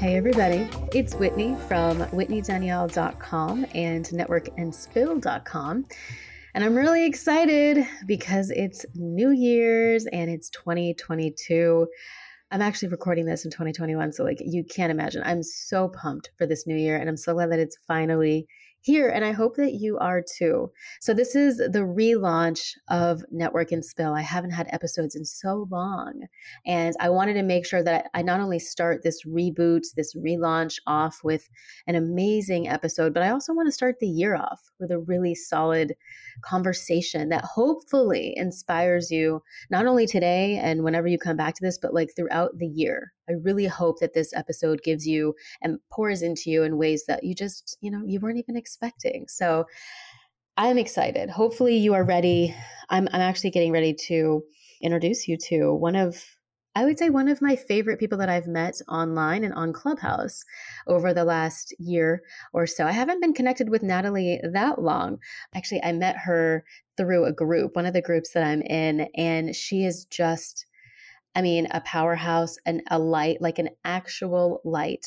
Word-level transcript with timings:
Hey, 0.00 0.16
everybody. 0.16 0.66
It's 0.94 1.14
Whitney 1.14 1.54
from 1.68 1.98
WhitneyDanielle.com 1.98 3.66
and 3.74 4.06
NetworkandSpill.com. 4.06 5.84
And 6.54 6.64
I'm 6.64 6.74
really 6.74 7.04
excited 7.04 7.86
because 8.06 8.50
it's 8.50 8.86
New 8.94 9.32
Year's 9.32 10.06
and 10.06 10.30
it's 10.30 10.48
2022. 10.48 11.86
I'm 12.50 12.62
actually 12.62 12.88
recording 12.88 13.26
this 13.26 13.44
in 13.44 13.50
2021, 13.50 14.14
so 14.14 14.24
like 14.24 14.38
you 14.40 14.64
can't 14.64 14.90
imagine. 14.90 15.22
I'm 15.22 15.42
so 15.42 15.88
pumped 15.88 16.30
for 16.38 16.46
this 16.46 16.66
new 16.66 16.76
year 16.76 16.96
and 16.96 17.06
I'm 17.06 17.18
so 17.18 17.34
glad 17.34 17.52
that 17.52 17.58
it's 17.58 17.76
finally 17.86 18.48
here, 18.82 19.08
and 19.08 19.24
I 19.24 19.32
hope 19.32 19.56
that 19.56 19.74
you 19.74 19.98
are 19.98 20.22
too. 20.22 20.70
So, 21.00 21.12
this 21.12 21.34
is 21.34 21.58
the 21.58 21.80
relaunch 21.80 22.72
of 22.88 23.22
Network 23.30 23.72
and 23.72 23.84
Spill. 23.84 24.14
I 24.14 24.22
haven't 24.22 24.50
had 24.50 24.68
episodes 24.70 25.14
in 25.14 25.24
so 25.24 25.66
long, 25.70 26.22
and 26.66 26.94
I 27.00 27.10
wanted 27.10 27.34
to 27.34 27.42
make 27.42 27.66
sure 27.66 27.82
that 27.82 28.10
I 28.14 28.22
not 28.22 28.40
only 28.40 28.58
start 28.58 29.02
this 29.02 29.24
reboot, 29.24 29.82
this 29.96 30.14
relaunch 30.14 30.78
off 30.86 31.20
with 31.22 31.48
an 31.86 31.94
amazing 31.94 32.68
episode, 32.68 33.12
but 33.12 33.22
I 33.22 33.30
also 33.30 33.52
want 33.52 33.68
to 33.68 33.72
start 33.72 33.96
the 34.00 34.08
year 34.08 34.36
off 34.36 34.60
with 34.78 34.90
a 34.90 34.98
really 34.98 35.34
solid 35.34 35.94
conversation 36.42 37.28
that 37.28 37.44
hopefully 37.44 38.34
inspires 38.36 39.10
you 39.10 39.42
not 39.70 39.86
only 39.86 40.06
today 40.06 40.56
and 40.56 40.84
whenever 40.84 41.06
you 41.06 41.18
come 41.18 41.36
back 41.36 41.54
to 41.54 41.62
this, 41.62 41.78
but 41.78 41.94
like 41.94 42.10
throughout 42.16 42.58
the 42.58 42.66
year. 42.66 43.12
I 43.30 43.34
really 43.42 43.66
hope 43.66 44.00
that 44.00 44.14
this 44.14 44.34
episode 44.34 44.82
gives 44.82 45.06
you 45.06 45.34
and 45.62 45.78
pours 45.90 46.22
into 46.22 46.50
you 46.50 46.64
in 46.64 46.76
ways 46.76 47.04
that 47.06 47.22
you 47.24 47.34
just, 47.34 47.78
you 47.80 47.90
know, 47.90 48.02
you 48.04 48.20
weren't 48.20 48.38
even 48.38 48.56
expecting. 48.56 49.26
So 49.28 49.66
I'm 50.56 50.78
excited. 50.78 51.30
Hopefully 51.30 51.76
you 51.76 51.94
are 51.94 52.04
ready. 52.04 52.54
I'm 52.90 53.08
I'm 53.12 53.20
actually 53.20 53.50
getting 53.50 53.72
ready 53.72 53.94
to 54.08 54.42
introduce 54.82 55.28
you 55.28 55.36
to 55.48 55.72
one 55.74 55.96
of 55.96 56.22
I 56.76 56.84
would 56.84 56.98
say 56.98 57.10
one 57.10 57.28
of 57.28 57.42
my 57.42 57.56
favorite 57.56 57.98
people 57.98 58.18
that 58.18 58.28
I've 58.28 58.46
met 58.46 58.80
online 58.88 59.42
and 59.42 59.54
on 59.54 59.72
Clubhouse 59.72 60.44
over 60.86 61.12
the 61.12 61.24
last 61.24 61.74
year 61.78 62.22
or 62.52 62.66
so. 62.66 62.86
I 62.86 62.92
haven't 62.92 63.20
been 63.20 63.34
connected 63.34 63.68
with 63.68 63.82
Natalie 63.82 64.40
that 64.52 64.80
long. 64.80 65.18
Actually, 65.54 65.82
I 65.82 65.92
met 65.92 66.16
her 66.16 66.64
through 66.96 67.24
a 67.24 67.32
group, 67.32 67.74
one 67.74 67.86
of 67.86 67.92
the 67.92 68.02
groups 68.02 68.32
that 68.32 68.44
I'm 68.44 68.62
in, 68.62 69.08
and 69.16 69.54
she 69.54 69.84
is 69.84 70.04
just 70.06 70.66
I 71.34 71.42
mean, 71.42 71.68
a 71.70 71.80
powerhouse 71.80 72.56
and 72.66 72.82
a 72.90 72.98
light, 72.98 73.40
like 73.40 73.58
an 73.58 73.70
actual 73.84 74.60
light. 74.64 75.06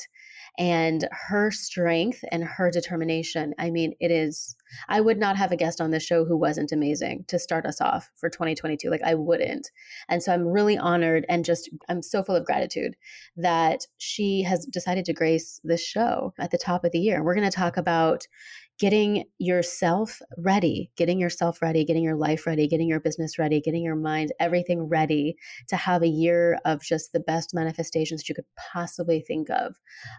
And 0.60 1.08
her 1.12 1.50
strength 1.50 2.24
and 2.32 2.44
her 2.44 2.70
determination. 2.70 3.56
I 3.58 3.72
mean, 3.72 3.96
it 4.00 4.12
is, 4.12 4.56
I 4.88 5.02
would 5.02 5.18
not 5.18 5.36
have 5.36 5.52
a 5.52 5.56
guest 5.56 5.82
on 5.82 5.90
this 5.90 6.04
show 6.04 6.26
who 6.26 6.38
wasn't 6.38 6.72
amazing 6.72 7.26
to 7.30 7.40
start 7.40 7.66
us 7.66 7.82
off 7.82 8.12
for 8.18 8.30
2022. 8.30 8.88
Like, 8.88 9.02
I 9.04 9.16
wouldn't. 9.16 9.72
And 10.10 10.22
so 10.22 10.32
I'm 10.32 10.48
really 10.48 10.78
honored 10.78 11.26
and 11.28 11.44
just, 11.44 11.72
I'm 11.90 12.04
so 12.04 12.22
full 12.22 12.36
of 12.36 12.46
gratitude 12.46 12.96
that 13.36 13.88
she 13.98 14.44
has 14.44 14.68
decided 14.68 15.06
to 15.06 15.14
grace 15.14 15.60
this 15.64 15.84
show 15.84 16.36
at 16.40 16.52
the 16.52 16.60
top 16.60 16.86
of 16.86 16.92
the 16.92 17.00
year. 17.00 17.24
We're 17.24 17.36
going 17.36 17.50
to 17.50 17.58
talk 17.58 17.76
about 17.76 18.28
getting 18.84 19.24
yourself 19.38 20.22
ready, 20.38 20.92
getting 20.98 21.18
yourself 21.18 21.62
ready, 21.62 21.86
getting 21.86 22.04
your 22.04 22.18
life 22.18 22.46
ready, 22.46 22.68
getting 22.68 22.90
your 22.90 23.00
business 23.00 23.40
ready, 23.40 23.62
getting 23.62 23.82
your 23.82 23.96
mind, 23.96 24.34
everything 24.42 24.90
ready 24.90 25.38
to 25.70 25.78
have 25.78 26.04
a 26.04 26.08
year 26.10 26.60
of 26.66 26.84
just 26.84 27.14
the 27.14 27.20
best 27.22 27.54
manifestations 27.54 28.28
you 28.28 28.36
could 28.36 28.44
possibly 28.74 29.22
think 29.22 29.50
of. 29.50 29.74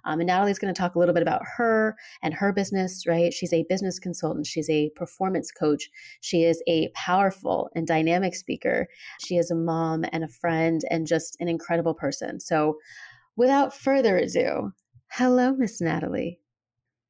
Um, 0.07 0.19
and 0.21 0.29
Natalie's 0.29 0.59
going 0.59 0.73
to 0.73 0.79
talk 0.79 0.95
a 0.95 0.99
little 0.99 1.13
bit 1.13 1.23
about 1.23 1.43
her 1.59 1.95
and 2.23 2.33
her 2.33 2.55
business, 2.55 3.07
right? 3.07 3.35
She's 3.35 3.53
a 3.53 3.67
business 3.69 3.99
consultant, 3.99 4.47
she's 4.47 4.71
a 4.71 4.89
performance 4.97 5.51
coach, 5.51 5.91
she 6.23 6.45
is 6.45 6.63
a 6.67 6.89
powerful 6.95 7.69
and 7.77 7.87
dynamic 7.87 8.35
speaker, 8.35 8.89
she 9.21 9.37
is 9.37 9.51
a 9.51 9.55
mom 9.55 10.07
and 10.11 10.25
a 10.25 10.29
friend 10.29 10.81
and 10.89 11.07
just 11.07 11.37
an 11.39 11.49
incredible 11.49 11.93
person. 11.93 12.41
So, 12.41 12.79
without 13.37 13.77
further 13.77 14.17
ado, 14.17 14.73
hello, 15.11 15.53
Miss 15.53 15.83
Natalie. 15.83 16.39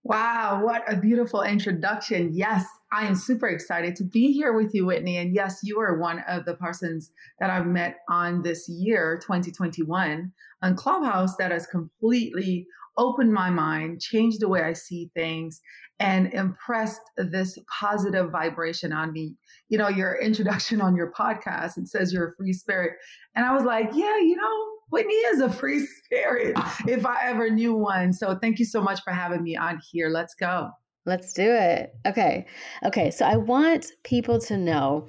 Wow, 0.04 0.60
what 0.62 0.82
a 0.86 0.96
beautiful 0.96 1.42
introduction. 1.42 2.30
Yes, 2.34 2.66
I 2.92 3.06
am 3.06 3.14
super 3.14 3.48
excited 3.48 3.96
to 3.96 4.04
be 4.04 4.32
here 4.32 4.52
with 4.52 4.74
you, 4.74 4.84
Whitney. 4.84 5.16
And 5.16 5.34
yes, 5.34 5.60
you 5.62 5.80
are 5.80 5.98
one 5.98 6.20
of 6.28 6.44
the 6.44 6.56
persons 6.56 7.10
that 7.40 7.48
I've 7.48 7.66
met 7.66 7.96
on 8.10 8.42
this 8.42 8.68
year, 8.68 9.18
2021, 9.22 10.30
on 10.62 10.76
Clubhouse 10.76 11.36
that 11.36 11.52
has 11.52 11.66
completely 11.66 12.66
opened 12.98 13.32
my 13.32 13.48
mind, 13.48 14.02
changed 14.02 14.40
the 14.40 14.48
way 14.48 14.62
I 14.62 14.74
see 14.74 15.10
things, 15.14 15.62
and 15.98 16.34
impressed 16.34 17.00
this 17.16 17.58
positive 17.80 18.30
vibration 18.30 18.92
on 18.92 19.10
me. 19.10 19.36
You 19.70 19.78
know, 19.78 19.88
your 19.88 20.20
introduction 20.20 20.82
on 20.82 20.96
your 20.96 21.12
podcast, 21.12 21.78
it 21.78 21.88
says 21.88 22.12
you're 22.12 22.28
a 22.28 22.36
free 22.36 22.52
spirit. 22.52 22.92
And 23.34 23.46
I 23.46 23.54
was 23.54 23.64
like, 23.64 23.90
yeah, 23.94 24.18
you 24.18 24.36
know, 24.36 24.73
Whitney 24.94 25.14
is 25.14 25.40
a 25.40 25.50
free 25.50 25.84
spirit 25.84 26.56
if 26.86 27.04
I 27.04 27.18
ever 27.24 27.50
knew 27.50 27.74
one. 27.74 28.12
So 28.12 28.38
thank 28.40 28.60
you 28.60 28.64
so 28.64 28.80
much 28.80 29.02
for 29.02 29.12
having 29.12 29.42
me 29.42 29.56
on 29.56 29.80
here. 29.90 30.08
Let's 30.08 30.36
go. 30.36 30.70
Let's 31.06 31.34
do 31.34 31.44
it. 31.44 31.94
Okay. 32.06 32.46
Okay. 32.82 33.10
So 33.10 33.26
I 33.26 33.36
want 33.36 33.92
people 34.04 34.38
to 34.40 34.56
know, 34.56 35.08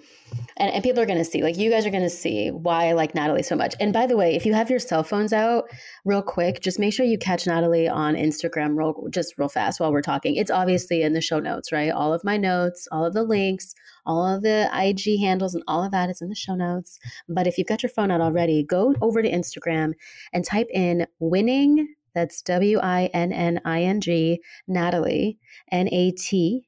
and, 0.58 0.70
and 0.70 0.84
people 0.84 1.02
are 1.02 1.06
going 1.06 1.20
to 1.20 1.24
see, 1.24 1.42
like 1.42 1.58
you 1.58 1.70
guys 1.70 1.86
are 1.86 1.90
going 1.90 2.04
to 2.04 2.10
see 2.10 2.50
why 2.50 2.90
I 2.90 2.94
like 2.94 3.16
Natalie 3.16 3.44
so 3.44 3.56
much. 3.56 3.76
And 3.80 3.94
by 3.94 4.06
the 4.06 4.18
way, 4.18 4.36
if 4.36 4.46
you 4.46 4.54
have 4.54 4.70
your 4.70 4.80
cell 4.80 5.04
phones 5.04 5.32
out 5.32 5.70
real 6.04 6.22
quick, 6.22 6.60
just 6.62 6.80
make 6.80 6.94
sure 6.94 7.06
you 7.06 7.18
catch 7.18 7.48
Natalie 7.48 7.88
on 7.88 8.16
Instagram 8.16 8.78
real, 8.78 9.08
just 9.10 9.38
real 9.38 9.48
fast 9.48 9.80
while 9.80 9.94
we're 9.94 10.02
talking. 10.02 10.36
It's 10.36 10.52
obviously 10.52 11.02
in 11.02 11.14
the 11.14 11.22
show 11.22 11.40
notes, 11.40 11.72
right? 11.72 11.92
All 11.92 12.14
of 12.14 12.26
my 12.26 12.36
notes, 12.36 12.90
all 12.92 13.06
of 13.06 13.14
the 13.14 13.24
links, 13.24 13.74
all 14.06 14.28
of 14.28 14.42
the 14.42 14.70
IG 14.74 15.22
handles, 15.22 15.56
and 15.56 15.64
all 15.66 15.82
of 15.82 15.92
that 15.92 16.10
is 16.10 16.22
in 16.22 16.28
the 16.28 16.36
show 16.36 16.56
notes. 16.56 17.00
But 17.30 17.48
if 17.48 17.58
you've 17.58 17.68
got 17.68 17.84
your 17.84 17.90
phone 17.90 18.12
out 18.12 18.20
already, 18.20 18.64
go 18.64 18.94
over 19.02 19.22
to 19.22 19.32
Instagram 19.32 19.94
and 20.34 20.44
type 20.44 20.68
in 20.74 21.08
winning 21.20 21.95
that's 22.16 22.42
W 22.42 22.80
I 22.80 23.10
N 23.14 23.32
N 23.32 23.62
I 23.66 23.84
N 23.84 24.02
G, 24.02 24.42
Natalie, 24.68 25.38
N 25.72 25.88
A 25.92 26.12
T 26.12 26.68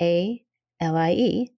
A 0.00 0.44
L 0.80 0.96
I 0.96 1.12
E, 1.12 1.50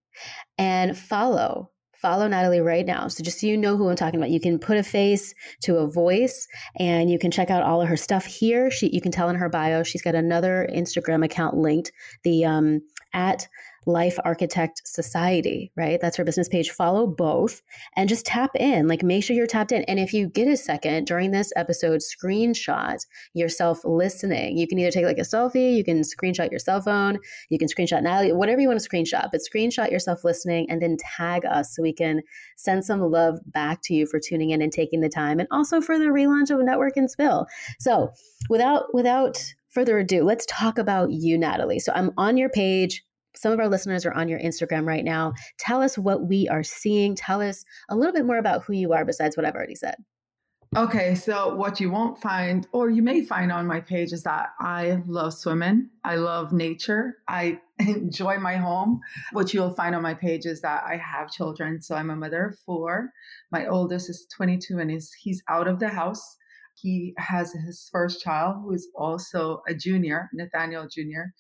and 0.57 0.97
follow. 0.97 1.71
Follow 1.93 2.29
Natalie 2.29 2.61
right 2.61 2.85
now. 2.85 3.09
So, 3.09 3.25
just 3.25 3.41
so 3.41 3.47
you 3.47 3.57
know 3.57 3.79
who 3.79 3.89
I'm 3.89 3.97
talking 3.97 4.21
about, 4.21 4.29
you 4.29 4.39
can 4.39 4.59
put 4.59 4.77
a 4.77 4.83
face 4.83 5.35
to 5.63 5.79
a 5.79 5.91
voice 5.91 6.47
and 6.77 7.11
you 7.11 7.19
can 7.19 7.31
check 7.31 7.49
out 7.49 7.63
all 7.63 7.81
of 7.81 7.89
her 7.89 7.97
stuff 7.97 8.27
here. 8.27 8.71
She, 8.71 8.91
you 8.91 9.01
can 9.01 9.11
tell 9.11 9.31
in 9.31 9.37
her 9.37 9.49
bio, 9.49 9.83
she's 9.83 10.03
got 10.03 10.15
another 10.15 10.69
Instagram 10.71 11.25
account 11.25 11.57
linked, 11.57 11.93
the 12.23 12.45
um, 12.45 12.83
at 13.15 13.49
Life 13.87 14.19
Architect 14.25 14.83
Society, 14.85 15.71
right? 15.77 16.01
That's 16.01 16.17
her 16.17 16.25
business 16.25 16.49
page. 16.49 16.71
Follow 16.71 17.07
both 17.07 17.63
and 17.97 18.09
just 18.09 18.27
tap 18.27 18.51
in. 18.57 18.89
Like, 18.89 19.03
make 19.03 19.25
sure 19.25 19.37
you're 19.37 19.47
tapped 19.47 19.73
in. 19.73 19.83
And 19.85 19.99
if 19.99 20.13
you 20.13 20.29
get 20.29 20.49
a 20.49 20.57
second 20.57 21.07
during 21.07 21.31
this 21.31 21.53
episode, 21.57 22.01
screenshot 22.01 22.99
yourself 23.35 23.81
listening. 23.85 24.57
You 24.57 24.67
can 24.67 24.79
either 24.79 24.91
take 24.91 25.05
like 25.05 25.19
a 25.19 25.23
selfie, 25.23 25.77
you 25.77 25.85
can 25.85 26.01
screenshot 26.01 26.51
your 26.51 26.59
cell 26.59 26.81
phone, 26.81 27.19
you 27.51 27.59
can 27.59 27.69
screenshot 27.69 28.03
Natalie, 28.03 28.33
whatever 28.33 28.61
you 28.61 28.69
want 28.69 28.81
to 28.81 28.89
screenshot, 28.89 29.29
but 29.31 29.41
screenshot 29.41 29.91
yourself 29.91 30.25
listening 30.25 30.71
and 30.71 30.81
then 30.81 30.97
tag 30.99 31.45
us 31.45 31.75
so 31.75 31.83
we 31.83 31.93
can 31.93 32.23
send 32.57 32.85
some 32.85 33.01
love 33.01 33.39
back 33.47 33.81
to 33.85 33.95
you 33.95 34.07
for 34.07 34.19
tuning 34.19 34.51
in 34.51 34.63
and 34.63 34.73
taking 34.73 35.01
the 35.01 35.09
time 35.09 35.39
and 35.39 35.49
also 35.51 35.81
for 35.81 35.99
the 35.99 36.07
relaunch 36.07 36.51
of 36.51 36.65
Network 36.65 36.97
and 36.97 37.11
Spill. 37.11 37.47
So, 37.79 38.11
without, 38.49 38.95
without, 38.95 39.43
further 39.75 39.99
ado, 39.99 40.23
let's 40.23 40.47
talk 40.47 40.79
about 40.79 41.11
you, 41.11 41.37
Natalie. 41.37 41.81
So 41.81 41.93
I'm 41.95 42.13
on 42.17 42.37
your 42.37 42.49
page 42.49 43.03
some 43.37 43.53
of 43.53 43.61
our 43.61 43.69
listeners 43.69 44.07
are 44.07 44.13
on 44.13 44.29
your 44.29 44.41
Instagram 44.41 44.87
right 44.87 45.05
now. 45.05 45.33
Tell 45.59 45.83
us 45.83 45.99
what 45.99 46.27
we 46.29 46.49
are 46.49 46.63
seeing. 46.63 47.15
Tell 47.15 47.41
us 47.41 47.65
a 47.89 47.97
little 47.97 48.13
bit 48.13 48.27
more 48.27 48.39
about 48.39 48.65
who 48.65 48.73
you 48.73 48.93
are 48.93 49.05
besides 49.05 49.37
what 49.37 49.45
I've 49.45 49.55
already 49.55 49.75
said. 49.75 49.97
Okay, 50.77 51.15
so 51.15 51.55
what 51.55 51.79
you 51.79 51.89
won't 51.89 52.21
find, 52.21 52.67
or 52.73 52.91
you 52.91 53.01
may 53.01 53.23
find 53.23 53.53
on 53.53 53.65
my 53.65 53.81
page, 53.81 54.13
is 54.13 54.25
that 54.25 54.49
I 54.59 55.03
love 55.07 55.33
swimming. 55.33 55.89
I 56.03 56.17
love 56.17 56.53
nature. 56.53 57.19
I 57.29 57.61
enjoy 57.79 58.39
my 58.39 58.57
home. 58.57 58.99
What 59.31 59.55
you'll 59.55 59.75
find 59.75 59.95
on 59.95 60.03
my 60.03 60.15
page 60.15 60.47
is 60.47 60.63
that 60.63 60.83
I 60.85 60.97
have 60.97 61.31
children. 61.31 61.81
So 61.81 61.95
I'm 61.95 62.11
a 62.11 62.17
mother 62.17 62.47
of 62.47 62.59
four. 62.67 63.11
My 63.53 63.69
oldest 63.69 64.11
is 64.11 64.27
22 64.37 64.79
and 64.79 64.91
is 64.91 65.13
he's 65.13 65.45
out 65.49 65.69
of 65.69 65.79
the 65.79 65.91
house. 65.91 66.37
He 66.75 67.15
has 67.19 67.53
his 67.53 67.89
first 67.93 68.21
child, 68.21 68.57
who 68.63 68.73
is 68.73 68.89
also 68.97 69.63
a 69.69 69.75
junior, 69.75 70.29
Nathaniel 70.33 70.89
Jr. 70.91 71.31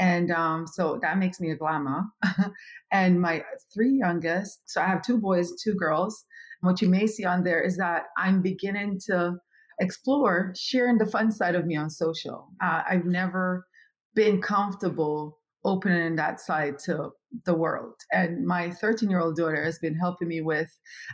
And 0.00 0.30
um, 0.30 0.66
so 0.66 0.98
that 1.02 1.18
makes 1.18 1.40
me 1.40 1.50
a 1.50 1.56
glamour. 1.56 2.04
and 2.92 3.20
my 3.20 3.44
three 3.72 3.92
youngest, 3.92 4.62
so 4.64 4.80
I 4.80 4.86
have 4.86 5.02
two 5.02 5.18
boys, 5.18 5.52
two 5.62 5.74
girls. 5.74 6.24
What 6.62 6.80
you 6.80 6.88
may 6.88 7.06
see 7.06 7.24
on 7.24 7.44
there 7.44 7.62
is 7.62 7.76
that 7.76 8.04
I'm 8.16 8.40
beginning 8.40 8.98
to 9.06 9.36
explore 9.78 10.54
sharing 10.56 10.96
the 10.96 11.06
fun 11.06 11.30
side 11.30 11.54
of 11.54 11.66
me 11.66 11.76
on 11.76 11.90
social. 11.90 12.48
Uh, 12.62 12.82
I've 12.88 13.04
never 13.04 13.66
been 14.14 14.40
comfortable 14.40 15.38
opening 15.64 16.16
that 16.16 16.40
side 16.40 16.78
to 16.78 17.10
the 17.44 17.54
world. 17.54 17.94
And 18.10 18.46
my 18.46 18.70
13 18.70 19.10
year 19.10 19.20
old 19.20 19.36
daughter 19.36 19.62
has 19.62 19.78
been 19.78 19.94
helping 19.94 20.28
me 20.28 20.40
with 20.40 20.70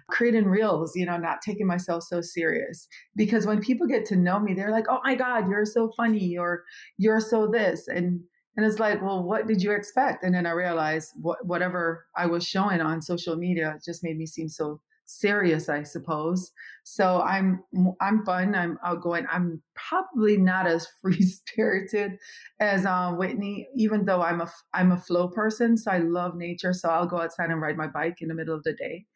creating 0.09 0.47
reels, 0.47 0.93
you 0.95 1.07
know, 1.07 1.17
not 1.17 1.43
taking 1.43 1.67
myself 1.67 2.05
so 2.05 2.21
serious. 2.21 2.87
Because 3.17 3.47
when 3.47 3.61
people 3.61 3.89
get 3.89 4.05
to 4.07 4.17
know 4.17 4.39
me, 4.39 4.55
they're 4.55 4.71
like, 4.71 4.87
oh 4.89 5.01
my 5.05 5.17
God, 5.17 5.49
you're 5.49 5.67
so 5.67 5.91
funny 5.97 6.39
or 6.39 6.63
you're 6.99 7.21
so 7.21 7.49
this. 7.49 7.89
And 7.89 8.21
and 8.57 8.65
it's 8.65 8.79
like, 8.79 9.03
well, 9.03 9.23
what 9.23 9.47
did 9.47 9.63
you 9.63 9.73
expect? 9.73 10.25
And 10.25 10.35
then 10.35 10.47
I 10.47 10.53
realized 10.53 11.13
what, 11.21 11.45
whatever 11.45 12.07
I 12.17 12.27
was 12.27 12.47
showing 12.47 12.81
on 12.81 13.03
social 13.03 13.37
media 13.37 13.79
just 13.85 14.03
made 14.03 14.17
me 14.17 14.27
seem 14.27 14.49
so 14.49 14.81
serious, 15.07 15.69
I 15.69 15.83
suppose. 15.85 16.53
So 16.85 17.23
I'm 17.23 17.63
I'm 18.01 18.25
fun. 18.25 18.55
I'm 18.55 18.79
outgoing. 18.85 19.27
I'm 19.31 19.63
probably 19.75 20.37
not 20.37 20.67
as 20.67 20.87
free 21.03 21.23
spirited 21.23 22.13
as 22.61 22.85
um, 22.87 23.17
Whitney, 23.17 23.69
even 23.75 24.05
though 24.05 24.23
I'm 24.23 24.41
a 24.41 24.51
I'm 24.75 24.93
a 24.93 24.97
flow 24.99 25.29
person. 25.29 25.77
So 25.77 25.91
I 25.91 25.99
love 25.99 26.37
nature. 26.37 26.73
So 26.73 26.89
I'll 26.89 27.07
go 27.07 27.21
outside 27.21 27.51
and 27.51 27.61
ride 27.61 27.77
my 27.77 27.87
bike 27.87 28.19
in 28.21 28.29
the 28.29 28.35
middle 28.35 28.55
of 28.55 28.65
the 28.65 28.75
day, 28.75 29.07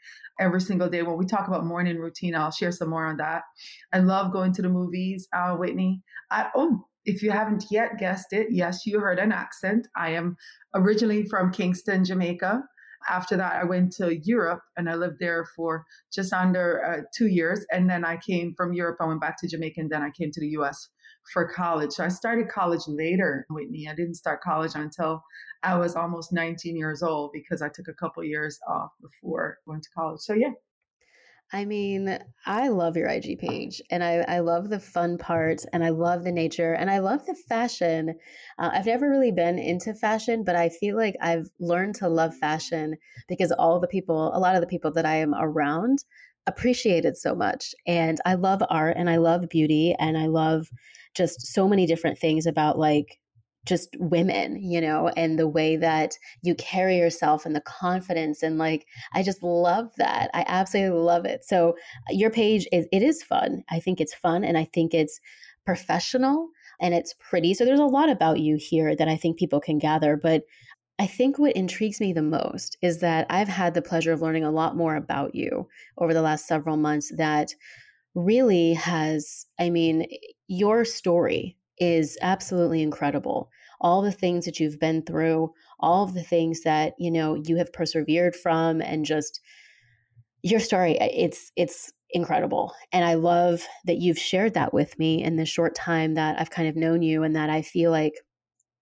every 0.40 0.60
single 0.60 0.88
day. 0.88 1.02
When 1.02 1.18
we 1.18 1.26
talk 1.26 1.48
about 1.48 1.64
morning 1.64 1.98
routine, 1.98 2.34
I'll 2.34 2.50
share 2.50 2.72
some 2.72 2.90
more 2.90 3.06
on 3.06 3.16
that. 3.18 3.42
I 3.92 3.98
love 3.98 4.32
going 4.32 4.52
to 4.54 4.62
the 4.62 4.68
movies, 4.68 5.28
uh, 5.34 5.54
Whitney. 5.56 6.02
I, 6.30 6.50
oh, 6.54 6.86
if 7.10 7.22
you 7.24 7.32
haven't 7.32 7.64
yet 7.70 7.98
guessed 7.98 8.32
it, 8.32 8.46
yes, 8.50 8.86
you 8.86 9.00
heard 9.00 9.18
an 9.18 9.32
accent. 9.32 9.88
I 9.96 10.10
am 10.10 10.36
originally 10.74 11.24
from 11.24 11.50
Kingston, 11.50 12.04
Jamaica. 12.04 12.62
After 13.08 13.36
that, 13.36 13.54
I 13.54 13.64
went 13.64 13.92
to 13.94 14.16
Europe 14.22 14.60
and 14.76 14.88
I 14.88 14.94
lived 14.94 15.16
there 15.18 15.44
for 15.56 15.84
just 16.12 16.32
under 16.32 16.84
uh, 16.84 17.02
two 17.16 17.26
years. 17.26 17.66
And 17.72 17.90
then 17.90 18.04
I 18.04 18.16
came 18.18 18.54
from 18.56 18.74
Europe, 18.74 18.98
I 19.00 19.06
went 19.06 19.20
back 19.20 19.40
to 19.40 19.48
Jamaica, 19.48 19.80
and 19.80 19.90
then 19.90 20.02
I 20.02 20.10
came 20.10 20.30
to 20.30 20.40
the 20.40 20.50
US 20.58 20.88
for 21.32 21.48
college. 21.48 21.92
So 21.92 22.04
I 22.04 22.08
started 22.08 22.48
college 22.48 22.82
later, 22.86 23.44
Whitney. 23.50 23.88
I 23.90 23.94
didn't 23.94 24.14
start 24.14 24.40
college 24.42 24.72
until 24.74 25.22
I 25.64 25.76
was 25.76 25.96
almost 25.96 26.32
19 26.32 26.76
years 26.76 27.02
old 27.02 27.32
because 27.32 27.60
I 27.60 27.70
took 27.74 27.88
a 27.88 27.94
couple 27.94 28.22
years 28.22 28.58
off 28.68 28.90
before 29.00 29.58
going 29.66 29.80
to 29.80 29.88
college. 29.96 30.20
So 30.20 30.34
yeah, 30.34 30.52
I 31.52 31.64
mean, 31.64 32.16
I 32.46 32.68
love 32.68 32.96
your 32.96 33.08
IG 33.08 33.36
page 33.36 33.82
and 33.90 34.04
I, 34.04 34.18
I 34.28 34.38
love 34.38 34.68
the 34.68 34.78
fun 34.78 35.18
parts 35.18 35.66
and 35.72 35.84
I 35.84 35.88
love 35.88 36.22
the 36.22 36.30
nature 36.30 36.74
and 36.74 36.88
I 36.88 36.98
love 36.98 37.26
the 37.26 37.34
fashion. 37.34 38.14
Uh, 38.58 38.70
I've 38.72 38.86
never 38.86 39.10
really 39.10 39.32
been 39.32 39.58
into 39.58 39.92
fashion, 39.92 40.44
but 40.44 40.54
I 40.54 40.68
feel 40.68 40.96
like 40.96 41.16
I've 41.20 41.50
learned 41.58 41.96
to 41.96 42.08
love 42.08 42.36
fashion 42.36 42.96
because 43.26 43.50
all 43.50 43.80
the 43.80 43.88
people, 43.88 44.30
a 44.32 44.38
lot 44.38 44.54
of 44.54 44.60
the 44.60 44.68
people 44.68 44.92
that 44.92 45.04
I 45.04 45.16
am 45.16 45.34
around 45.34 46.04
appreciate 46.46 47.04
it 47.04 47.16
so 47.16 47.34
much. 47.34 47.74
And 47.84 48.18
I 48.24 48.34
love 48.34 48.62
art 48.70 48.96
and 48.96 49.10
I 49.10 49.16
love 49.16 49.48
beauty 49.48 49.96
and 49.98 50.16
I 50.16 50.26
love 50.26 50.70
just 51.14 51.48
so 51.48 51.66
many 51.66 51.84
different 51.84 52.18
things 52.18 52.46
about 52.46 52.78
like 52.78 53.18
just 53.66 53.94
women, 53.98 54.56
you 54.62 54.80
know, 54.80 55.08
and 55.16 55.38
the 55.38 55.48
way 55.48 55.76
that 55.76 56.16
you 56.42 56.54
carry 56.54 56.96
yourself 56.96 57.44
and 57.44 57.54
the 57.54 57.60
confidence 57.60 58.42
and 58.42 58.58
like 58.58 58.86
I 59.12 59.22
just 59.22 59.42
love 59.42 59.90
that. 59.98 60.30
I 60.32 60.44
absolutely 60.46 60.98
love 60.98 61.24
it. 61.24 61.44
So 61.44 61.70
uh, 61.70 62.12
your 62.12 62.30
page 62.30 62.66
is 62.72 62.86
it 62.92 63.02
is 63.02 63.22
fun. 63.22 63.62
I 63.70 63.80
think 63.80 64.00
it's 64.00 64.14
fun 64.14 64.44
and 64.44 64.56
I 64.56 64.64
think 64.72 64.94
it's 64.94 65.20
professional 65.66 66.48
and 66.80 66.94
it's 66.94 67.14
pretty. 67.20 67.54
So 67.54 67.64
there's 67.64 67.80
a 67.80 67.84
lot 67.84 68.08
about 68.08 68.40
you 68.40 68.56
here 68.58 68.96
that 68.96 69.08
I 69.08 69.16
think 69.16 69.38
people 69.38 69.60
can 69.60 69.78
gather, 69.78 70.16
but 70.16 70.42
I 70.98 71.06
think 71.06 71.38
what 71.38 71.56
intrigues 71.56 72.00
me 72.00 72.12
the 72.12 72.22
most 72.22 72.76
is 72.82 73.00
that 73.00 73.26
I've 73.30 73.48
had 73.48 73.74
the 73.74 73.82
pleasure 73.82 74.12
of 74.12 74.20
learning 74.20 74.44
a 74.44 74.50
lot 74.50 74.76
more 74.76 74.96
about 74.96 75.34
you 75.34 75.68
over 75.96 76.12
the 76.12 76.22
last 76.22 76.46
several 76.46 76.76
months 76.76 77.10
that 77.16 77.54
really 78.14 78.74
has 78.74 79.46
I 79.58 79.70
mean 79.70 80.06
your 80.48 80.84
story 80.84 81.56
is 81.80 82.16
absolutely 82.22 82.82
incredible. 82.82 83.50
All 83.80 84.02
the 84.02 84.12
things 84.12 84.44
that 84.44 84.60
you've 84.60 84.78
been 84.78 85.02
through, 85.02 85.52
all 85.80 86.04
of 86.04 86.14
the 86.14 86.22
things 86.22 86.62
that, 86.62 86.94
you 86.98 87.10
know, 87.10 87.34
you 87.34 87.56
have 87.56 87.72
persevered 87.72 88.36
from 88.36 88.80
and 88.82 89.04
just 89.04 89.40
your 90.42 90.60
story 90.60 90.98
eh, 91.00 91.08
it's 91.12 91.50
it's 91.56 91.92
incredible. 92.10 92.72
And 92.92 93.04
I 93.04 93.14
love 93.14 93.66
that 93.86 93.98
you've 93.98 94.18
shared 94.18 94.54
that 94.54 94.74
with 94.74 94.98
me 94.98 95.22
in 95.22 95.36
the 95.36 95.46
short 95.46 95.74
time 95.74 96.14
that 96.14 96.40
I've 96.40 96.50
kind 96.50 96.68
of 96.68 96.76
known 96.76 97.02
you 97.02 97.22
and 97.22 97.36
that 97.36 97.50
I 97.50 97.62
feel 97.62 97.90
like 97.90 98.14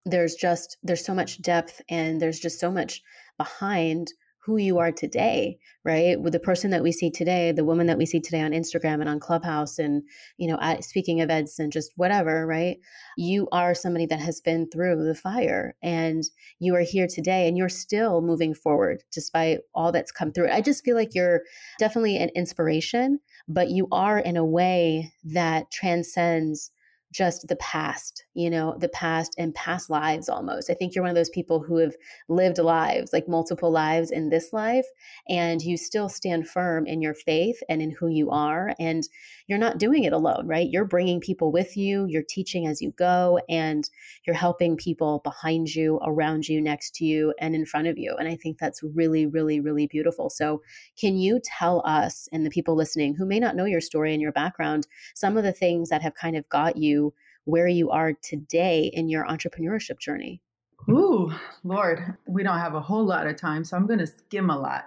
there's 0.04 0.34
just 0.34 0.78
there's 0.82 1.04
so 1.04 1.14
much 1.14 1.40
depth 1.42 1.82
and 1.88 2.20
there's 2.20 2.40
just 2.40 2.58
so 2.58 2.70
much 2.70 3.02
behind 3.36 4.12
who 4.44 4.56
you 4.56 4.78
are 4.78 4.92
today, 4.92 5.58
right? 5.84 6.20
With 6.20 6.32
the 6.32 6.40
person 6.40 6.70
that 6.70 6.82
we 6.82 6.92
see 6.92 7.10
today, 7.10 7.52
the 7.52 7.64
woman 7.64 7.86
that 7.88 7.98
we 7.98 8.06
see 8.06 8.20
today 8.20 8.40
on 8.40 8.52
Instagram 8.52 9.00
and 9.00 9.08
on 9.08 9.20
Clubhouse 9.20 9.78
and, 9.78 10.02
you 10.38 10.48
know, 10.48 10.58
at 10.60 10.84
speaking 10.84 11.20
events 11.20 11.58
and 11.58 11.72
just 11.72 11.92
whatever, 11.96 12.46
right? 12.46 12.78
You 13.16 13.48
are 13.52 13.74
somebody 13.74 14.06
that 14.06 14.20
has 14.20 14.40
been 14.40 14.68
through 14.70 15.04
the 15.04 15.14
fire 15.14 15.76
and 15.82 16.22
you 16.60 16.74
are 16.76 16.82
here 16.82 17.06
today 17.06 17.48
and 17.48 17.58
you're 17.58 17.68
still 17.68 18.22
moving 18.22 18.54
forward 18.54 19.02
despite 19.12 19.60
all 19.74 19.92
that's 19.92 20.12
come 20.12 20.32
through. 20.32 20.50
I 20.50 20.60
just 20.60 20.84
feel 20.84 20.96
like 20.96 21.14
you're 21.14 21.42
definitely 21.78 22.16
an 22.16 22.30
inspiration, 22.34 23.20
but 23.48 23.68
you 23.70 23.88
are 23.92 24.18
in 24.18 24.36
a 24.36 24.44
way 24.44 25.12
that 25.24 25.70
transcends 25.70 26.70
just 27.12 27.48
the 27.48 27.56
past, 27.56 28.24
you 28.34 28.50
know, 28.50 28.76
the 28.78 28.88
past 28.88 29.34
and 29.38 29.54
past 29.54 29.88
lives 29.88 30.28
almost. 30.28 30.70
I 30.70 30.74
think 30.74 30.94
you're 30.94 31.02
one 31.02 31.10
of 31.10 31.16
those 31.16 31.30
people 31.30 31.60
who 31.60 31.78
have 31.78 31.94
lived 32.28 32.58
lives, 32.58 33.12
like 33.12 33.28
multiple 33.28 33.70
lives 33.70 34.10
in 34.10 34.28
this 34.28 34.52
life, 34.52 34.86
and 35.28 35.62
you 35.62 35.76
still 35.76 36.08
stand 36.08 36.48
firm 36.48 36.86
in 36.86 37.00
your 37.00 37.14
faith 37.14 37.58
and 37.68 37.80
in 37.80 37.90
who 37.90 38.08
you 38.08 38.30
are. 38.30 38.74
And 38.78 39.08
you're 39.46 39.58
not 39.58 39.78
doing 39.78 40.04
it 40.04 40.12
alone, 40.12 40.46
right? 40.46 40.68
You're 40.68 40.84
bringing 40.84 41.20
people 41.20 41.50
with 41.50 41.76
you, 41.76 42.06
you're 42.08 42.22
teaching 42.22 42.66
as 42.66 42.82
you 42.82 42.92
go, 42.92 43.40
and 43.48 43.88
you're 44.26 44.36
helping 44.36 44.76
people 44.76 45.20
behind 45.24 45.74
you, 45.74 45.98
around 46.04 46.46
you, 46.48 46.60
next 46.60 46.94
to 46.96 47.04
you, 47.06 47.32
and 47.40 47.54
in 47.54 47.64
front 47.64 47.86
of 47.86 47.96
you. 47.96 48.14
And 48.18 48.28
I 48.28 48.36
think 48.36 48.58
that's 48.58 48.82
really, 48.82 49.26
really, 49.26 49.60
really 49.60 49.86
beautiful. 49.86 50.28
So, 50.28 50.62
can 51.00 51.16
you 51.16 51.40
tell 51.42 51.82
us 51.86 52.28
and 52.32 52.44
the 52.44 52.50
people 52.50 52.76
listening 52.76 53.14
who 53.14 53.24
may 53.24 53.40
not 53.40 53.56
know 53.56 53.64
your 53.64 53.80
story 53.80 54.12
and 54.12 54.20
your 54.20 54.32
background 54.32 54.86
some 55.14 55.36
of 55.36 55.44
the 55.44 55.52
things 55.52 55.88
that 55.88 56.02
have 56.02 56.14
kind 56.14 56.36
of 56.36 56.48
got 56.48 56.76
you 56.76 57.07
where 57.48 57.66
you 57.66 57.88
are 57.88 58.12
today 58.22 58.90
in 58.92 59.08
your 59.08 59.24
entrepreneurship 59.24 59.98
journey? 59.98 60.42
Ooh, 60.90 61.32
Lord, 61.64 62.14
we 62.28 62.42
don't 62.42 62.58
have 62.58 62.74
a 62.74 62.80
whole 62.80 63.06
lot 63.06 63.26
of 63.26 63.36
time, 63.36 63.64
so 63.64 63.74
I'm 63.74 63.86
going 63.86 64.00
to 64.00 64.06
skim 64.06 64.50
a 64.50 64.58
lot. 64.58 64.84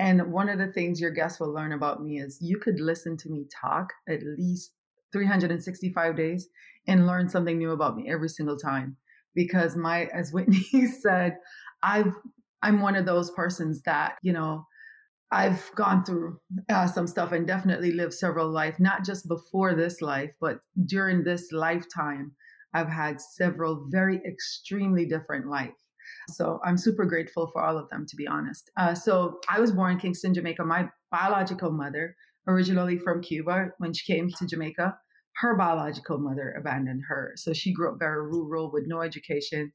And 0.00 0.32
one 0.32 0.48
of 0.48 0.58
the 0.58 0.72
things 0.72 1.00
your 1.00 1.12
guests 1.12 1.38
will 1.38 1.52
learn 1.52 1.70
about 1.70 2.02
me 2.02 2.18
is 2.18 2.42
you 2.42 2.58
could 2.58 2.80
listen 2.80 3.16
to 3.18 3.30
me 3.30 3.46
talk 3.48 3.92
at 4.08 4.24
least 4.24 4.72
365 5.12 6.16
days 6.16 6.48
and 6.88 7.06
learn 7.06 7.28
something 7.28 7.58
new 7.58 7.70
about 7.70 7.96
me 7.96 8.10
every 8.10 8.28
single 8.28 8.58
time. 8.58 8.96
Because 9.36 9.76
my, 9.76 10.06
as 10.06 10.32
Whitney 10.32 10.88
said, 11.00 11.36
I've, 11.84 12.12
I'm 12.62 12.80
one 12.80 12.96
of 12.96 13.06
those 13.06 13.30
persons 13.30 13.82
that, 13.82 14.16
you 14.22 14.32
know, 14.32 14.66
I've 15.34 15.68
gone 15.74 16.04
through 16.04 16.38
uh, 16.68 16.86
some 16.86 17.08
stuff 17.08 17.32
and 17.32 17.44
definitely 17.44 17.90
lived 17.90 18.14
several 18.14 18.48
life, 18.48 18.78
not 18.78 19.04
just 19.04 19.26
before 19.26 19.74
this 19.74 20.00
life, 20.00 20.30
but 20.40 20.60
during 20.86 21.24
this 21.24 21.50
lifetime. 21.50 22.32
I've 22.72 22.88
had 22.88 23.20
several 23.20 23.86
very 23.90 24.20
extremely 24.24 25.06
different 25.06 25.48
life. 25.48 25.74
So 26.28 26.60
I'm 26.64 26.76
super 26.76 27.04
grateful 27.04 27.50
for 27.52 27.62
all 27.62 27.76
of 27.76 27.88
them, 27.88 28.06
to 28.08 28.16
be 28.16 28.28
honest. 28.28 28.70
Uh, 28.76 28.94
so 28.94 29.40
I 29.48 29.58
was 29.60 29.72
born 29.72 29.92
in 29.92 29.98
Kingston, 29.98 30.34
Jamaica. 30.34 30.64
My 30.64 30.88
biological 31.10 31.72
mother, 31.72 32.14
originally 32.46 32.98
from 32.98 33.20
Cuba, 33.20 33.70
when 33.78 33.92
she 33.92 34.12
came 34.12 34.28
to 34.28 34.46
Jamaica, 34.46 34.96
her 35.38 35.56
biological 35.56 36.18
mother 36.18 36.54
abandoned 36.58 37.02
her. 37.08 37.32
So 37.36 37.52
she 37.52 37.72
grew 37.72 37.92
up 37.92 37.98
very 37.98 38.22
rural 38.22 38.70
with 38.72 38.84
no 38.86 39.02
education 39.02 39.72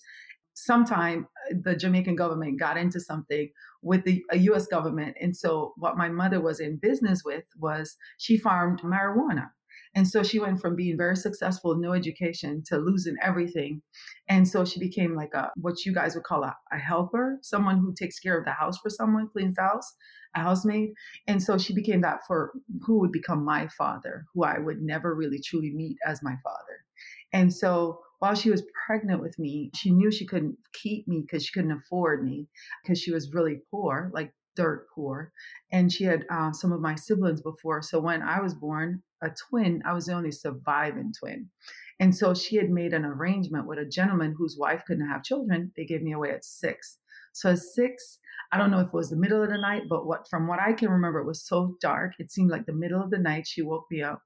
sometime 0.66 1.28
uh, 1.50 1.56
the 1.64 1.76
Jamaican 1.76 2.16
government 2.16 2.60
got 2.60 2.78
into 2.78 3.00
something 3.00 3.50
with 3.82 4.04
the 4.04 4.24
US 4.32 4.68
government. 4.68 5.16
And 5.22 5.36
so 5.36 5.74
what 5.78 5.98
my 5.98 6.10
mother 6.10 6.42
was 6.42 6.60
in 6.60 6.78
business 6.78 7.24
with 7.24 7.46
was 7.58 7.96
she 8.18 8.38
farmed 8.38 8.82
marijuana. 8.82 9.50
And 9.96 10.08
so 10.08 10.22
she 10.22 10.40
went 10.40 10.62
from 10.62 10.76
being 10.76 10.98
very 10.98 11.16
successful, 11.16 11.76
no 11.76 11.94
education, 11.94 12.62
to 12.68 12.78
losing 12.78 13.16
everything. 13.24 13.82
And 14.28 14.48
so 14.48 14.64
she 14.64 14.80
became 14.80 15.16
like 15.16 15.34
a 15.34 15.50
what 15.56 15.86
you 15.86 15.94
guys 15.94 16.14
would 16.14 16.26
call 16.26 16.44
a, 16.44 16.56
a 16.72 16.78
helper, 16.78 17.40
someone 17.42 17.80
who 17.80 17.94
takes 17.94 18.20
care 18.20 18.38
of 18.38 18.46
the 18.46 18.52
house 18.52 18.78
for 18.78 18.90
someone, 18.90 19.30
cleans 19.30 19.56
the 19.56 19.64
house, 19.64 19.96
a 20.36 20.42
housemaid. 20.42 20.92
And 21.28 21.42
so 21.42 21.58
she 21.58 21.74
became 21.74 22.02
that 22.02 22.20
for 22.28 22.52
who 22.86 23.00
would 23.00 23.12
become 23.12 23.44
my 23.44 23.68
father, 23.78 24.26
who 24.34 24.44
I 24.44 24.60
would 24.60 24.82
never 24.82 25.16
really 25.16 25.40
truly 25.40 25.72
meet 25.72 25.98
as 26.06 26.22
my 26.22 26.36
father. 26.44 26.86
And 27.34 27.52
so 27.52 28.02
while 28.20 28.36
she 28.36 28.52
was 28.52 28.64
pregnant 28.86 29.22
with 29.22 29.38
me, 29.40 29.72
she 29.76 29.92
knew 29.92 30.12
she 30.12 30.26
couldn't 30.26 30.58
keep 30.74 31.08
me 31.08 31.22
because 31.22 31.46
she 31.46 31.54
couldn't 31.54 31.72
afford 31.72 32.24
me 32.24 32.48
because 32.84 33.00
she 33.00 33.12
was 33.12 33.34
really 33.34 33.62
poor, 33.72 34.12
like 34.14 34.34
dirt 34.56 34.88
poor. 34.94 35.32
And 35.72 35.92
she 35.92 36.04
had 36.04 36.26
uh, 36.30 36.52
some 36.52 36.72
of 36.72 36.82
my 36.82 36.96
siblings 36.96 37.42
before. 37.42 37.82
So 37.82 38.00
when 38.00 38.22
I 38.22 38.42
was 38.42 38.54
born, 38.54 39.02
a 39.22 39.30
twin, 39.50 39.82
I 39.86 39.94
was 39.94 40.06
the 40.06 40.14
only 40.14 40.32
surviving 40.32 41.14
twin. 41.18 41.48
And 42.00 42.16
so 42.16 42.34
she 42.34 42.56
had 42.56 42.70
made 42.70 42.94
an 42.94 43.06
arrangement 43.06 43.68
with 43.68 43.80
a 43.80 43.86
gentleman 43.86 44.36
whose 44.38 44.58
wife 44.58 44.84
couldn't 44.86 45.10
have 45.10 45.24
children. 45.24 45.72
They 45.76 45.86
gave 45.86 46.02
me 46.02 46.14
away 46.14 46.32
at 46.32 46.46
six. 46.46 46.98
So 47.34 47.52
at 47.52 47.60
six, 47.60 48.20
I 48.52 48.58
don't 48.58 48.72
know 48.72 48.80
if 48.80 48.88
it 48.88 48.94
was 48.94 49.10
the 49.10 49.18
middle 49.18 49.44
of 49.44 49.50
the 49.50 49.58
night, 49.58 49.84
but 49.90 50.06
what 50.06 50.28
from 50.30 50.48
what 50.48 50.60
I 50.60 50.74
can 50.74 50.90
remember, 50.90 51.20
it 51.20 51.28
was 51.28 51.46
so 51.46 51.76
dark. 51.82 52.14
It 52.20 52.32
seemed 52.32 52.50
like 52.50 52.66
the 52.66 52.74
middle 52.74 53.02
of 53.02 53.12
the 53.12 53.20
night. 53.20 53.46
She 53.48 53.62
woke 53.62 53.86
me 53.92 54.02
up 54.02 54.22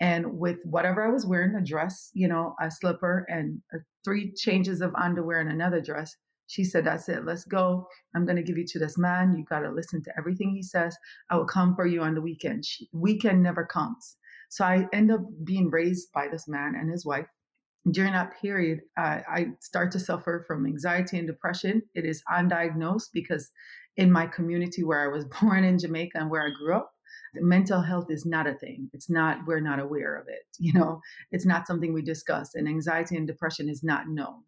And 0.00 0.38
with 0.38 0.58
whatever 0.64 1.06
I 1.06 1.12
was 1.12 1.26
wearing, 1.26 1.54
a 1.54 1.64
dress, 1.64 2.10
you 2.14 2.26
know, 2.26 2.54
a 2.60 2.70
slipper, 2.70 3.26
and 3.28 3.60
uh, 3.72 3.78
three 4.04 4.32
changes 4.32 4.80
of 4.80 4.94
underwear 4.96 5.40
and 5.40 5.50
another 5.50 5.80
dress, 5.80 6.16
she 6.46 6.64
said, 6.64 6.84
That's 6.84 7.08
it, 7.08 7.24
let's 7.24 7.44
go. 7.44 7.86
I'm 8.14 8.26
going 8.26 8.36
to 8.36 8.42
give 8.42 8.58
you 8.58 8.66
to 8.68 8.78
this 8.78 8.98
man. 8.98 9.36
You 9.36 9.44
got 9.44 9.60
to 9.60 9.70
listen 9.70 10.02
to 10.02 10.12
everything 10.18 10.54
he 10.54 10.62
says. 10.62 10.96
I 11.30 11.36
will 11.36 11.46
come 11.46 11.74
for 11.74 11.86
you 11.86 12.02
on 12.02 12.14
the 12.14 12.20
weekend. 12.20 12.64
She, 12.64 12.88
weekend 12.92 13.42
never 13.42 13.64
comes. 13.64 14.16
So 14.50 14.64
I 14.64 14.86
end 14.92 15.10
up 15.10 15.22
being 15.42 15.70
raised 15.70 16.12
by 16.12 16.28
this 16.28 16.46
man 16.46 16.74
and 16.76 16.90
his 16.90 17.06
wife. 17.06 17.26
During 17.90 18.12
that 18.12 18.40
period, 18.40 18.80
uh, 18.96 19.20
I 19.28 19.48
start 19.60 19.92
to 19.92 20.00
suffer 20.00 20.44
from 20.46 20.66
anxiety 20.66 21.18
and 21.18 21.26
depression. 21.26 21.82
It 21.94 22.04
is 22.04 22.22
undiagnosed 22.32 23.08
because 23.12 23.50
in 23.96 24.10
my 24.10 24.26
community 24.26 24.82
where 24.82 25.02
I 25.02 25.12
was 25.12 25.24
born 25.40 25.64
in 25.64 25.78
Jamaica 25.78 26.18
and 26.18 26.30
where 26.30 26.46
I 26.46 26.50
grew 26.50 26.74
up, 26.74 26.93
mental 27.36 27.80
health 27.80 28.10
is 28.10 28.24
not 28.26 28.46
a 28.46 28.54
thing. 28.54 28.90
It's 28.92 29.10
not, 29.10 29.38
we're 29.46 29.60
not 29.60 29.80
aware 29.80 30.16
of 30.16 30.28
it. 30.28 30.42
You 30.58 30.72
know, 30.72 31.00
it's 31.30 31.44
not 31.44 31.66
something 31.66 31.92
we 31.92 32.02
discuss. 32.02 32.54
And 32.54 32.66
anxiety 32.66 33.16
and 33.16 33.26
depression 33.26 33.68
is 33.68 33.82
not 33.82 34.08
known. 34.08 34.42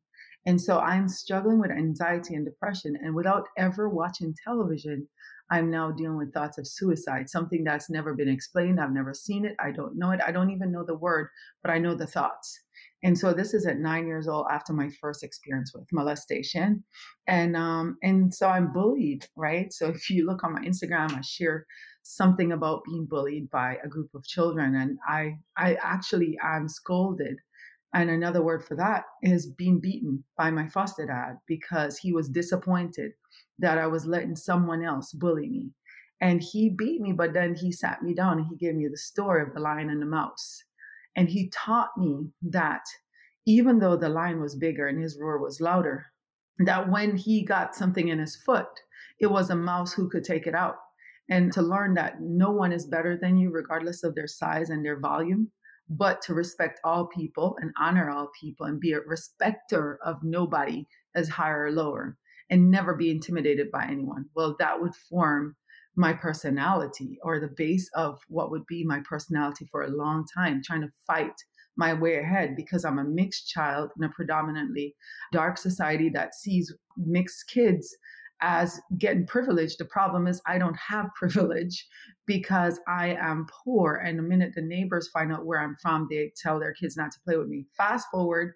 And 0.47 0.61
so 0.61 0.79
I'm 0.79 1.09
struggling 1.09 1.59
with 1.59 1.71
anxiety 1.71 2.35
and 2.35 2.45
depression. 2.45 2.97
And 3.03 3.15
without 3.15 3.49
ever 3.59 3.89
watching 3.89 4.35
television, 4.45 5.09
I'm 5.51 5.71
now 5.71 5.91
dealing 5.91 6.17
with 6.17 6.33
thoughts 6.33 6.59
of 6.59 6.67
suicide, 6.67 7.29
something 7.29 7.65
that's 7.65 7.91
never 7.91 8.15
been 8.15 8.29
explained. 8.29 8.81
I've 8.81 8.93
never 8.93 9.15
seen 9.15 9.45
it. 9.45 9.57
I 9.61 9.73
don't 9.73 9.97
know 9.97 10.11
it. 10.11 10.21
I 10.27 10.33
don't 10.33 10.51
even 10.51 10.73
know 10.73 10.85
the 10.85 10.97
word, 10.97 11.29
but 11.63 11.71
I 11.71 11.79
know 11.79 11.95
the 11.95 12.07
thoughts. 12.07 12.61
And 13.03 13.19
so 13.19 13.33
this 13.33 13.55
is 13.55 13.67
at 13.67 13.79
nine 13.79 14.07
years 14.07 14.27
old 14.27 14.47
after 14.51 14.73
my 14.73 14.89
first 15.01 15.23
experience 15.23 15.73
with 15.75 15.87
molestation. 15.93 16.83
And 17.27 17.57
um, 17.57 17.99
and 18.03 18.33
so 18.35 18.49
I'm 18.49 18.73
bullied, 18.73 19.27
right? 19.37 19.73
So 19.73 19.89
if 19.95 20.11
you 20.11 20.27
look 20.27 20.45
on 20.45 20.55
my 20.55 20.61
Instagram, 20.61 21.13
I 21.17 21.21
share 21.21 21.67
something 22.03 22.53
about 22.53 22.85
being 22.85 23.07
bullied 23.07 23.51
by 23.51 23.79
a 23.85 23.89
group 23.89 24.11
of 24.15 24.25
children. 24.25 24.75
And 24.75 24.99
I 25.07 25.37
I 25.57 25.77
actually 25.83 26.39
am 26.43 26.69
scolded. 26.69 27.37
And 27.95 28.11
another 28.11 28.43
word 28.43 28.65
for 28.65 28.77
that 28.77 29.05
is 29.23 29.47
being 29.47 29.81
beaten 29.81 30.23
by 30.37 30.51
my 30.51 30.69
foster 30.69 31.07
dad 31.07 31.39
because 31.47 31.97
he 31.97 32.13
was 32.13 32.29
disappointed 32.29 33.13
that 33.59 33.79
I 33.79 33.87
was 33.87 34.05
letting 34.05 34.37
someone 34.37 34.85
else 34.85 35.13
bully 35.13 35.49
me. 35.49 35.71
And 36.21 36.43
he 36.43 36.71
beat 36.71 37.01
me, 37.01 37.13
but 37.13 37.33
then 37.33 37.55
he 37.55 37.73
sat 37.73 38.03
me 38.03 38.15
down 38.15 38.39
and 38.39 38.47
he 38.49 38.57
gave 38.57 38.75
me 38.75 38.89
the 38.89 38.97
story 38.97 39.43
of 39.43 39.55
the 39.55 39.61
lion 39.61 39.91
and 39.91 40.01
the 40.01 40.07
mouse. 40.07 40.63
And 41.17 41.29
he 41.29 41.51
taught 41.51 41.91
me 41.97 42.31
that 42.43 42.83
even 43.47 43.79
though 43.79 43.97
the 43.97 44.09
lion 44.09 44.41
was 44.41 44.55
bigger 44.55 44.87
and 44.87 45.01
his 45.01 45.19
roar 45.19 45.39
was 45.39 45.61
louder, 45.61 46.07
that 46.59 46.91
when 46.91 47.17
he 47.17 47.45
got 47.45 47.75
something 47.75 48.09
in 48.09 48.19
his 48.19 48.37
foot, 48.45 48.69
it 49.19 49.27
was 49.27 49.51
a 49.51 49.57
mouse 49.57 49.93
who 49.93 50.09
could 50.11 50.25
take 50.25 50.47
it 50.47 50.55
out. 50.55 50.77
And 51.29 51.53
to 51.53 51.63
learn 51.63 51.95
that 51.95 52.21
no 52.21 52.51
one 52.51 52.73
is 52.73 52.87
better 52.87 53.19
than 53.21 53.39
you, 53.39 53.51
regardless 53.51 54.05
of 54.05 54.15
their 54.15 54.29
size 54.29 54.71
and 54.71 54.85
their 54.85 55.01
volume, 55.01 55.51
but 55.89 56.21
to 56.23 56.35
respect 56.35 56.81
all 56.85 57.07
people 57.07 57.57
and 57.61 57.73
honor 57.79 58.11
all 58.11 58.29
people 58.41 58.67
and 58.67 58.81
be 58.81 58.93
a 58.93 59.01
respecter 59.01 59.99
of 60.05 60.17
nobody 60.23 60.87
as 61.15 61.29
higher 61.29 61.65
or 61.65 61.73
lower 61.73 62.17
and 62.51 62.71
never 62.71 62.95
be 62.95 63.11
intimidated 63.11 63.71
by 63.71 63.87
anyone. 63.87 64.27
Well, 64.35 64.57
that 64.59 64.81
would 64.81 64.95
form 64.95 65.57
my 65.97 66.13
personality 66.13 67.19
or 67.23 67.41
the 67.41 67.55
base 67.57 67.89
of 67.95 68.21
what 68.29 68.51
would 68.51 68.67
be 68.67 68.85
my 68.85 69.01
personality 69.09 69.67
for 69.71 69.83
a 69.83 69.91
long 69.91 70.25
time, 70.35 70.63
trying 70.63 70.83
to 70.83 70.93
fight 71.07 71.35
my 71.77 71.93
way 71.93 72.17
ahead 72.17 72.57
because 72.57 72.85
I'm 72.85 72.99
a 72.99 73.05
mixed 73.05 73.49
child 73.49 73.91
in 73.99 74.05
a 74.05 74.09
predominantly 74.11 74.95
dark 75.33 75.59
society 75.59 76.09
that 76.11 76.35
sees 76.35 76.73
mixed 76.97 77.49
kids 77.49 77.95
as 78.43 78.81
getting 78.99 79.27
privilege. 79.27 79.77
The 79.77 79.85
problem 79.87 80.27
is 80.27 80.41
I 80.47 80.59
don't 80.59 80.77
have 80.77 81.15
privilege 81.15 81.87
because 82.27 82.81
I 82.87 83.17
am 83.21 83.47
poor. 83.65 84.03
And 84.05 84.19
the 84.19 84.23
minute 84.23 84.53
the 84.55 84.63
neighbors 84.63 85.11
find 85.13 85.33
out 85.33 85.47
where 85.47 85.61
I'm 85.61 85.77
from, 85.81 86.07
they 86.11 86.33
tell 86.37 86.59
their 86.59 86.75
kids 86.75 86.97
not 86.97 87.13
to 87.13 87.21
play 87.25 87.37
with 87.37 87.49
me. 87.49 87.67
Fast 87.77 88.07
forward 88.11 88.55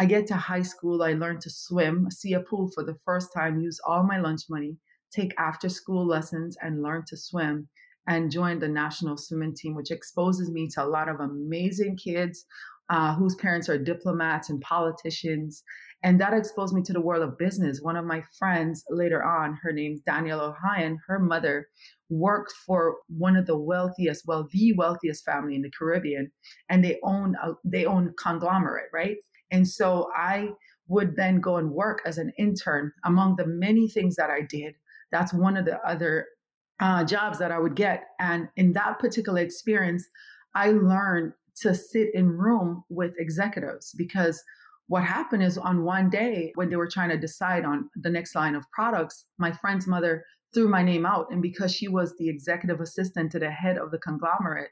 I 0.00 0.06
get 0.06 0.26
to 0.28 0.34
high 0.34 0.62
school, 0.62 1.02
I 1.02 1.12
learn 1.12 1.40
to 1.40 1.50
swim, 1.50 2.10
see 2.10 2.32
a 2.32 2.40
pool 2.40 2.70
for 2.74 2.82
the 2.82 2.96
first 3.04 3.34
time, 3.34 3.60
use 3.60 3.78
all 3.86 4.02
my 4.02 4.18
lunch 4.18 4.42
money, 4.48 4.78
take 5.12 5.34
after 5.38 5.68
school 5.68 6.06
lessons, 6.06 6.56
and 6.62 6.82
learn 6.82 7.04
to 7.08 7.16
swim 7.16 7.68
and 8.06 8.30
join 8.30 8.58
the 8.58 8.68
national 8.68 9.16
swimming 9.16 9.54
team, 9.54 9.74
which 9.74 9.90
exposes 9.90 10.50
me 10.50 10.68
to 10.68 10.82
a 10.82 10.86
lot 10.86 11.08
of 11.08 11.20
amazing 11.20 11.96
kids 11.96 12.44
uh, 12.88 13.14
whose 13.14 13.36
parents 13.36 13.68
are 13.68 13.78
diplomats 13.78 14.50
and 14.50 14.60
politicians. 14.62 15.62
And 16.02 16.20
that 16.20 16.32
exposed 16.32 16.74
me 16.74 16.82
to 16.82 16.92
the 16.92 17.00
world 17.00 17.22
of 17.22 17.38
business. 17.38 17.80
One 17.82 17.96
of 17.96 18.04
my 18.06 18.24
friends 18.38 18.82
later 18.88 19.22
on, 19.22 19.58
her 19.62 19.70
name's 19.70 20.00
Danielle 20.00 20.40
O'Hyan, 20.40 20.98
her 21.06 21.18
mother 21.18 21.68
worked 22.08 22.52
for 22.66 22.96
one 23.06 23.36
of 23.36 23.46
the 23.46 23.56
wealthiest, 23.56 24.26
well, 24.26 24.48
the 24.50 24.72
wealthiest 24.72 25.24
family 25.24 25.54
in 25.54 25.62
the 25.62 25.70
Caribbean, 25.70 26.32
and 26.68 26.82
they 26.82 26.98
own 27.04 27.36
a, 27.42 27.52
they 27.64 27.84
own 27.84 28.12
conglomerate, 28.18 28.88
right? 28.92 29.18
And 29.52 29.68
so 29.68 30.10
I 30.16 30.48
would 30.88 31.14
then 31.14 31.40
go 31.40 31.56
and 31.56 31.70
work 31.70 32.00
as 32.04 32.18
an 32.18 32.32
intern 32.38 32.92
among 33.04 33.36
the 33.36 33.46
many 33.46 33.86
things 33.86 34.16
that 34.16 34.30
I 34.30 34.40
did. 34.40 34.74
That's 35.12 35.32
one 35.32 35.56
of 35.56 35.64
the 35.64 35.78
other 35.86 36.26
uh, 36.80 37.04
jobs 37.04 37.38
that 37.38 37.52
I 37.52 37.58
would 37.58 37.74
get. 37.74 38.04
And 38.18 38.48
in 38.56 38.72
that 38.72 38.98
particular 38.98 39.40
experience, 39.40 40.08
I 40.54 40.70
learned 40.70 41.32
to 41.62 41.74
sit 41.74 42.14
in 42.14 42.28
room 42.28 42.84
with 42.88 43.14
executives 43.18 43.94
because 43.96 44.42
what 44.86 45.04
happened 45.04 45.42
is 45.42 45.58
on 45.58 45.84
one 45.84 46.10
day 46.10 46.52
when 46.54 46.68
they 46.70 46.76
were 46.76 46.88
trying 46.88 47.10
to 47.10 47.18
decide 47.18 47.64
on 47.64 47.88
the 47.96 48.10
next 48.10 48.34
line 48.34 48.54
of 48.54 48.64
products, 48.72 49.26
my 49.38 49.52
friend's 49.52 49.86
mother 49.86 50.24
threw 50.52 50.68
my 50.68 50.82
name 50.82 51.06
out. 51.06 51.26
And 51.30 51.40
because 51.40 51.72
she 51.72 51.86
was 51.86 52.16
the 52.16 52.28
executive 52.28 52.80
assistant 52.80 53.30
to 53.32 53.38
the 53.38 53.50
head 53.50 53.78
of 53.78 53.92
the 53.92 53.98
conglomerate, 53.98 54.70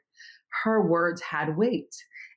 her 0.64 0.82
words 0.82 1.20
had 1.20 1.56
weight 1.56 1.94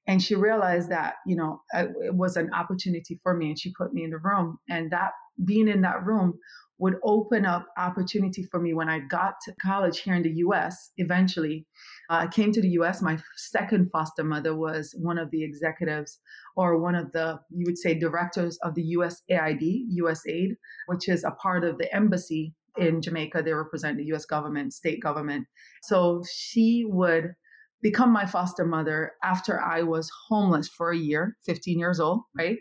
and 0.07 0.21
she 0.21 0.35
realized 0.35 0.89
that 0.89 1.15
you 1.25 1.35
know 1.35 1.61
it 1.73 2.13
was 2.13 2.37
an 2.37 2.53
opportunity 2.53 3.19
for 3.21 3.35
me 3.35 3.47
and 3.47 3.59
she 3.59 3.73
put 3.77 3.93
me 3.93 4.03
in 4.03 4.09
the 4.09 4.17
room 4.17 4.57
and 4.69 4.91
that 4.91 5.11
being 5.45 5.67
in 5.67 5.81
that 5.81 6.03
room 6.05 6.37
would 6.77 6.95
open 7.03 7.45
up 7.45 7.67
opportunity 7.77 8.43
for 8.43 8.59
me. 8.59 8.73
When 8.73 8.89
i 8.89 8.99
got 8.99 9.35
to 9.45 9.53
college 9.61 9.99
here 9.99 10.15
in 10.15 10.23
the 10.23 10.31
us 10.31 10.91
eventually 10.97 11.65
uh, 12.09 12.25
i 12.25 12.27
came 12.27 12.51
to 12.51 12.61
the 12.61 12.69
us 12.69 13.01
my 13.01 13.17
second 13.35 13.89
foster 13.91 14.23
mother 14.23 14.55
was 14.55 14.95
one 14.97 15.17
of 15.17 15.29
the 15.31 15.43
executives 15.43 16.19
or 16.55 16.79
one 16.79 16.95
of 16.95 17.11
the 17.11 17.39
you 17.49 17.65
would 17.65 17.77
say 17.77 17.93
directors 17.93 18.57
of 18.63 18.75
the 18.75 18.95
usaid 18.95 19.61
usaid 19.93 20.55
which 20.87 21.07
is 21.07 21.23
a 21.23 21.31
part 21.31 21.63
of 21.63 21.77
the 21.77 21.93
embassy 21.95 22.53
in 22.77 23.01
jamaica. 23.01 23.41
They 23.43 23.53
represent 23.53 23.97
the 23.97 24.05
us 24.05 24.25
government 24.25 24.73
state 24.73 25.01
government. 25.01 25.47
So 25.83 26.23
she 26.31 26.85
would 26.87 27.33
become 27.81 28.11
my 28.11 28.25
foster 28.25 28.65
mother 28.65 29.13
after 29.23 29.59
I 29.59 29.81
was 29.81 30.11
homeless 30.29 30.67
for 30.67 30.91
a 30.91 30.97
year, 30.97 31.37
15 31.45 31.79
years 31.79 31.99
old, 31.99 32.21
right? 32.37 32.59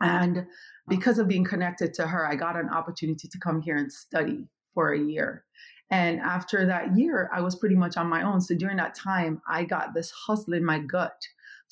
And 0.00 0.46
Uh-huh. 0.88 0.96
because 0.96 1.18
of 1.18 1.28
being 1.28 1.44
connected 1.44 1.94
to 1.94 2.06
her, 2.06 2.26
I 2.26 2.34
got 2.34 2.56
an 2.56 2.68
opportunity 2.68 3.28
to 3.28 3.38
come 3.38 3.62
here 3.62 3.76
and 3.76 3.92
study 3.92 4.48
for 4.74 4.92
a 4.92 4.98
year. 4.98 5.44
And 5.90 6.20
after 6.20 6.66
that 6.66 6.96
year, 6.96 7.30
I 7.34 7.42
was 7.42 7.56
pretty 7.56 7.76
much 7.76 7.98
on 7.98 8.08
my 8.08 8.22
own. 8.22 8.40
So 8.40 8.54
during 8.54 8.78
that 8.78 8.94
time, 8.94 9.42
I 9.46 9.64
got 9.64 9.92
this 9.94 10.10
hustle 10.10 10.54
in 10.54 10.64
my 10.64 10.78
gut 10.78 11.12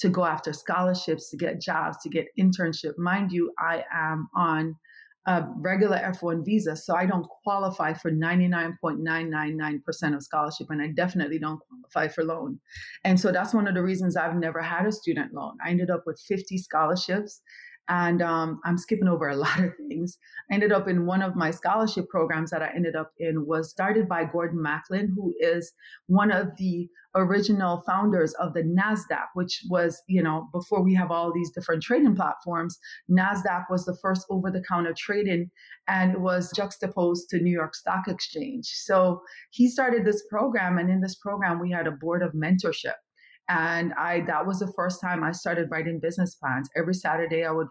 to 0.01 0.11
go 0.11 0.25
after 0.25 0.53
scholarships, 0.53 1.31
to 1.31 1.37
get 1.37 1.61
jobs, 1.61 1.99
to 2.03 2.11
get 2.11 2.27
internship. 2.39 2.97
Mind 2.99 3.33
you, 3.33 3.53
I 3.59 3.85
am 3.93 4.29
on 4.35 4.77
a 5.27 5.45
regular 5.57 5.99
F1 5.99 6.43
visa, 6.45 6.77
so 6.77 6.95
I 6.97 7.07
don't 7.07 7.27
qualify 7.45 7.93
for 7.93 8.11
99.999% 8.11 10.15
of 10.15 10.23
scholarship, 10.23 10.69
and 10.71 10.81
I 10.81 10.87
definitely 10.89 11.39
don't 11.39 11.61
qualify 11.69 12.09
for 12.09 12.25
loan. 12.25 12.59
And 13.05 13.21
so 13.21 13.31
that's 13.31 13.53
one 13.53 13.69
of 13.69 13.75
the 13.75 13.83
reasons 13.83 14.17
I've 14.17 14.37
never 14.37 14.63
had 14.63 14.87
a 14.87 14.93
student 14.93 15.35
loan. 15.35 15.59
I 15.65 15.69
ended 15.71 15.91
up 15.91 16.05
with 16.07 16.19
50 16.27 16.57
scholarships 16.59 17.43
and 17.89 18.23
um, 18.23 18.61
I'm 18.65 18.79
skipping 18.79 19.09
over 19.09 19.29
a 19.29 19.37
lot 19.47 19.59
of 19.61 19.73
things. 19.89 20.19
I 20.51 20.55
ended 20.55 20.73
up 20.73 20.89
in 20.89 21.07
one 21.07 21.23
of 21.23 21.37
my 21.37 21.51
scholarship 21.51 22.09
programs 22.09 22.51
that 22.51 22.63
I 22.63 22.71
ended 22.75 22.97
up 22.97 23.13
in 23.19 23.47
was 23.47 23.71
started 23.71 24.09
by 24.09 24.25
Gordon 24.25 24.63
Macklin, 24.63 25.13
who 25.15 25.35
is 25.41 25.73
one 26.07 26.31
of 26.31 26.57
the 26.57 26.89
original 27.17 27.83
founders 27.87 28.33
of 28.35 28.55
the 28.55 28.63
NASDAQ, 28.63 29.27
which 29.35 29.65
was, 29.69 30.01
you 30.07 30.23
know, 30.23 30.49
before 30.53 30.83
we 30.83 30.95
have 30.95 31.11
all 31.11 31.33
these 31.33 31.51
different 31.51 31.83
trading 31.83 32.15
platforms, 32.15 32.79
NASDAQ 33.11 33.65
was 33.69 33.85
the 33.85 33.97
first 33.97 34.27
over 34.31 34.51
the 34.51 34.63
counter 34.63 34.95
trading 34.97 35.51
and 35.89 36.23
was 36.23 36.53
juxtaposed 36.55 37.29
to 37.31 37.41
New 37.41 37.51
York 37.51 37.75
Stock 37.75 38.07
Exchange. 38.07 38.67
So 38.67 39.23
he 39.51 39.69
started 39.69 40.05
this 40.05 40.23
program, 40.31 40.79
and 40.79 40.91
in 40.91 41.01
this 41.01 41.17
program, 41.17 41.59
we 41.61 41.71
had 41.71 41.87
a 41.87 41.93
board 41.93 42.23
of 42.23 42.33
mentorship 42.33 42.95
and 43.51 43.93
i 43.95 44.21
that 44.27 44.47
was 44.47 44.61
the 44.61 44.73
first 44.75 45.01
time 45.01 45.23
i 45.23 45.33
started 45.33 45.69
writing 45.71 45.99
business 46.01 46.37
plans. 46.37 46.71
Every 46.77 46.95
saturday 46.95 47.45
i 47.45 47.51
would 47.51 47.69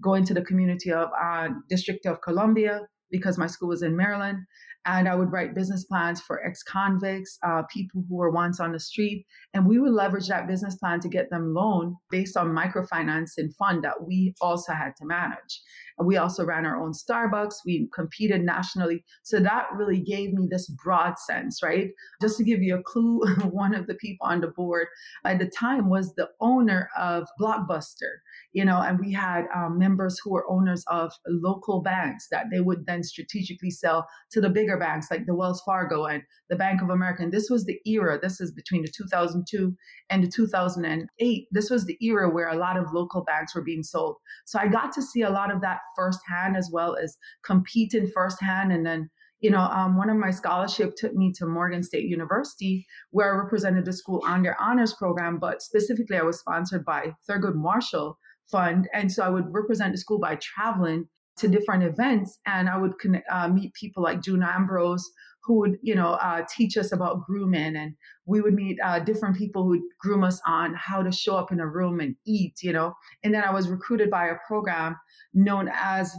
go 0.00 0.14
into 0.14 0.34
the 0.34 0.42
community 0.42 0.92
of 0.92 1.08
uh, 1.20 1.48
district 1.68 2.06
of 2.06 2.20
columbia 2.20 2.82
because 3.10 3.38
my 3.38 3.46
school 3.46 3.68
was 3.68 3.82
in 3.82 3.96
maryland. 3.96 4.38
And 4.84 5.08
i 5.08 5.14
would 5.14 5.32
write 5.32 5.54
business 5.54 5.84
plans 5.84 6.20
for 6.20 6.44
ex-convicts 6.44 7.38
uh, 7.46 7.62
people 7.72 8.04
who 8.08 8.16
were 8.16 8.30
once 8.30 8.60
on 8.60 8.72
the 8.72 8.80
street. 8.80 9.24
And 9.54 9.66
we 9.66 9.78
would 9.78 9.92
leverage 9.92 10.28
that 10.28 10.48
business 10.48 10.76
plan 10.76 11.00
to 11.00 11.08
get 11.08 11.30
them 11.30 11.54
loan 11.54 11.96
based 12.10 12.36
on 12.36 12.48
microfinance 12.48 13.32
and 13.38 13.54
fund 13.56 13.84
that 13.84 14.04
we 14.06 14.34
also 14.40 14.72
had 14.72 14.92
to 14.98 15.06
manage 15.06 15.60
We 16.04 16.16
also 16.16 16.44
ran 16.44 16.66
our 16.66 16.80
own 16.80 16.92
Starbucks. 16.92 17.54
We 17.64 17.88
competed 17.94 18.42
nationally. 18.42 19.04
So 19.22 19.40
that 19.40 19.66
really 19.74 20.00
gave 20.00 20.32
me 20.32 20.48
this 20.50 20.68
broad 20.68 21.18
sense, 21.18 21.62
right? 21.62 21.88
Just 22.20 22.38
to 22.38 22.44
give 22.44 22.62
you 22.62 22.76
a 22.76 22.82
clue, 22.82 23.20
one 23.50 23.74
of 23.74 23.86
the 23.86 23.94
people 23.94 24.26
on 24.26 24.40
the 24.40 24.48
board 24.48 24.88
at 25.24 25.38
the 25.38 25.46
time 25.46 25.88
was 25.88 26.14
the 26.14 26.28
owner 26.40 26.88
of 26.98 27.26
Blockbuster, 27.40 28.18
you 28.52 28.64
know, 28.64 28.80
and 28.80 28.98
we 28.98 29.12
had 29.12 29.44
um, 29.54 29.78
members 29.78 30.18
who 30.22 30.32
were 30.32 30.50
owners 30.50 30.84
of 30.88 31.12
local 31.26 31.82
banks 31.82 32.28
that 32.30 32.46
they 32.50 32.60
would 32.60 32.86
then 32.86 33.02
strategically 33.02 33.70
sell 33.70 34.06
to 34.30 34.40
the 34.40 34.50
bigger 34.50 34.76
banks 34.76 35.10
like 35.10 35.26
the 35.26 35.34
Wells 35.34 35.62
Fargo 35.64 36.04
and 36.04 36.22
the 36.48 36.56
Bank 36.56 36.82
of 36.82 36.90
America. 36.90 37.22
And 37.22 37.32
this 37.32 37.48
was 37.48 37.64
the 37.64 37.78
era, 37.86 38.18
this 38.20 38.40
is 38.40 38.52
between 38.52 38.82
the 38.82 38.92
2002 38.94 39.74
and 40.10 40.22
the 40.22 40.28
2008. 40.28 41.48
This 41.50 41.70
was 41.70 41.86
the 41.86 41.96
era 42.00 42.28
where 42.30 42.48
a 42.48 42.56
lot 42.56 42.76
of 42.76 42.92
local 42.92 43.24
banks 43.24 43.54
were 43.54 43.62
being 43.62 43.82
sold. 43.82 44.16
So 44.44 44.58
I 44.58 44.68
got 44.68 44.92
to 44.92 45.02
see 45.02 45.22
a 45.22 45.30
lot 45.30 45.52
of 45.52 45.60
that 45.62 45.80
firsthand 45.96 46.56
as 46.56 46.70
well 46.72 46.96
as 46.96 47.16
competing 47.44 48.08
firsthand 48.08 48.72
and 48.72 48.84
then 48.84 49.10
you 49.42 49.50
know, 49.50 49.60
um, 49.60 49.96
one 49.96 50.08
of 50.08 50.16
my 50.16 50.30
scholarship 50.30 50.94
took 50.96 51.14
me 51.14 51.32
to 51.32 51.46
Morgan 51.46 51.82
State 51.82 52.08
University, 52.08 52.86
where 53.10 53.34
I 53.34 53.42
represented 53.42 53.84
the 53.84 53.92
school 53.92 54.22
on 54.24 54.42
their 54.42 54.58
honors 54.60 54.94
program. 54.94 55.38
But 55.38 55.60
specifically, 55.62 56.16
I 56.16 56.22
was 56.22 56.38
sponsored 56.38 56.84
by 56.84 57.12
Thurgood 57.28 57.56
Marshall 57.56 58.18
Fund, 58.50 58.88
and 58.94 59.10
so 59.10 59.24
I 59.24 59.28
would 59.28 59.52
represent 59.52 59.92
the 59.92 59.98
school 59.98 60.20
by 60.20 60.36
traveling 60.36 61.08
to 61.38 61.48
different 61.48 61.82
events, 61.82 62.38
and 62.46 62.68
I 62.68 62.78
would 62.78 62.98
connect, 63.00 63.26
uh, 63.30 63.48
meet 63.48 63.74
people 63.74 64.02
like 64.02 64.22
June 64.22 64.44
Ambrose, 64.44 65.10
who 65.42 65.58
would, 65.58 65.78
you 65.82 65.96
know, 65.96 66.12
uh, 66.12 66.44
teach 66.48 66.76
us 66.76 66.92
about 66.92 67.26
grooming, 67.26 67.74
and 67.74 67.94
we 68.26 68.40
would 68.40 68.54
meet 68.54 68.78
uh, 68.84 69.00
different 69.00 69.36
people 69.36 69.64
who 69.64 69.82
groom 70.00 70.24
us 70.24 70.40
on 70.46 70.74
how 70.74 71.02
to 71.02 71.10
show 71.10 71.36
up 71.36 71.52
in 71.52 71.60
a 71.60 71.66
room 71.66 72.00
and 72.00 72.16
eat, 72.26 72.54
you 72.62 72.72
know. 72.72 72.94
And 73.22 73.34
then 73.34 73.44
I 73.44 73.52
was 73.52 73.68
recruited 73.68 74.10
by 74.10 74.26
a 74.28 74.36
program 74.46 74.96
known 75.34 75.68
as 75.72 76.14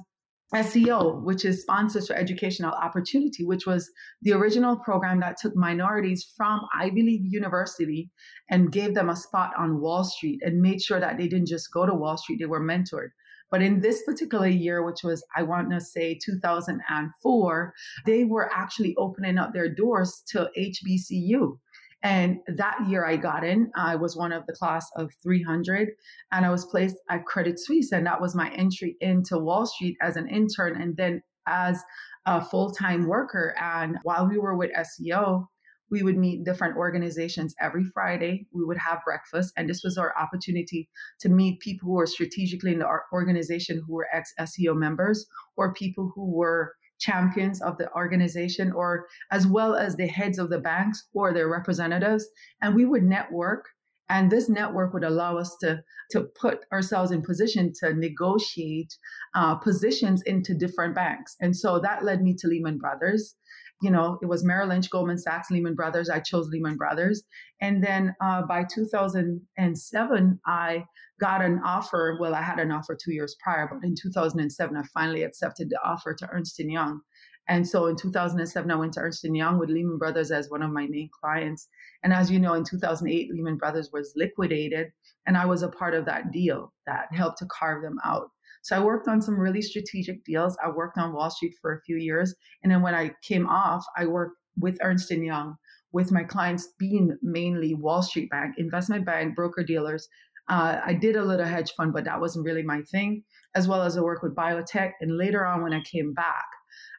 SEO, 0.54 1.24
which 1.24 1.46
is 1.46 1.62
Sponsors 1.62 2.08
for 2.08 2.16
Educational 2.16 2.72
Opportunity, 2.72 3.44
which 3.44 3.66
was 3.66 3.90
the 4.22 4.34
original 4.34 4.78
program 4.78 5.20
that 5.22 5.38
took 5.38 5.56
minorities 5.56 6.32
from 6.38 6.62
Ivy 6.76 7.02
League 7.02 7.34
University 7.34 8.12
and 8.52 8.72
gave 8.72 8.94
them 8.94 9.10
a 9.10 9.16
spot 9.16 9.52
on 9.58 9.82
Wall 9.82 10.04
Street 10.04 10.42
and 10.44 10.62
made 10.62 10.82
sure 10.82 11.00
that 11.00 11.18
they 11.18 11.28
didn't 11.28 11.48
just 11.48 11.74
go 11.74 11.86
to 11.86 11.96
Wall 11.96 12.18
Street, 12.18 12.38
they 12.40 12.46
were 12.46 12.62
mentored. 12.62 13.10
But 13.50 13.62
in 13.62 13.82
this 13.82 14.04
particular 14.04 14.48
year, 14.48 14.84
which 14.84 15.04
was, 15.04 15.24
I 15.36 15.44
want 15.44 15.72
to 15.72 15.80
say 15.80 16.18
2004, 16.24 17.74
they 18.06 18.24
were 18.24 18.52
actually 18.54 18.96
opening 18.98 19.38
up 19.38 19.54
their 19.54 19.70
doors 19.70 20.24
to 20.30 20.50
HBCU. 20.58 21.58
And 22.04 22.40
that 22.48 22.78
year 22.88 23.06
I 23.06 23.16
got 23.16 23.46
in, 23.46 23.72
I 23.76 23.96
was 23.96 24.18
one 24.18 24.34
of 24.34 24.46
the 24.46 24.54
class 24.54 24.86
of 24.98 25.10
300 25.24 25.90
and 26.34 26.46
I 26.46 26.50
was 26.50 26.66
placed 26.66 26.98
at 27.10 27.26
Credit 27.26 27.58
Suisse. 27.58 27.94
And 27.94 28.06
that 28.06 28.20
was 28.20 28.36
my 28.36 28.52
entry 28.52 28.98
into 29.00 29.38
Wall 29.38 29.66
Street 29.66 29.96
as 30.02 30.18
an 30.18 30.28
intern 30.28 30.82
and 30.82 30.98
then 30.98 31.22
as 31.48 31.82
a 32.26 32.44
full 32.44 32.72
time 32.72 33.08
worker. 33.08 33.56
And 33.60 33.98
while 34.04 34.28
we 34.28 34.38
were 34.38 34.58
with 34.58 34.72
SEO, 34.74 35.48
we 35.94 36.02
would 36.02 36.18
meet 36.18 36.44
different 36.44 36.76
organizations 36.76 37.54
every 37.62 37.86
Friday. 37.94 38.48
We 38.52 38.66
would 38.66 38.80
have 38.80 39.04
breakfast, 39.06 39.54
and 39.56 39.70
this 39.70 39.84
was 39.84 39.96
our 39.96 40.12
opportunity 40.20 40.90
to 41.20 41.30
meet 41.30 41.60
people 41.60 41.88
who 41.88 41.94
were 41.94 42.08
strategically 42.08 42.74
in 42.74 42.80
the 42.80 42.88
organization 43.14 43.84
who 43.86 43.94
were 43.94 44.08
ex 44.12 44.34
SEO 44.40 44.76
members 44.76 45.28
or 45.56 45.72
people 45.74 46.12
who 46.16 46.32
were 46.36 46.74
champions 47.04 47.62
of 47.62 47.78
the 47.78 47.92
organization 47.94 48.72
or 48.72 49.08
as 49.32 49.46
well 49.46 49.76
as 49.76 49.96
the 49.96 50.08
heads 50.08 50.40
of 50.40 50.50
the 50.50 50.60
banks 50.60 51.08
or 51.14 51.34
their 51.34 51.50
representatives. 51.50 52.26
And 52.62 52.76
we 52.76 52.86
would 52.86 53.04
network 53.04 53.66
and 54.10 54.30
this 54.30 54.50
network 54.50 54.94
would 54.94 55.04
allow 55.04 55.38
us 55.38 55.56
to 55.62 55.82
to 56.12 56.22
put 56.40 56.60
ourselves 56.72 57.12
in 57.12 57.22
position 57.22 57.72
to 57.80 57.94
negotiate 57.94 58.94
uh, 59.34 59.56
positions 59.56 60.22
into 60.24 60.54
different 60.54 60.94
banks. 60.94 61.36
And 61.40 61.56
so 61.56 61.80
that 61.80 62.04
led 62.04 62.22
me 62.22 62.36
to 62.40 62.48
lehman 62.48 62.78
brothers 62.78 63.36
you 63.84 63.92
know 63.92 64.18
it 64.22 64.26
was 64.26 64.44
merrill 64.44 64.70
lynch 64.70 64.90
goldman 64.90 65.18
sachs 65.18 65.52
lehman 65.52 65.76
brothers 65.76 66.10
i 66.10 66.20
chose 66.20 66.48
lehman 66.50 66.78
brothers 66.78 67.24
and 67.62 67.84
then 67.84 68.16
uh, 68.22 68.42
by 68.42 68.64
2007 68.64 70.40
i 70.48 70.84
got 71.24 71.42
an 71.42 71.62
offer. 71.64 72.18
Well, 72.20 72.36
I 72.36 72.42
had 72.42 72.60
an 72.60 72.72
offer 72.72 72.98
two 73.02 73.14
years 73.14 73.38
prior, 73.42 73.70
but 73.72 73.86
in 73.88 73.96
2007, 73.96 74.76
I 74.76 74.84
finally 74.94 75.24
accepted 75.24 75.70
the 75.70 75.80
offer 75.82 76.14
to 76.14 76.30
Ernst 76.30 76.60
& 76.60 76.60
Young. 76.60 77.00
And 77.48 77.66
so 77.66 77.88
in 77.88 77.96
2007, 77.96 78.70
I 78.70 78.76
went 78.76 78.94
to 78.94 79.00
Ernst 79.00 79.24
& 79.24 79.24
Young 79.24 79.58
with 79.58 79.70
Lehman 79.70 79.98
Brothers 79.98 80.32
as 80.32 80.50
one 80.50 80.62
of 80.62 80.72
my 80.72 80.86
main 80.88 81.10
clients. 81.22 81.70
And 82.04 82.12
as 82.12 82.30
you 82.30 82.40
know, 82.40 82.56
in 82.56 82.66
2008, 82.66 83.32
Lehman 83.34 83.56
Brothers 83.56 83.90
was 83.94 84.12
liquidated, 84.18 84.92
and 85.26 85.38
I 85.38 85.46
was 85.46 85.62
a 85.64 85.70
part 85.70 85.94
of 85.94 86.06
that 86.06 86.32
deal 86.32 86.74
that 86.88 87.08
helped 87.14 87.38
to 87.40 87.46
carve 87.46 87.84
them 87.84 88.00
out. 88.04 88.30
So 88.64 88.76
I 88.76 88.84
worked 88.84 89.08
on 89.08 89.22
some 89.22 89.40
really 89.40 89.62
strategic 89.62 90.26
deals. 90.26 90.58
I 90.64 90.70
worked 90.70 90.98
on 90.98 91.14
Wall 91.14 91.30
Street 91.30 91.54
for 91.62 91.74
a 91.74 91.82
few 91.82 91.98
years, 91.98 92.34
and 92.64 92.72
then 92.72 92.82
when 92.82 92.96
I 92.96 93.12
came 93.22 93.48
off, 93.48 93.86
I 93.96 94.08
worked 94.08 94.38
with 94.58 94.80
Ernst 94.82 95.12
& 95.12 95.12
Young 95.12 95.56
with 95.92 96.12
my 96.12 96.24
clients 96.24 96.70
being 96.80 97.16
mainly 97.22 97.76
Wall 97.76 98.02
Street 98.02 98.30
bank, 98.32 98.56
investment 98.58 99.06
bank, 99.06 99.36
broker 99.36 99.64
dealers, 99.64 100.10
uh, 100.50 100.80
I 100.86 100.94
did 100.94 101.16
a 101.16 101.24
little 101.24 101.46
hedge 101.46 101.72
fund, 101.74 101.94
but 101.94 102.04
that 102.04 102.20
wasn't 102.20 102.46
really 102.46 102.64
my 102.64 102.82
thing, 102.82 103.24
as 103.56 103.68
well 103.68 103.82
as 103.82 103.98
I 103.98 104.02
work 104.02 104.22
with 104.22 104.36
biotech. 104.36 104.92
And 105.00 105.18
later 105.18 105.46
on, 105.46 105.64
when 105.64 105.74
I 105.74 105.82
came 105.82 106.14
back, 106.14 106.46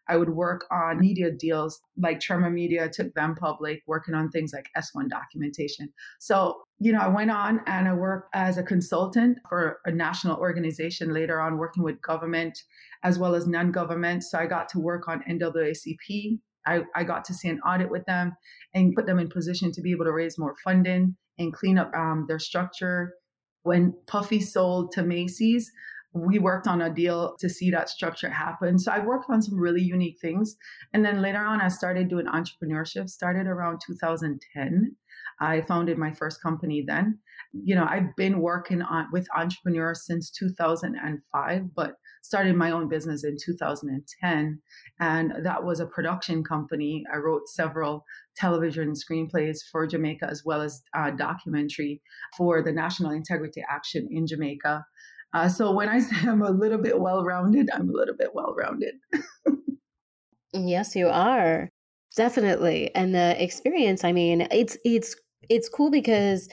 I 0.08 0.16
would 0.16 0.30
work 0.30 0.66
on 0.70 1.00
media 1.00 1.30
deals 1.30 1.80
like 1.96 2.20
Tremor 2.20 2.50
Media, 2.50 2.88
took 2.88 3.12
them 3.14 3.34
public, 3.34 3.82
working 3.86 4.14
on 4.14 4.30
things 4.30 4.52
like 4.52 4.68
S1 4.76 5.08
documentation. 5.08 5.92
So, 6.20 6.63
you 6.78 6.92
know, 6.92 6.98
I 6.98 7.08
went 7.08 7.30
on 7.30 7.60
and 7.66 7.88
I 7.88 7.94
worked 7.94 8.28
as 8.34 8.58
a 8.58 8.62
consultant 8.62 9.38
for 9.48 9.78
a 9.84 9.92
national 9.92 10.38
organization, 10.38 11.14
later 11.14 11.40
on 11.40 11.58
working 11.58 11.82
with 11.82 12.02
government 12.02 12.58
as 13.02 13.18
well 13.18 13.34
as 13.34 13.46
non 13.46 13.70
government. 13.70 14.24
So 14.24 14.38
I 14.38 14.46
got 14.46 14.68
to 14.70 14.80
work 14.80 15.08
on 15.08 15.22
NAACP. 15.28 16.38
I, 16.66 16.80
I 16.94 17.04
got 17.04 17.24
to 17.26 17.34
see 17.34 17.48
an 17.48 17.60
audit 17.60 17.90
with 17.90 18.04
them 18.06 18.34
and 18.74 18.94
put 18.94 19.06
them 19.06 19.18
in 19.18 19.28
position 19.28 19.70
to 19.72 19.82
be 19.82 19.92
able 19.92 20.06
to 20.06 20.12
raise 20.12 20.38
more 20.38 20.54
funding 20.64 21.16
and 21.38 21.52
clean 21.52 21.78
up 21.78 21.92
um, 21.94 22.24
their 22.26 22.38
structure 22.38 23.14
when 23.64 23.94
Puffy 24.06 24.40
sold 24.40 24.92
to 24.92 25.02
Macy's, 25.02 25.70
we 26.14 26.38
worked 26.38 26.68
on 26.68 26.80
a 26.80 26.94
deal 26.94 27.34
to 27.40 27.48
see 27.48 27.70
that 27.70 27.90
structure 27.90 28.30
happen. 28.30 28.78
So 28.78 28.92
I 28.92 29.04
worked 29.04 29.28
on 29.28 29.42
some 29.42 29.58
really 29.58 29.82
unique 29.82 30.18
things. 30.20 30.56
And 30.92 31.04
then 31.04 31.20
later 31.20 31.44
on, 31.44 31.60
I 31.60 31.68
started 31.68 32.08
doing 32.08 32.26
entrepreneurship, 32.26 33.08
started 33.08 33.48
around 33.48 33.80
2010. 33.84 34.96
I 35.40 35.62
founded 35.62 35.98
my 35.98 36.12
first 36.12 36.40
company 36.40 36.84
then. 36.86 37.18
You 37.52 37.74
know, 37.74 37.86
I've 37.88 38.14
been 38.16 38.40
working 38.40 38.80
on 38.82 39.08
with 39.12 39.26
entrepreneurs 39.36 40.06
since 40.06 40.30
2005, 40.30 41.74
but 41.74 41.96
started 42.22 42.54
my 42.54 42.70
own 42.70 42.88
business 42.88 43.24
in 43.24 43.36
2010. 43.44 44.60
And 45.00 45.32
that 45.42 45.64
was 45.64 45.80
a 45.80 45.86
production 45.86 46.44
company. 46.44 47.04
I 47.12 47.16
wrote 47.16 47.48
several 47.48 48.04
television 48.36 48.92
screenplays 48.92 49.58
for 49.70 49.86
Jamaica 49.86 50.28
as 50.30 50.44
well 50.44 50.62
as 50.62 50.80
a 50.94 51.10
documentary 51.10 52.00
for 52.36 52.62
the 52.62 52.72
National 52.72 53.10
Integrity 53.10 53.64
Action 53.68 54.08
in 54.10 54.26
Jamaica. 54.26 54.84
Uh, 55.34 55.48
so 55.48 55.72
when 55.72 55.88
I 55.88 55.98
say 56.00 56.16
I'm 56.22 56.42
a 56.42 56.50
little 56.50 56.78
bit 56.78 56.98
well 56.98 57.24
rounded, 57.24 57.68
I'm 57.74 57.90
a 57.90 57.92
little 57.92 58.16
bit 58.16 58.34
well 58.34 58.54
rounded. 58.56 58.94
yes, 60.54 60.96
you 60.96 61.08
are. 61.08 61.68
Definitely. 62.16 62.94
And 62.94 63.14
the 63.14 63.42
experience, 63.42 64.04
I 64.04 64.12
mean, 64.12 64.46
it's 64.52 64.78
it's 64.84 65.16
it's 65.48 65.68
cool 65.68 65.90
because 65.90 66.48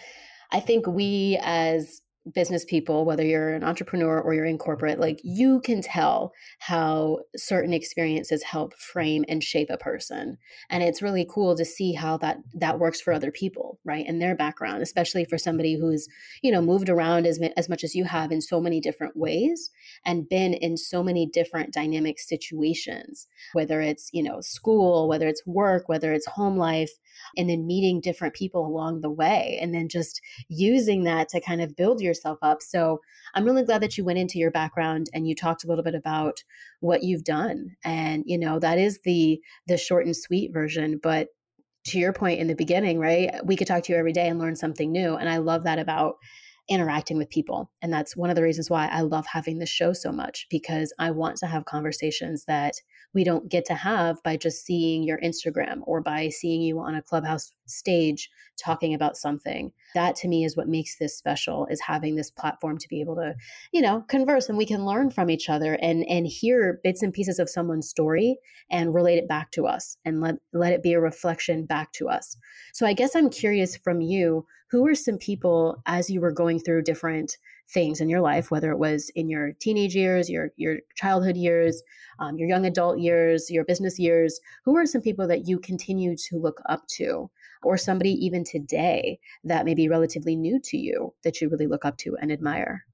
I 0.52 0.60
think 0.60 0.88
we 0.88 1.40
as 1.44 2.02
business 2.34 2.64
people, 2.66 3.06
whether 3.06 3.26
you're 3.26 3.54
an 3.54 3.64
entrepreneur 3.64 4.20
or 4.20 4.34
you're 4.34 4.46
in 4.46 4.58
corporate, 4.58 5.00
like 5.00 5.20
you 5.24 5.60
can 5.62 5.82
tell 5.82 6.34
how 6.60 7.20
certain 7.36 7.74
experiences 7.74 8.44
help 8.44 8.74
frame 8.76 9.26
and 9.28 9.44
shape 9.44 9.70
a 9.70 9.78
person. 9.78 10.38
And 10.70 10.84
it's 10.84 11.02
really 11.02 11.28
cool 11.30 11.56
to 11.56 11.66
see 11.66 11.94
how 11.94 12.18
that 12.18 12.38
that 12.54 12.80
works 12.80 13.02
for 13.02 13.14
other 13.14 13.32
people, 13.32 13.80
right? 13.84 14.06
And 14.08 14.22
their 14.22 14.36
background, 14.36 14.84
especially 14.84 15.26
for 15.26 15.38
somebody 15.38 15.80
who's, 15.80 16.08
you 16.42 16.52
know, 16.52 16.62
moved 16.62 16.90
around 16.90 17.26
as 17.26 17.40
as 17.58 17.70
much 17.70 17.84
as 17.84 17.96
you 17.96 18.04
have 18.04 18.32
in 18.32 18.42
so 18.42 18.62
many 18.62 18.80
different 18.80 19.18
ways 19.18 19.72
and 20.06 20.30
been 20.30 20.54
in 20.54 20.78
so 20.78 21.04
many 21.04 21.26
different 21.26 21.74
dynamic 21.74 22.20
situations, 22.20 23.28
whether 23.54 23.82
it's, 23.82 24.10
you 24.14 24.22
know, 24.22 24.42
school, 24.42 25.08
whether 25.08 25.28
it's 25.28 25.46
work, 25.46 25.90
whether 25.90 26.14
it's 26.14 26.28
home 26.28 26.58
life, 26.58 26.92
and 27.38 27.50
then 27.50 27.68
meeting 27.68 28.02
different 28.02 28.34
people 28.34 28.66
along 28.66 29.02
the 29.02 29.10
way 29.10 29.58
and 29.62 29.74
then 29.74 29.88
just 29.90 30.22
using 30.48 31.04
that 31.04 31.30
to 31.30 31.42
kind 31.42 31.62
of 31.62 31.76
build 31.76 32.02
yourself 32.02 32.38
up. 32.42 32.62
So 32.62 33.00
I'm 33.34 33.46
really 33.46 33.64
glad 33.64 33.82
that 33.82 33.98
you 33.98 34.04
went 34.04 34.20
into 34.20 34.40
your 34.40 34.52
background 34.52 35.08
and 35.14 35.28
you 35.28 35.36
talked 35.36 35.64
a 35.64 35.68
little 35.68 35.84
bit 35.84 35.96
about 35.96 36.44
what 36.80 37.04
you've 37.04 37.24
done. 37.24 37.76
And 37.84 38.24
you 38.26 38.38
know, 38.38 38.60
that 38.60 38.78
is 38.78 39.00
the 39.04 39.42
the 39.68 39.78
short 39.78 40.06
and 40.06 40.16
sweet 40.16 40.54
version, 40.54 41.00
but 41.02 41.28
to 41.86 42.00
your 42.00 42.14
point 42.14 42.40
in 42.40 42.48
the 42.48 42.56
beginning, 42.56 43.00
right? 43.00 43.34
We 43.44 43.56
could 43.56 43.68
talk 43.68 43.84
to 43.84 43.94
you 43.94 43.98
every 43.98 44.14
day 44.14 44.28
and 44.28 44.40
learn 44.40 44.56
something 44.56 44.92
new. 44.92 45.16
And 45.16 45.28
I 45.28 45.38
love 45.38 45.64
that 45.64 45.80
about 45.80 46.16
interacting 46.70 47.18
with 47.18 47.30
people. 47.30 47.72
And 47.82 47.92
that's 47.92 48.16
one 48.16 48.30
of 48.30 48.36
the 48.36 48.44
reasons 48.44 48.70
why 48.70 48.88
I 48.88 49.02
love 49.02 49.26
having 49.26 49.58
this 49.58 49.70
show 49.70 49.94
so 49.94 50.12
much 50.12 50.48
because 50.50 50.94
I 51.00 51.12
want 51.12 51.38
to 51.38 51.48
have 51.48 51.66
conversations 51.66 52.46
that 52.46 52.76
we 53.14 53.24
don't 53.24 53.50
get 53.50 53.66
to 53.66 53.74
have 53.74 54.22
by 54.24 54.38
just 54.38 54.66
seeing 54.66 55.04
your 55.04 55.20
Instagram 55.20 55.82
or 55.84 56.02
by 56.02 56.30
seeing 56.30 56.62
you 56.62 56.80
on 56.80 56.96
a 56.96 57.02
clubhouse 57.02 57.52
stage 57.66 58.30
talking 58.58 58.94
about 58.94 59.18
something. 59.18 59.72
That 59.96 60.16
to 60.18 60.28
me 60.28 60.46
is 60.46 60.56
what 60.56 60.68
makes 60.68 60.98
this 60.98 61.18
special 61.18 61.68
is 61.68 61.82
having 61.82 62.16
this 62.16 62.32
platform 62.32 62.78
to 62.78 62.88
be 62.88 63.02
able 63.02 63.16
to, 63.16 63.36
you 63.72 63.82
know, 63.82 64.06
converse 64.08 64.50
and 64.50 64.58
we 64.58 64.66
can 64.66 64.86
learn 64.86 65.10
from 65.10 65.30
each 65.30 65.50
other 65.50 65.74
and 65.82 66.06
and 66.08 66.28
hear 66.28 66.80
bits 66.84 67.02
and 67.04 67.14
pieces 67.14 67.40
of 67.40 67.50
someone's 67.50 67.90
story 67.90 68.38
and 68.70 68.94
relate 68.94 69.18
it 69.18 69.28
back 69.28 69.52
to 69.52 69.68
us 69.68 69.98
and 70.06 70.22
let 70.22 70.36
let 70.54 70.74
it 70.74 70.84
be 70.84 70.94
a 70.94 71.00
reflection 71.00 71.66
back 71.66 71.92
to 71.94 72.08
us. 72.08 72.38
So 72.74 72.86
I 72.86 72.94
guess 72.94 73.16
I'm 73.16 73.30
curious 73.30 73.76
from 73.78 74.02
you, 74.02 74.46
who 74.70 74.88
are 74.88 74.96
some 74.96 75.18
people 75.18 75.82
as 75.86 76.10
you 76.10 76.22
were 76.22 76.32
going 76.32 76.60
through 76.60 76.84
different 76.84 77.38
things 77.74 78.02
in 78.02 78.10
your 78.10 78.22
life, 78.22 78.52
whether 78.52 78.72
it 78.72 78.78
was 78.78 79.10
in 79.16 79.30
your 79.30 79.54
teenage 79.54 79.96
years, 79.96 80.30
your 80.30 80.52
your 80.58 80.80
childhood 80.96 81.38
years, 81.38 81.82
um, 82.20 82.38
your 82.38 82.48
young 82.48 82.66
adult 82.66 83.00
years, 83.00 83.50
your 83.50 83.66
business 83.66 83.98
years, 84.00 84.40
who 84.66 84.76
are 84.76 84.86
some 84.86 85.02
people 85.02 85.28
that 85.28 85.48
you 85.48 85.60
continue 85.60 86.16
to 86.16 86.38
look 86.38 86.62
up 86.68 86.86
to, 86.88 87.30
or 87.64 87.78
somebody 87.78 88.12
even 88.26 88.44
today 88.44 89.20
that 89.44 89.66
may 89.66 89.74
be 89.74 89.88
relatively 89.88 90.36
new 90.36 90.60
to 90.64 90.78
you 90.78 91.14
that 91.24 91.42
you 91.42 91.50
really 91.50 91.68
look 91.68 91.86
up 91.86 91.98
to 91.98 92.18
and 92.22 92.32
admire? 92.32 92.86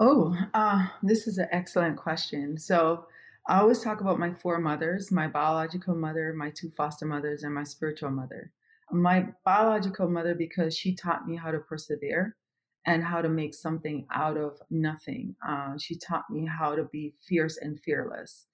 Oh, 0.00 0.36
uh, 0.54 0.86
this 1.02 1.26
is 1.26 1.38
an 1.38 1.48
excellent 1.52 1.96
question. 1.96 2.58
So. 2.58 3.06
I 3.48 3.58
always 3.58 3.80
talk 3.80 4.00
about 4.00 4.20
my 4.20 4.32
four 4.34 4.60
mothers 4.60 5.10
my 5.10 5.26
biological 5.26 5.96
mother, 5.96 6.32
my 6.32 6.50
two 6.50 6.70
foster 6.70 7.06
mothers, 7.06 7.42
and 7.42 7.52
my 7.52 7.64
spiritual 7.64 8.12
mother. 8.12 8.52
My 8.92 9.26
biological 9.44 10.08
mother, 10.08 10.36
because 10.36 10.76
she 10.76 10.94
taught 10.94 11.26
me 11.26 11.34
how 11.34 11.50
to 11.50 11.58
persevere 11.58 12.36
and 12.86 13.04
how 13.04 13.22
to 13.22 13.28
make 13.28 13.54
something 13.54 14.06
out 14.12 14.36
of 14.36 14.58
nothing. 14.70 15.36
Uh, 15.46 15.76
she 15.78 15.96
taught 15.98 16.28
me 16.30 16.46
how 16.46 16.74
to 16.74 16.84
be 16.84 17.14
fierce 17.28 17.58
and 17.58 17.80
fearless 17.80 18.46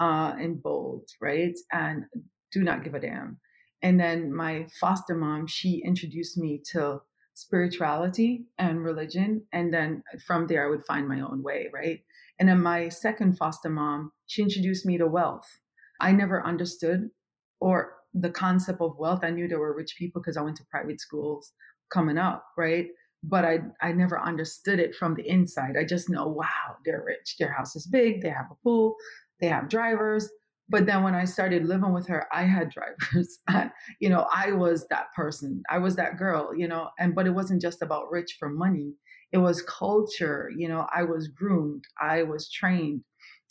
uh, 0.00 0.34
and 0.38 0.62
bold, 0.62 1.08
right? 1.20 1.56
And 1.72 2.04
do 2.52 2.62
not 2.62 2.84
give 2.84 2.94
a 2.94 3.00
damn. 3.00 3.38
And 3.82 4.00
then 4.00 4.34
my 4.34 4.66
foster 4.80 5.14
mom, 5.14 5.46
she 5.46 5.82
introduced 5.84 6.38
me 6.38 6.62
to 6.72 7.02
spirituality 7.34 8.46
and 8.58 8.82
religion. 8.82 9.42
And 9.52 9.72
then 9.74 10.02
from 10.26 10.46
there, 10.46 10.66
I 10.66 10.70
would 10.70 10.86
find 10.86 11.08
my 11.08 11.20
own 11.20 11.42
way, 11.42 11.68
right? 11.72 12.00
And 12.38 12.48
then 12.48 12.62
my 12.62 12.88
second 12.88 13.36
foster 13.36 13.68
mom, 13.68 14.12
she 14.26 14.42
introduced 14.42 14.86
me 14.86 14.98
to 14.98 15.06
wealth. 15.06 15.60
I 16.00 16.12
never 16.12 16.44
understood 16.44 17.10
or 17.60 17.94
the 18.14 18.30
concept 18.30 18.80
of 18.80 18.96
wealth. 18.98 19.20
I 19.22 19.30
knew 19.30 19.48
there 19.48 19.58
were 19.58 19.76
rich 19.76 19.96
people 19.98 20.20
because 20.22 20.36
I 20.36 20.42
went 20.42 20.56
to 20.58 20.64
private 20.70 21.00
schools 21.00 21.52
coming 21.92 22.18
up, 22.18 22.44
right? 22.56 22.88
But 23.28 23.44
I 23.44 23.58
I 23.80 23.92
never 23.92 24.20
understood 24.20 24.78
it 24.78 24.94
from 24.94 25.14
the 25.14 25.28
inside. 25.28 25.76
I 25.78 25.84
just 25.84 26.10
know, 26.10 26.28
wow, 26.28 26.76
they're 26.84 27.04
rich. 27.04 27.36
Their 27.38 27.52
house 27.52 27.74
is 27.74 27.86
big. 27.86 28.22
They 28.22 28.28
have 28.28 28.50
a 28.50 28.62
pool. 28.62 28.96
They 29.40 29.48
have 29.48 29.68
drivers. 29.68 30.28
But 30.68 30.86
then 30.86 31.02
when 31.02 31.14
I 31.14 31.24
started 31.24 31.66
living 31.66 31.92
with 31.92 32.06
her, 32.08 32.26
I 32.32 32.42
had 32.44 32.70
drivers. 32.74 33.38
you 34.00 34.08
know, 34.08 34.26
I 34.32 34.52
was 34.52 34.86
that 34.88 35.12
person. 35.14 35.62
I 35.70 35.78
was 35.78 35.96
that 35.96 36.16
girl. 36.16 36.54
You 36.54 36.68
know, 36.68 36.90
and 36.98 37.14
but 37.14 37.26
it 37.26 37.34
wasn't 37.34 37.62
just 37.62 37.82
about 37.82 38.10
rich 38.10 38.36
for 38.38 38.48
money. 38.48 38.94
It 39.32 39.38
was 39.38 39.62
culture. 39.62 40.50
You 40.56 40.68
know, 40.68 40.86
I 40.94 41.02
was 41.04 41.28
groomed. 41.28 41.84
I 42.00 42.22
was 42.24 42.50
trained. 42.50 43.02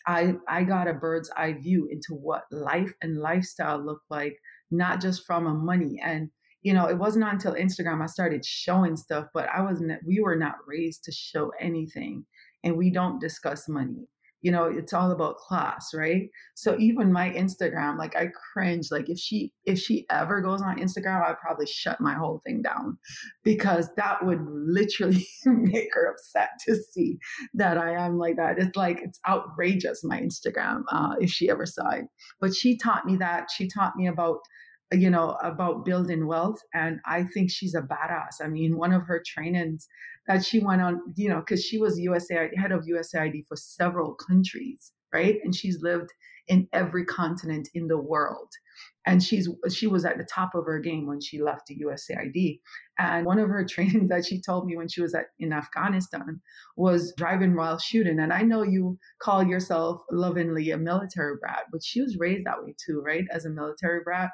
I 0.05 0.35
I 0.47 0.63
got 0.63 0.87
a 0.87 0.93
bird's 0.93 1.31
eye 1.35 1.53
view 1.53 1.87
into 1.89 2.13
what 2.13 2.43
life 2.51 2.93
and 3.01 3.17
lifestyle 3.17 3.83
looked 3.83 4.09
like, 4.09 4.37
not 4.69 5.01
just 5.01 5.25
from 5.25 5.47
a 5.47 5.53
money 5.53 5.99
and 6.03 6.29
you 6.63 6.73
know, 6.73 6.87
it 6.87 6.97
wasn't 6.97 7.25
until 7.25 7.53
Instagram 7.53 8.01
I 8.01 8.07
started 8.07 8.45
showing 8.45 8.95
stuff, 8.95 9.27
but 9.33 9.49
I 9.53 9.61
wasn't, 9.61 9.91
we 10.05 10.21
were 10.21 10.37
not 10.37 10.55
raised 10.65 11.03
to 11.03 11.11
show 11.11 11.51
anything 11.59 12.25
and 12.63 12.77
we 12.77 12.89
don't 12.89 13.19
discuss 13.19 13.67
money. 13.67 14.07
You 14.41 14.51
know, 14.51 14.65
it's 14.65 14.91
all 14.91 15.11
about 15.11 15.37
class, 15.37 15.91
right? 15.93 16.29
So 16.55 16.77
even 16.77 17.13
my 17.13 17.29
Instagram, 17.29 17.97
like 17.97 18.13
I 18.17 18.27
cringe. 18.51 18.89
Like 18.91 19.09
if 19.09 19.17
she 19.17 19.53
if 19.65 19.79
she 19.79 20.05
ever 20.09 20.41
goes 20.41 20.61
on 20.61 20.79
Instagram, 20.79 21.23
I'd 21.25 21.39
probably 21.39 21.65
shut 21.65 22.01
my 22.01 22.13
whole 22.13 22.41
thing 22.45 22.61
down 22.61 22.97
because 23.45 23.87
that 23.95 24.25
would 24.25 24.45
literally 24.45 25.25
make 25.45 25.87
her 25.93 26.11
upset 26.11 26.49
to 26.67 26.75
see 26.75 27.19
that 27.53 27.77
I 27.77 27.91
am 27.91 28.17
like 28.17 28.35
that. 28.35 28.59
It's 28.59 28.75
like 28.75 28.99
it's 29.01 29.17
outrageous 29.25 30.03
my 30.03 30.19
Instagram 30.19 30.83
uh, 30.91 31.15
if 31.21 31.29
she 31.29 31.49
ever 31.49 31.65
saw 31.65 31.91
it. 31.91 32.05
But 32.41 32.53
she 32.53 32.75
taught 32.75 33.05
me 33.05 33.15
that. 33.17 33.47
She 33.49 33.69
taught 33.69 33.95
me 33.95 34.07
about 34.07 34.39
you 34.93 35.09
know, 35.09 35.37
about 35.43 35.85
building 35.85 36.27
wealth. 36.27 36.59
And 36.73 36.99
I 37.05 37.23
think 37.23 37.49
she's 37.51 37.75
a 37.75 37.81
badass. 37.81 38.43
I 38.43 38.47
mean, 38.47 38.77
one 38.77 38.93
of 38.93 39.03
her 39.03 39.21
trainings 39.25 39.87
that 40.27 40.45
she 40.45 40.59
went 40.59 40.81
on, 40.81 41.01
you 41.15 41.29
know, 41.29 41.39
because 41.39 41.63
she 41.63 41.77
was 41.77 41.99
USAID, 41.99 42.57
head 42.57 42.71
of 42.71 42.85
USAID 42.85 43.45
for 43.47 43.57
several 43.57 44.15
countries, 44.15 44.91
right? 45.13 45.39
And 45.43 45.55
she's 45.55 45.81
lived 45.81 46.09
in 46.47 46.67
every 46.73 47.05
continent 47.05 47.69
in 47.73 47.87
the 47.87 47.97
world. 47.97 48.49
And 49.05 49.21
she's 49.21 49.49
she 49.69 49.87
was 49.87 50.05
at 50.05 50.17
the 50.17 50.23
top 50.23 50.55
of 50.55 50.65
her 50.65 50.79
game 50.79 51.07
when 51.07 51.19
she 51.19 51.41
left 51.41 51.67
the 51.67 51.77
USAID. 51.77 52.59
And 52.97 53.25
one 53.25 53.39
of 53.39 53.49
her 53.49 53.65
trainings 53.69 54.09
that 54.09 54.25
she 54.25 54.41
told 54.41 54.65
me 54.65 54.77
when 54.77 54.87
she 54.87 55.01
was 55.01 55.13
at 55.13 55.25
in 55.39 55.53
Afghanistan 55.53 56.41
was 56.77 57.13
driving 57.17 57.55
while 57.55 57.79
shooting. 57.79 58.19
And 58.19 58.31
I 58.31 58.41
know 58.41 58.63
you 58.63 58.97
call 59.21 59.43
yourself 59.43 60.01
lovingly 60.11 60.71
a 60.71 60.77
military 60.77 61.35
brat, 61.39 61.65
but 61.71 61.83
she 61.83 62.01
was 62.01 62.17
raised 62.17 62.45
that 62.45 62.63
way 62.63 62.75
too, 62.83 63.01
right? 63.05 63.25
As 63.31 63.45
a 63.45 63.49
military 63.49 64.01
brat 64.03 64.29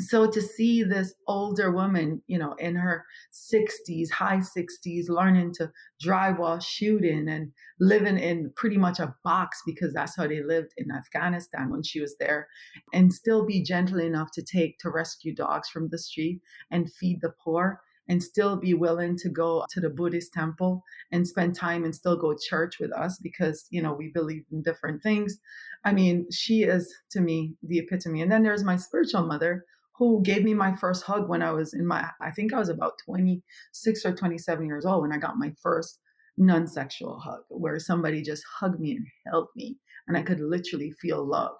so 0.00 0.30
to 0.30 0.40
see 0.40 0.82
this 0.82 1.14
older 1.26 1.70
woman 1.70 2.22
you 2.26 2.38
know 2.38 2.54
in 2.54 2.74
her 2.74 3.04
60s 3.32 4.10
high 4.10 4.38
60s 4.38 5.08
learning 5.08 5.52
to 5.54 5.70
drive 6.00 6.38
while 6.38 6.60
shooting 6.60 7.28
and 7.28 7.52
living 7.78 8.18
in 8.18 8.52
pretty 8.56 8.76
much 8.76 8.98
a 8.98 9.14
box 9.24 9.60
because 9.66 9.92
that's 9.92 10.16
how 10.16 10.26
they 10.26 10.42
lived 10.42 10.72
in 10.76 10.90
afghanistan 10.90 11.70
when 11.70 11.82
she 11.82 12.00
was 12.00 12.16
there 12.18 12.48
and 12.92 13.12
still 13.12 13.44
be 13.44 13.62
gentle 13.70 14.00
enough 14.00 14.30
to 14.32 14.42
take 14.42 14.78
to 14.80 14.90
rescue 14.90 15.34
dogs 15.34 15.68
from 15.68 15.88
the 15.88 15.98
street 15.98 16.40
and 16.70 16.92
feed 16.92 17.18
the 17.22 17.32
poor 17.44 17.80
and 18.08 18.20
still 18.20 18.56
be 18.56 18.74
willing 18.74 19.16
to 19.16 19.28
go 19.28 19.64
to 19.70 19.80
the 19.80 19.88
Buddhist 19.98 20.32
temple 20.32 20.82
and 21.12 21.26
spend 21.26 21.54
time 21.54 21.84
and 21.84 21.94
still 21.94 22.16
go 22.16 22.34
church 22.34 22.80
with 22.80 22.92
us 22.92 23.18
because, 23.18 23.66
you 23.70 23.80
know, 23.80 23.92
we 23.92 24.08
believe 24.08 24.44
in 24.50 24.62
different 24.62 25.00
things. 25.00 25.38
I 25.84 25.92
mean, 25.92 26.26
she 26.32 26.64
is 26.64 26.92
to 27.12 27.20
me 27.20 27.54
the 27.62 27.78
epitome. 27.78 28.22
And 28.22 28.32
then 28.32 28.42
there's 28.42 28.64
my 28.64 28.76
spiritual 28.76 29.26
mother 29.26 29.64
who 29.96 30.22
gave 30.22 30.42
me 30.42 30.54
my 30.54 30.74
first 30.74 31.04
hug 31.04 31.28
when 31.28 31.42
I 31.42 31.52
was 31.52 31.72
in 31.72 31.86
my, 31.86 32.08
I 32.20 32.32
think 32.32 32.52
I 32.52 32.58
was 32.58 32.70
about 32.70 32.98
26 33.04 34.04
or 34.04 34.12
27 34.16 34.66
years 34.66 34.84
old 34.84 35.02
when 35.02 35.12
I 35.12 35.18
got 35.18 35.38
my 35.38 35.52
first 35.62 36.00
non 36.36 36.66
sexual 36.66 37.20
hug, 37.20 37.42
where 37.48 37.78
somebody 37.78 38.22
just 38.22 38.42
hugged 38.58 38.80
me 38.80 38.92
and 38.96 39.06
held 39.26 39.48
me, 39.54 39.76
and 40.08 40.16
I 40.16 40.22
could 40.22 40.40
literally 40.40 40.92
feel 41.00 41.24
love. 41.24 41.56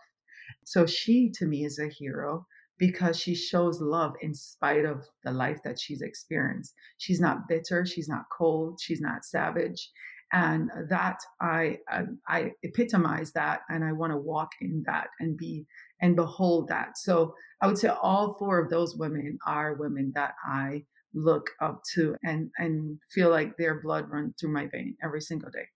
So 0.65 0.87
she 0.87 1.31
to 1.37 1.47
me 1.47 1.65
is 1.65 1.79
a 1.79 1.89
hero 1.89 2.47
because 2.79 3.19
she 3.19 3.35
shows 3.35 3.81
love 3.81 4.15
in 4.23 4.35
spite 4.35 4.87
of 4.87 5.05
the 5.23 5.33
life 5.33 5.59
that 5.65 5.79
she's 5.79 6.01
experienced. 6.01 6.75
She's 6.97 7.21
not 7.21 7.47
bitter, 7.47 7.85
she's 7.85 8.09
not 8.09 8.25
cold, 8.37 8.81
she's 8.81 9.01
not 9.01 9.25
savage. 9.25 9.91
And 10.33 10.71
that 10.89 11.19
I, 11.41 11.79
I, 11.89 12.05
I 12.29 12.53
epitomize 12.63 13.33
that, 13.33 13.61
and 13.69 13.85
I 13.85 13.93
want 13.93 14.13
to 14.13 14.17
walk 14.17 14.51
in 14.61 14.85
that 14.87 15.09
and 15.19 15.37
be 15.37 15.67
and 16.01 16.15
behold 16.17 16.69
that. 16.69 16.97
So 16.97 17.35
I 17.61 17.67
would 17.67 17.79
say 17.79 17.89
all 17.89 18.37
four 18.39 18.59
of 18.59 18.71
those 18.71 18.97
women 18.97 19.39
are 19.47 19.75
women 19.75 20.13
that 20.15 20.35
I 20.45 20.85
look 21.13 21.51
up 21.61 21.83
to 21.95 22.15
and 22.25 22.51
and 22.59 22.99
feel 23.11 23.31
like 23.31 23.57
their 23.57 23.81
blood 23.83 24.09
runs 24.09 24.35
through 24.39 24.53
my 24.53 24.69
vein 24.69 24.97
every 25.03 25.21
single 25.21 25.51
day. 25.51 25.67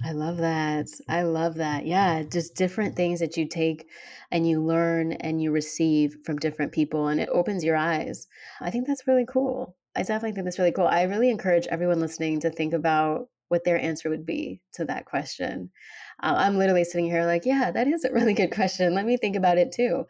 I 0.00 0.12
love 0.12 0.38
that. 0.38 0.88
I 1.08 1.22
love 1.22 1.56
that. 1.56 1.86
Yeah, 1.86 2.22
just 2.22 2.54
different 2.56 2.96
things 2.96 3.20
that 3.20 3.36
you 3.36 3.46
take 3.46 3.88
and 4.30 4.48
you 4.48 4.62
learn 4.62 5.12
and 5.12 5.40
you 5.40 5.50
receive 5.52 6.18
from 6.24 6.38
different 6.38 6.72
people 6.72 7.08
and 7.08 7.20
it 7.20 7.28
opens 7.30 7.64
your 7.64 7.76
eyes. 7.76 8.26
I 8.60 8.70
think 8.70 8.86
that's 8.86 9.06
really 9.06 9.26
cool. 9.28 9.76
I 9.94 10.00
definitely 10.02 10.32
think 10.32 10.44
that's 10.44 10.58
really 10.58 10.72
cool. 10.72 10.86
I 10.86 11.02
really 11.02 11.30
encourage 11.30 11.66
everyone 11.66 12.00
listening 12.00 12.40
to 12.40 12.50
think 12.50 12.74
about 12.74 13.28
what 13.48 13.64
their 13.64 13.78
answer 13.78 14.08
would 14.08 14.24
be 14.24 14.60
to 14.74 14.84
that 14.86 15.04
question. 15.04 15.70
Uh, 16.22 16.34
I'm 16.36 16.58
literally 16.58 16.84
sitting 16.84 17.06
here 17.06 17.26
like, 17.26 17.44
yeah, 17.44 17.70
that 17.70 17.86
is 17.86 18.04
a 18.04 18.12
really 18.12 18.34
good 18.34 18.52
question. 18.52 18.94
Let 18.94 19.06
me 19.06 19.16
think 19.16 19.36
about 19.36 19.58
it 19.58 19.72
too. 19.72 20.06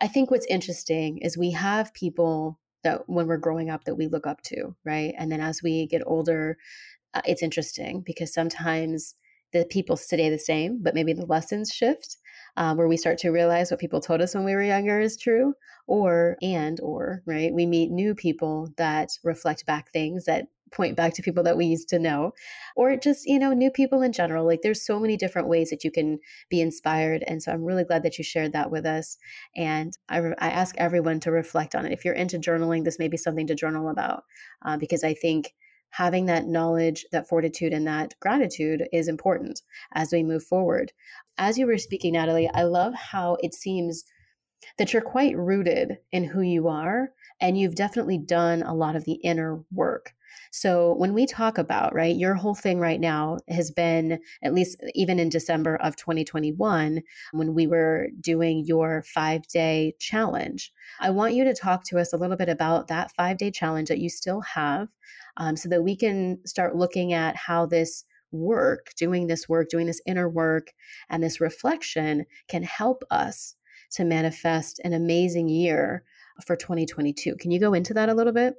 I 0.00 0.08
think 0.08 0.30
what's 0.30 0.46
interesting 0.46 1.18
is 1.18 1.38
we 1.38 1.52
have 1.52 1.94
people 1.94 2.58
that 2.84 3.08
when 3.08 3.26
we're 3.26 3.38
growing 3.38 3.70
up 3.70 3.84
that 3.84 3.94
we 3.96 4.08
look 4.08 4.26
up 4.26 4.42
to, 4.42 4.74
right? 4.84 5.14
And 5.16 5.32
then 5.32 5.40
as 5.40 5.62
we 5.62 5.86
get 5.86 6.02
older, 6.04 6.58
uh, 7.14 7.22
it's 7.24 7.42
interesting 7.42 8.02
because 8.04 8.32
sometimes 8.34 9.14
the 9.52 9.64
people 9.66 9.96
stay 9.96 10.30
the 10.30 10.38
same, 10.38 10.78
but 10.82 10.94
maybe 10.94 11.12
the 11.12 11.26
lessons 11.26 11.70
shift. 11.70 12.16
Um, 12.58 12.76
where 12.76 12.88
we 12.88 12.98
start 12.98 13.16
to 13.18 13.30
realize 13.30 13.70
what 13.70 13.80
people 13.80 14.00
told 14.00 14.20
us 14.20 14.34
when 14.34 14.44
we 14.44 14.54
were 14.54 14.62
younger 14.62 15.00
is 15.00 15.16
true, 15.16 15.54
or 15.86 16.36
and 16.42 16.78
or 16.80 17.22
right, 17.26 17.52
we 17.52 17.64
meet 17.64 17.90
new 17.90 18.14
people 18.14 18.68
that 18.76 19.08
reflect 19.24 19.64
back 19.64 19.90
things 19.90 20.26
that 20.26 20.48
point 20.72 20.96
back 20.96 21.14
to 21.14 21.22
people 21.22 21.42
that 21.44 21.56
we 21.56 21.66
used 21.66 21.88
to 21.88 21.98
know 21.98 22.32
or 22.76 22.96
just 22.96 23.26
you 23.26 23.38
know 23.38 23.52
new 23.52 23.70
people 23.70 24.02
in 24.02 24.12
general 24.12 24.46
like 24.46 24.62
there's 24.62 24.84
so 24.84 24.98
many 24.98 25.16
different 25.16 25.48
ways 25.48 25.70
that 25.70 25.84
you 25.84 25.90
can 25.90 26.18
be 26.48 26.60
inspired 26.60 27.22
and 27.26 27.42
so 27.42 27.52
i'm 27.52 27.62
really 27.62 27.84
glad 27.84 28.02
that 28.02 28.18
you 28.18 28.24
shared 28.24 28.52
that 28.52 28.70
with 28.70 28.86
us 28.86 29.18
and 29.54 29.96
i, 30.08 30.18
I 30.18 30.48
ask 30.48 30.74
everyone 30.78 31.20
to 31.20 31.30
reflect 31.30 31.74
on 31.74 31.84
it 31.86 31.92
if 31.92 32.04
you're 32.04 32.14
into 32.14 32.38
journaling 32.38 32.84
this 32.84 32.98
may 32.98 33.08
be 33.08 33.16
something 33.16 33.46
to 33.46 33.54
journal 33.54 33.88
about 33.88 34.24
uh, 34.64 34.76
because 34.76 35.04
i 35.04 35.14
think 35.14 35.54
having 35.92 36.26
that 36.26 36.46
knowledge, 36.46 37.04
that 37.12 37.28
fortitude, 37.28 37.72
and 37.72 37.86
that 37.86 38.14
gratitude 38.18 38.82
is 38.92 39.08
important 39.08 39.60
as 39.94 40.10
we 40.10 40.22
move 40.22 40.42
forward. 40.42 40.90
As 41.38 41.58
you 41.58 41.66
were 41.66 41.78
speaking, 41.78 42.14
Natalie, 42.14 42.50
I 42.52 42.62
love 42.62 42.94
how 42.94 43.36
it 43.42 43.54
seems 43.54 44.04
that 44.78 44.92
you're 44.92 45.02
quite 45.02 45.36
rooted 45.36 45.98
in 46.10 46.24
who 46.24 46.40
you 46.40 46.68
are 46.68 47.10
and 47.40 47.58
you've 47.58 47.74
definitely 47.74 48.18
done 48.18 48.62
a 48.62 48.74
lot 48.74 48.96
of 48.96 49.04
the 49.04 49.12
inner 49.12 49.62
work. 49.70 50.14
So 50.50 50.94
when 50.94 51.14
we 51.14 51.26
talk 51.26 51.58
about, 51.58 51.94
right, 51.94 52.14
your 52.14 52.34
whole 52.34 52.54
thing 52.54 52.78
right 52.78 53.00
now 53.00 53.38
has 53.48 53.70
been, 53.70 54.18
at 54.42 54.54
least 54.54 54.76
even 54.94 55.18
in 55.18 55.28
December 55.28 55.76
of 55.76 55.96
2021, 55.96 57.02
when 57.32 57.54
we 57.54 57.66
were 57.66 58.08
doing 58.20 58.64
your 58.66 59.02
five 59.02 59.46
day 59.48 59.94
challenge, 59.98 60.72
I 61.00 61.10
want 61.10 61.34
you 61.34 61.44
to 61.44 61.54
talk 61.54 61.84
to 61.84 61.98
us 61.98 62.12
a 62.12 62.16
little 62.16 62.36
bit 62.36 62.48
about 62.48 62.88
that 62.88 63.12
five 63.12 63.38
day 63.38 63.50
challenge 63.50 63.88
that 63.88 64.00
you 64.00 64.08
still 64.08 64.40
have 64.42 64.88
um, 65.36 65.56
so 65.56 65.68
that 65.68 65.82
we 65.82 65.96
can 65.96 66.38
start 66.46 66.76
looking 66.76 67.12
at 67.12 67.36
how 67.36 67.66
this 67.66 68.04
work, 68.32 68.92
doing 68.96 69.26
this 69.26 69.48
work, 69.48 69.68
doing 69.68 69.86
this 69.86 70.00
inner 70.06 70.28
work, 70.28 70.72
and 71.10 71.22
this 71.22 71.40
reflection 71.40 72.24
can 72.48 72.62
help 72.62 73.04
us 73.10 73.54
to 73.92 74.04
manifest 74.04 74.80
an 74.84 74.92
amazing 74.94 75.48
year 75.48 76.02
for 76.46 76.56
2022. 76.56 77.36
Can 77.36 77.50
you 77.50 77.60
go 77.60 77.74
into 77.74 77.94
that 77.94 78.08
a 78.08 78.14
little 78.14 78.32
bit? 78.32 78.54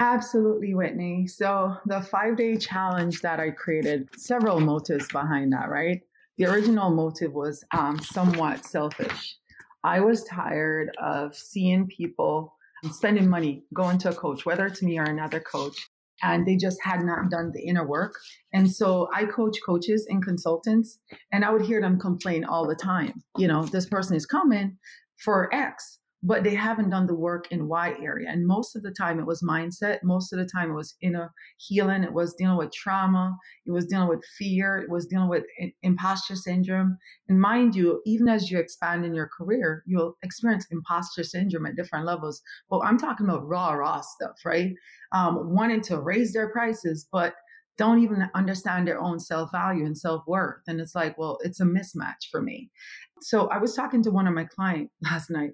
Absolutely, 0.00 0.74
Whitney. 0.74 1.26
So, 1.28 1.76
the 1.86 2.00
five 2.00 2.36
day 2.36 2.56
challenge 2.56 3.20
that 3.20 3.38
I 3.38 3.50
created, 3.50 4.08
several 4.16 4.60
motives 4.60 5.06
behind 5.12 5.52
that, 5.52 5.68
right? 5.68 6.00
The 6.36 6.46
original 6.46 6.90
motive 6.90 7.32
was 7.32 7.62
um, 7.72 8.00
somewhat 8.00 8.64
selfish. 8.64 9.36
I 9.84 10.00
was 10.00 10.24
tired 10.24 10.90
of 11.00 11.36
seeing 11.36 11.86
people 11.86 12.56
spending 12.90 13.28
money 13.28 13.64
going 13.72 13.98
to 13.98 14.10
a 14.10 14.14
coach, 14.14 14.44
whether 14.44 14.66
it's 14.66 14.82
me 14.82 14.98
or 14.98 15.04
another 15.04 15.40
coach, 15.40 15.76
and 16.22 16.46
they 16.46 16.56
just 16.56 16.82
had 16.82 17.02
not 17.02 17.30
done 17.30 17.52
the 17.52 17.62
inner 17.62 17.86
work. 17.86 18.14
And 18.52 18.70
so 18.70 19.08
I 19.14 19.26
coach 19.26 19.58
coaches 19.64 20.06
and 20.08 20.24
consultants, 20.24 20.98
and 21.32 21.44
I 21.44 21.50
would 21.50 21.62
hear 21.62 21.80
them 21.80 22.00
complain 22.00 22.44
all 22.44 22.66
the 22.66 22.74
time. 22.74 23.22
You 23.38 23.46
know, 23.46 23.64
this 23.64 23.86
person 23.86 24.16
is 24.16 24.26
coming 24.26 24.76
for 25.18 25.54
X, 25.54 26.00
but 26.26 26.42
they 26.42 26.54
haven't 26.54 26.88
done 26.88 27.06
the 27.06 27.14
work 27.14 27.44
in 27.50 27.68
why 27.68 27.94
area. 28.00 28.28
And 28.30 28.46
most 28.46 28.74
of 28.74 28.82
the 28.82 28.90
time 28.90 29.20
it 29.20 29.26
was 29.26 29.42
mindset. 29.42 29.98
Most 30.02 30.32
of 30.32 30.38
the 30.38 30.46
time 30.46 30.70
it 30.70 30.74
was 30.74 30.96
inner 31.02 31.30
healing. 31.58 32.02
It 32.02 32.14
was 32.14 32.34
dealing 32.34 32.56
with 32.56 32.72
trauma. 32.72 33.36
It 33.66 33.72
was 33.72 33.84
dealing 33.84 34.08
with 34.08 34.24
fear. 34.38 34.78
It 34.78 34.90
was 34.90 35.06
dealing 35.06 35.28
with 35.28 35.44
imposter 35.82 36.34
syndrome. 36.34 36.96
And 37.28 37.38
mind 37.38 37.76
you, 37.76 38.00
even 38.06 38.26
as 38.28 38.50
you 38.50 38.58
expand 38.58 39.04
in 39.04 39.14
your 39.14 39.28
career, 39.36 39.82
you'll 39.86 40.16
experience 40.22 40.66
imposter 40.70 41.22
syndrome 41.22 41.66
at 41.66 41.76
different 41.76 42.06
levels. 42.06 42.40
But 42.70 42.80
I'm 42.80 42.98
talking 42.98 43.28
about 43.28 43.46
raw, 43.46 43.72
raw 43.72 44.00
stuff, 44.00 44.36
right? 44.46 44.72
Um, 45.12 45.54
wanting 45.54 45.82
to 45.82 46.00
raise 46.00 46.32
their 46.32 46.48
prices, 46.48 47.06
but 47.12 47.34
don't 47.76 48.02
even 48.02 48.28
understand 48.34 48.86
their 48.86 49.00
own 49.00 49.18
self 49.18 49.50
value 49.52 49.84
and 49.84 49.96
self 49.96 50.22
worth. 50.26 50.62
And 50.66 50.80
it's 50.80 50.94
like, 50.94 51.18
well, 51.18 51.38
it's 51.42 51.60
a 51.60 51.64
mismatch 51.64 52.28
for 52.30 52.40
me. 52.40 52.70
So 53.20 53.48
I 53.48 53.58
was 53.58 53.74
talking 53.74 54.02
to 54.04 54.10
one 54.10 54.26
of 54.26 54.34
my 54.34 54.44
clients 54.44 54.92
last 55.02 55.30
night 55.30 55.52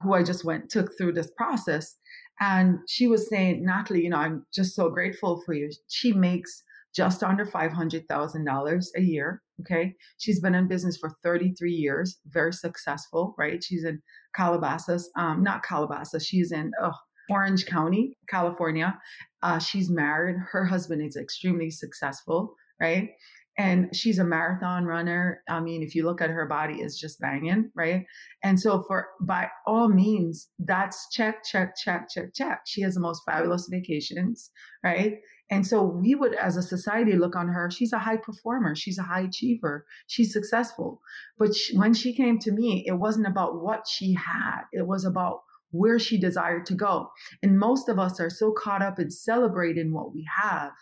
who 0.00 0.14
I 0.14 0.22
just 0.22 0.44
went, 0.44 0.70
took 0.70 0.90
through 0.96 1.12
this 1.12 1.30
process. 1.36 1.96
And 2.40 2.78
she 2.88 3.06
was 3.06 3.28
saying, 3.28 3.64
Natalie, 3.64 4.02
you 4.02 4.10
know, 4.10 4.16
I'm 4.16 4.46
just 4.52 4.74
so 4.74 4.90
grateful 4.90 5.42
for 5.46 5.54
you. 5.54 5.70
She 5.88 6.12
makes 6.12 6.62
just 6.94 7.22
under 7.22 7.46
$500,000 7.46 8.84
a 8.96 9.00
year. 9.00 9.42
Okay. 9.60 9.94
She's 10.18 10.40
been 10.40 10.54
in 10.54 10.68
business 10.68 10.96
for 10.96 11.10
33 11.22 11.72
years, 11.72 12.18
very 12.26 12.52
successful, 12.52 13.34
right? 13.38 13.62
She's 13.62 13.84
in 13.84 14.02
Calabasas, 14.34 15.08
um, 15.16 15.42
not 15.42 15.62
Calabasas, 15.62 16.26
she's 16.26 16.52
in 16.52 16.72
oh, 16.82 16.92
Orange 17.32 17.64
County, 17.66 18.18
California. 18.28 18.98
Uh, 19.42 19.58
she's 19.58 19.90
married. 19.90 20.36
Her 20.52 20.66
husband 20.66 21.02
is 21.02 21.16
extremely 21.16 21.70
successful, 21.70 22.54
right? 22.80 23.10
And 23.58 23.94
she's 23.94 24.18
a 24.18 24.24
marathon 24.24 24.84
runner. 24.84 25.42
I 25.48 25.60
mean, 25.60 25.82
if 25.82 25.94
you 25.94 26.04
look 26.04 26.20
at 26.22 26.30
her 26.30 26.46
body, 26.46 26.74
it's 26.80 26.98
just 26.98 27.20
banging, 27.20 27.70
right? 27.74 28.04
And 28.42 28.58
so, 28.58 28.84
for 28.86 29.08
by 29.20 29.48
all 29.66 29.88
means, 29.88 30.48
that's 30.58 31.08
check, 31.10 31.44
check, 31.44 31.74
check, 31.76 32.08
check, 32.08 32.34
check. 32.34 32.60
She 32.66 32.82
has 32.82 32.94
the 32.94 33.00
most 33.00 33.22
fabulous 33.26 33.68
vacations, 33.70 34.50
right? 34.82 35.18
And 35.50 35.66
so, 35.66 35.82
we 35.82 36.14
would, 36.14 36.34
as 36.34 36.56
a 36.56 36.62
society, 36.62 37.12
look 37.12 37.36
on 37.36 37.48
her. 37.48 37.70
She's 37.70 37.92
a 37.92 37.98
high 37.98 38.16
performer. 38.16 38.74
She's 38.74 38.98
a 38.98 39.02
high 39.02 39.22
achiever. 39.28 39.84
She's 40.06 40.32
successful. 40.32 41.00
But 41.38 41.54
she, 41.54 41.76
when 41.76 41.92
she 41.92 42.14
came 42.14 42.38
to 42.40 42.52
me, 42.52 42.84
it 42.86 42.94
wasn't 42.94 43.26
about 43.26 43.62
what 43.62 43.86
she 43.86 44.14
had. 44.14 44.62
It 44.72 44.86
was 44.86 45.04
about 45.04 45.40
where 45.72 45.98
she 45.98 46.18
desired 46.18 46.64
to 46.66 46.74
go. 46.74 47.10
And 47.42 47.58
most 47.58 47.88
of 47.88 47.98
us 47.98 48.20
are 48.20 48.30
so 48.30 48.52
caught 48.52 48.82
up 48.82 48.98
in 48.98 49.10
celebrating 49.10 49.92
what 49.92 50.14
we 50.14 50.26
have 50.42 50.72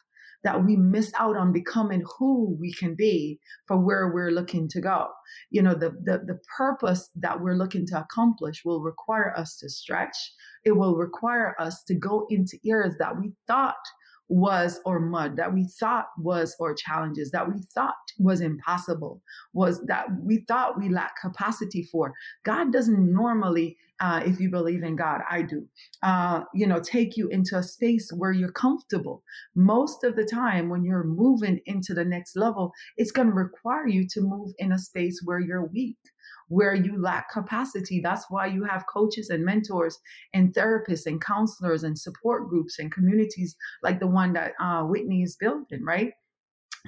that 0.43 0.65
we 0.65 0.77
miss 0.77 1.13
out 1.19 1.37
on 1.37 1.53
becoming 1.53 2.03
who 2.19 2.57
we 2.59 2.73
can 2.73 2.95
be 2.95 3.39
for 3.67 3.79
where 3.79 4.11
we're 4.13 4.31
looking 4.31 4.69
to 4.69 4.81
go. 4.81 5.09
You 5.51 5.63
know, 5.63 5.75
the, 5.75 5.91
the, 5.91 6.23
the 6.27 6.39
purpose 6.57 7.11
that 7.17 7.41
we're 7.41 7.57
looking 7.57 7.87
to 7.89 8.01
accomplish 8.01 8.63
will 8.65 8.81
require 8.81 9.35
us 9.37 9.57
to 9.59 9.69
stretch. 9.69 10.17
It 10.65 10.73
will 10.73 10.97
require 10.97 11.55
us 11.61 11.83
to 11.85 11.95
go 11.95 12.27
into 12.31 12.59
areas 12.67 12.95
that 12.99 13.19
we 13.19 13.33
thought 13.47 13.75
was 14.31 14.81
or 14.85 15.01
mud 15.01 15.37
that 15.37 15.53
we 15.53 15.67
thought 15.81 16.07
was 16.17 16.55
or 16.61 16.73
challenges 16.73 17.33
that 17.33 17.49
we 17.49 17.61
thought 17.75 17.97
was 18.17 18.41
impossible 18.41 19.21
was 19.53 19.85
that 19.87 20.07
we 20.23 20.45
thought 20.47 20.79
we 20.79 20.89
lacked 20.89 21.19
capacity 21.21 21.83
for. 21.83 22.15
God 22.45 22.73
doesn't 22.73 23.13
normally 23.13 23.77
uh, 24.01 24.23
if 24.25 24.41
you 24.41 24.49
believe 24.49 24.83
in 24.83 24.97
god 24.97 25.21
i 25.31 25.43
do 25.43 25.67
uh, 26.03 26.41
you 26.55 26.67
know 26.67 26.81
take 26.81 27.19
you 27.19 27.29
into 27.29 27.55
a 27.55 27.63
space 27.63 28.11
where 28.17 28.33
you're 28.33 28.53
comfortable. 28.53 29.23
Most 29.55 30.05
of 30.05 30.17
the 30.17 30.25
time 30.25 30.71
when 30.71 30.85
you're 30.85 31.05
moving 31.05 31.61
into 31.67 31.93
the 31.93 32.05
next 32.05 32.37
level 32.37 32.73
it's 32.97 33.13
going 33.13 33.29
to 33.29 33.35
require 33.35 33.87
you 33.87 34.07
to 34.13 34.21
move 34.23 34.53
in 34.59 34.73
a 34.73 34.79
space 34.79 35.21
where 35.25 35.41
you're 35.41 35.67
weak 35.67 35.99
where 36.51 36.75
you 36.75 37.01
lack 37.01 37.31
capacity. 37.31 38.01
That's 38.03 38.27
why 38.29 38.47
you 38.47 38.65
have 38.65 38.85
coaches 38.93 39.31
and 39.31 39.45
mentors 39.45 39.97
and 40.35 40.53
therapists 40.53 41.07
and 41.07 41.21
counselors 41.21 41.85
and 41.85 41.97
support 41.97 42.49
groups 42.49 42.79
and 42.79 42.93
communities 42.93 43.57
like 43.83 44.01
the 44.01 44.09
one 44.09 44.33
that 44.35 44.53
uh, 44.61 44.83
Whitney 44.83 45.23
is 45.23 45.37
building, 45.37 45.85
right? 45.85 46.13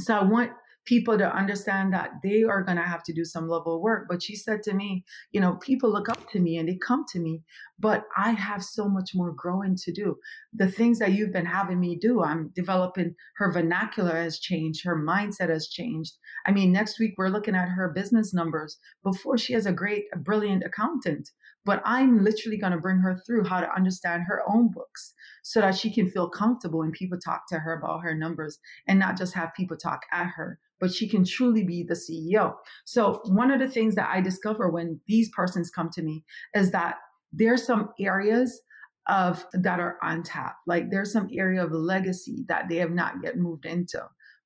So 0.01 0.17
I 0.17 0.25
want 0.25 0.51
people 0.85 1.17
to 1.17 1.37
understand 1.37 1.93
that 1.93 2.11
they 2.23 2.43
are 2.43 2.63
going 2.63 2.77
to 2.77 2.83
have 2.83 3.03
to 3.05 3.13
do 3.13 3.25
some 3.25 3.49
level 3.49 3.77
of 3.77 3.83
work. 3.83 4.07
But 4.09 4.23
she 4.23 4.35
said 4.35 4.63
to 4.65 4.75
me, 4.75 5.05
you 5.31 5.41
know, 5.41 5.55
people 5.57 5.93
look 5.93 6.09
up 6.09 6.29
to 6.31 6.41
me 6.41 6.57
and 6.57 6.69
they 6.69 6.77
come 6.77 7.05
to 7.13 7.21
me, 7.21 7.43
but 7.79 8.05
I 8.17 8.31
have 8.31 8.63
so 8.65 8.89
much 8.89 9.11
more 9.15 9.33
growing 9.33 9.77
to 9.77 9.93
do. 9.93 10.17
The 10.53 10.71
things 10.71 10.99
that 10.99 11.13
you've 11.13 11.33
been 11.33 11.47
having 11.47 11.81
me 11.81 11.97
do, 11.97 12.23
I'm 12.23 12.51
developing 12.55 13.15
her 13.37 13.53
vernacular 13.53 14.17
has 14.17 14.39
changed, 14.39 14.85
her 14.85 14.97
mindset 14.97 15.51
has 15.51 15.69
changed. 15.69 16.15
I 16.47 16.53
mean, 16.53 16.73
next 16.73 16.99
week 16.99 17.15
we're 17.17 17.29
looking 17.29 17.55
at 17.55 17.69
her 17.69 17.93
business 17.95 18.35
numbers 18.35 18.79
before 19.03 19.39
she 19.39 19.53
has 19.53 19.67
a 19.67 19.73
great, 19.73 20.05
a 20.13 20.19
brilliant 20.19 20.65
accountant. 20.65 21.31
But 21.65 21.81
I'm 21.85 22.25
literally 22.25 22.59
going 22.59 22.73
to 22.73 22.79
bring 22.79 22.99
her 22.99 23.23
through 23.25 23.45
how 23.45 23.61
to 23.61 23.73
understand 23.73 24.25
her 24.25 24.43
own 24.49 24.71
books 24.73 25.15
so 25.45 25.61
that 25.61 25.77
she 25.77 25.93
can 25.93 26.11
feel 26.11 26.29
comfortable 26.29 26.81
when 26.81 26.91
people 26.91 27.19
talk 27.19 27.47
to 27.49 27.59
her 27.61 27.79
about 27.79 28.03
her 28.03 28.15
numbers 28.15 28.59
and 28.89 28.99
not 28.99 29.17
just 29.17 29.35
have 29.35 29.55
people 29.55 29.77
talk 29.77 30.03
at 30.13 30.27
her, 30.37 30.59
but 30.83 30.93
she 30.93 31.09
can 31.09 31.25
truly 31.25 31.63
be 31.63 31.85
the 31.85 31.95
CEO. 31.95 32.57
So, 32.85 33.23
one 33.27 33.53
of 33.53 33.61
the 33.61 33.69
things 33.69 33.95
that 33.95 34.11
I 34.13 34.21
discover 34.21 34.69
when 34.69 35.01
these 35.07 35.31
persons 35.31 35.71
come 35.71 35.91
to 35.91 36.03
me 36.03 36.25
is 36.55 36.73
that 36.73 36.97
there's 37.33 37.65
some 37.65 37.91
areas 38.01 38.61
of 39.09 39.47
that 39.53 39.79
are 39.79 39.97
untapped. 40.03 40.59
Like 40.67 40.91
there's 40.91 41.13
some 41.13 41.29
area 41.33 41.65
of 41.65 41.71
legacy 41.71 42.45
that 42.49 42.69
they 42.69 42.77
have 42.77 42.91
not 42.91 43.15
yet 43.23 43.37
moved 43.37 43.65
into. 43.65 44.03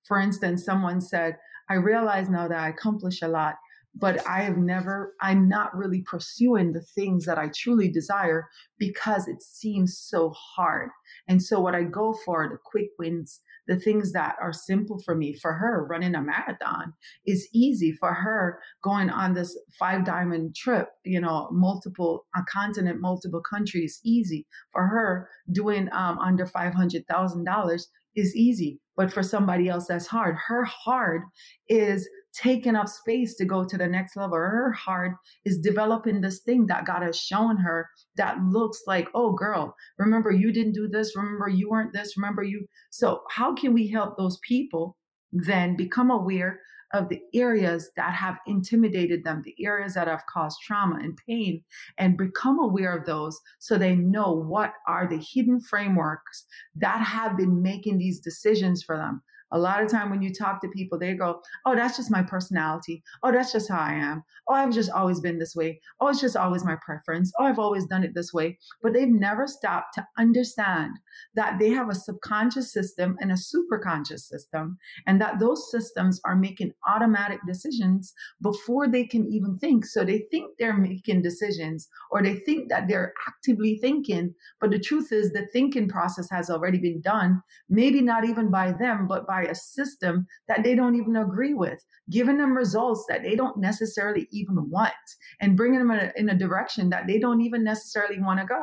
For 0.07 0.21
instance, 0.21 0.63
someone 0.63 1.01
said, 1.01 1.39
I 1.71 1.75
realize 1.75 2.29
now 2.29 2.49
that 2.49 2.59
I 2.59 2.69
accomplish 2.69 3.23
a 3.23 3.29
lot, 3.29 3.55
but 3.95 4.27
I 4.29 4.43
have 4.43 4.59
never, 4.59 5.15
I'm 5.23 5.49
not 5.49 5.75
really 5.75 6.03
pursuing 6.03 6.73
the 6.73 6.83
things 6.83 7.25
that 7.25 7.39
I 7.39 7.49
truly 7.49 7.89
desire 7.89 8.47
because 8.79 9.27
it 9.27 9.43
seems 9.43 9.99
so 9.99 10.35
hard. 10.37 10.91
And 11.29 11.43
so, 11.43 11.61
what 11.61 11.75
I 11.75 11.85
go 11.85 12.15
for, 12.27 12.47
the 12.47 12.59
quick 12.63 12.91
wins, 12.99 13.41
the 13.67 13.79
things 13.79 14.13
that 14.13 14.37
are 14.41 14.53
simple 14.53 15.01
for 15.05 15.15
me, 15.15 15.35
for 15.35 15.53
her, 15.53 15.87
running 15.89 16.15
a 16.15 16.23
marathon 16.23 16.93
is 17.27 17.49
easy. 17.53 17.93
For 17.93 18.15
her, 18.15 18.61
going 18.83 19.11
on 19.11 19.35
this 19.35 19.59
five 19.79 20.05
diamond 20.05 20.55
trip, 20.55 20.89
you 21.05 21.21
know, 21.21 21.49
multiple, 21.51 22.27
a 22.35 22.43
continent, 22.51 23.01
multiple 23.01 23.43
countries, 23.43 24.01
easy. 24.05 24.47
For 24.73 24.87
her, 24.87 25.29
doing 25.53 25.89
um, 25.93 26.19
under 26.19 26.47
$500,000 26.47 27.83
is 28.15 28.37
easy. 28.37 28.81
But 28.97 29.13
for 29.13 29.23
somebody 29.23 29.69
else, 29.69 29.87
that's 29.89 30.07
hard. 30.07 30.37
Her 30.47 30.65
hard 30.65 31.23
is 31.69 32.09
taking 32.37 32.77
up 32.77 32.89
space 32.89 33.35
to 33.37 33.45
go 33.45 33.65
to 33.65 33.79
the 33.79 33.87
next 33.87 34.17
level. 34.17 34.37
Her 34.37 34.73
heart 34.73 35.13
is 35.45 35.59
developing 35.59 36.21
this 36.21 36.41
thing 36.41 36.67
that 36.67 36.85
God 36.85 37.03
has 37.03 37.19
shown 37.19 37.57
her 37.57 37.89
that 38.17 38.39
looks 38.45 38.83
like, 38.87 39.09
oh, 39.15 39.33
girl, 39.33 39.75
remember 39.99 40.31
you 40.31 40.53
didn't 40.53 40.75
do 40.75 40.89
this. 40.89 41.17
Remember 41.17 41.49
you 41.49 41.71
weren't 41.71 41.93
this. 41.93 42.17
Remember 42.17 42.43
you. 42.43 42.67
So, 42.91 43.23
how 43.31 43.55
can 43.55 43.73
we 43.73 43.89
help 43.89 44.17
those 44.17 44.39
people 44.47 44.97
then 45.33 45.77
become 45.77 46.11
aware 46.11 46.61
of 46.93 47.09
the 47.09 47.21
areas 47.35 47.91
that 47.97 48.15
have 48.15 48.39
intimidated 48.47 49.25
them, 49.25 49.43
the 49.45 49.57
areas 49.65 49.95
that 49.95 50.07
have 50.07 50.23
caused 50.33 50.59
trauma 50.63 50.97
and 51.03 51.19
pain, 51.27 51.63
and 51.99 52.17
become 52.17 52.59
aware 52.61 52.97
of 52.97 53.05
those 53.07 53.39
so 53.59 53.77
they 53.77 53.97
know 53.97 54.33
what 54.33 54.73
are 54.87 55.09
the 55.09 55.19
hidden 55.19 55.61
frameworks 55.61 56.45
that 56.77 57.01
have 57.01 57.37
been 57.37 57.61
making 57.61 57.99
these 57.99 58.21
decisions 58.21 58.83
for 58.83 58.97
them 58.97 59.23
a 59.53 59.59
lot 59.59 59.83
of 59.83 59.91
time 59.91 60.11
when 60.11 60.23
you 60.23 60.33
talk 60.33 60.61
to 60.61 60.69
people, 60.69 60.99
they 60.99 61.15
go, 61.15 61.41
Oh, 61.65 61.75
that's 61.75 61.97
just 61.97 62.11
my 62.11 62.23
personality. 62.23 63.03
Oh, 63.23 63.33
that's 63.33 63.53
just 63.53 63.71
how 63.71 63.79
I 63.79 63.95
am. 63.95 64.23
Oh, 64.49 64.55
I've 64.55 64.73
just 64.73 64.91
always 64.91 65.21
been 65.21 65.39
this 65.39 65.55
way. 65.55 65.81
Oh, 66.01 66.09
it's 66.09 66.21
just 66.21 66.37
always 66.37 66.65
my 66.65 66.77
preference. 66.85 67.33
Oh, 67.39 67.45
I've 67.45 67.59
always 67.59 67.87
done 67.87 68.05
it 68.05 68.15
this 68.15 68.33
way. 68.33 68.59
But 68.83 68.93
they've 68.93 69.09
never 69.09 69.47
stopped 69.47 69.95
to 69.95 70.07
understand 70.19 70.93
that 71.35 71.59
they 71.59 71.71
have 71.71 71.89
a 71.89 71.95
subconscious 71.95 72.73
system 72.73 73.17
and 73.21 73.33
a 73.33 73.35
superconscious 73.35 74.21
system, 74.21 74.79
and 75.07 75.21
that 75.21 75.39
those 75.39 75.71
systems 75.71 76.21
are 76.25 76.37
making 76.37 76.73
automatic 76.89 77.41
decisions 77.47 78.13
before 78.43 78.89
they 78.89 79.05
can 79.05 79.27
even 79.27 79.59
think. 79.59 79.85
So 79.85 80.05
they 80.05 80.27
think 80.31 80.53
they're 80.59 80.77
making 80.77 81.23
decisions 81.23 81.89
or 82.11 82.23
they 82.23 82.37
think 82.37 82.69
that 82.69 82.89
they're 82.89 83.13
actively 83.27 83.79
thinking. 83.81 84.35
But 84.61 84.71
the 84.71 84.79
truth 84.79 85.13
is, 85.13 85.33
the 85.33 85.47
thinking 85.53 85.89
process 85.89 86.29
has 86.31 86.51
already 86.51 86.79
been 86.79 87.01
done, 87.01 87.43
maybe 87.69 88.01
not 88.01 88.25
even 88.25 88.51
by 88.51 88.73
them, 88.73 89.07
but 89.07 89.27
by 89.27 89.36
by 89.37 89.51
a 89.51 89.55
system 89.55 90.27
that 90.49 90.63
they 90.65 90.75
don't 90.75 90.97
even 90.97 91.17
agree 91.17 91.55
with, 91.55 91.81
giving 92.11 92.39
them 92.39 92.57
results 92.57 93.05
that 93.09 93.23
they 93.23 93.37
don't 93.37 93.59
necessarily 93.59 94.27
even 94.33 94.57
want, 94.71 94.93
and 95.41 95.57
bringing 95.57 95.81
them 95.81 95.91
in 95.91 95.99
a, 95.99 96.13
in 96.17 96.29
a 96.31 96.39
direction 96.39 96.91
that 96.91 97.07
they 97.07 97.19
don't 97.19 97.43
even 97.43 97.63
necessarily 97.63 98.21
want 98.21 98.41
to 98.41 98.47
go. 98.47 98.63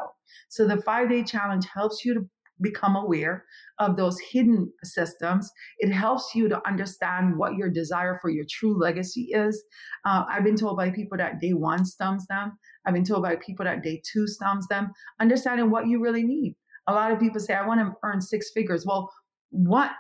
So 0.50 0.68
the 0.68 0.82
five 0.82 1.10
day 1.10 1.24
challenge 1.24 1.66
helps 1.74 2.04
you 2.06 2.14
to 2.16 2.30
become 2.62 2.96
aware 2.96 3.46
of 3.80 3.98
those 3.98 4.18
hidden 4.32 4.72
systems. 4.84 5.52
It 5.80 5.92
helps 5.92 6.34
you 6.36 6.48
to 6.50 6.68
understand 6.68 7.38
what 7.38 7.56
your 7.56 7.70
desire 7.70 8.20
for 8.22 8.30
your 8.30 8.46
true 8.50 8.80
legacy 8.80 9.30
is. 9.34 9.64
Uh, 10.06 10.24
I've 10.30 10.44
been 10.44 10.56
told 10.56 10.78
by 10.78 10.90
people 10.92 11.18
that 11.18 11.40
day 11.40 11.54
one 11.54 11.84
stumps 11.86 12.26
them. 12.28 12.58
I've 12.86 12.94
been 12.94 13.04
told 13.04 13.24
by 13.24 13.36
people 13.38 13.66
that 13.66 13.84
day 13.84 14.02
two 14.12 14.28
stumps 14.28 14.68
them. 14.68 14.92
Understanding 15.20 15.72
what 15.72 15.88
you 15.88 16.02
really 16.02 16.24
need. 16.24 16.56
A 16.88 16.94
lot 16.94 17.12
of 17.12 17.20
people 17.20 17.40
say, 17.40 17.54
I 17.54 17.66
want 17.66 17.80
to 17.80 17.94
earn 18.04 18.22
six 18.22 18.52
figures. 18.52 18.86
Well, 18.86 19.12
what 19.50 19.92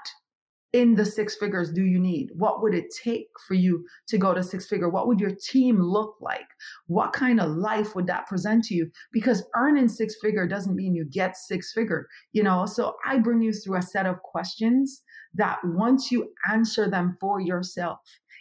in 0.73 0.95
the 0.95 1.05
six 1.05 1.36
figures 1.36 1.71
do 1.71 1.83
you 1.83 1.99
need? 1.99 2.29
What 2.36 2.63
would 2.63 2.73
it 2.73 2.93
take 3.03 3.27
for 3.47 3.53
you 3.53 3.86
to 4.07 4.17
go 4.17 4.33
to 4.33 4.41
six 4.41 4.67
figure? 4.67 4.89
What 4.89 5.07
would 5.07 5.19
your 5.19 5.36
team 5.36 5.79
look 5.79 6.15
like? 6.19 6.47
What 6.88 7.13
kind 7.13 7.39
of 7.39 7.51
life 7.51 7.95
would 7.95 8.07
that 8.07 8.27
present 8.27 8.63
to 8.65 8.75
you? 8.75 8.89
Because 9.12 9.43
earning 9.55 9.88
six 9.88 10.15
figure 10.21 10.47
doesn't 10.47 10.75
mean 10.75 10.95
you 10.95 11.05
get 11.05 11.38
six 11.38 11.71
figure, 11.71 12.07
you 12.31 12.41
know? 12.41 12.65
So 12.65 12.95
I 13.05 13.19
bring 13.19 13.41
you 13.41 13.53
through 13.53 13.77
a 13.77 13.83
set 13.83 14.07
of 14.07 14.21
questions 14.23 15.03
that 15.36 15.59
once 15.63 16.12
you 16.12 16.33
answer 16.51 16.89
them 16.89 17.17
for 17.19 17.39
yourself, 17.39 17.99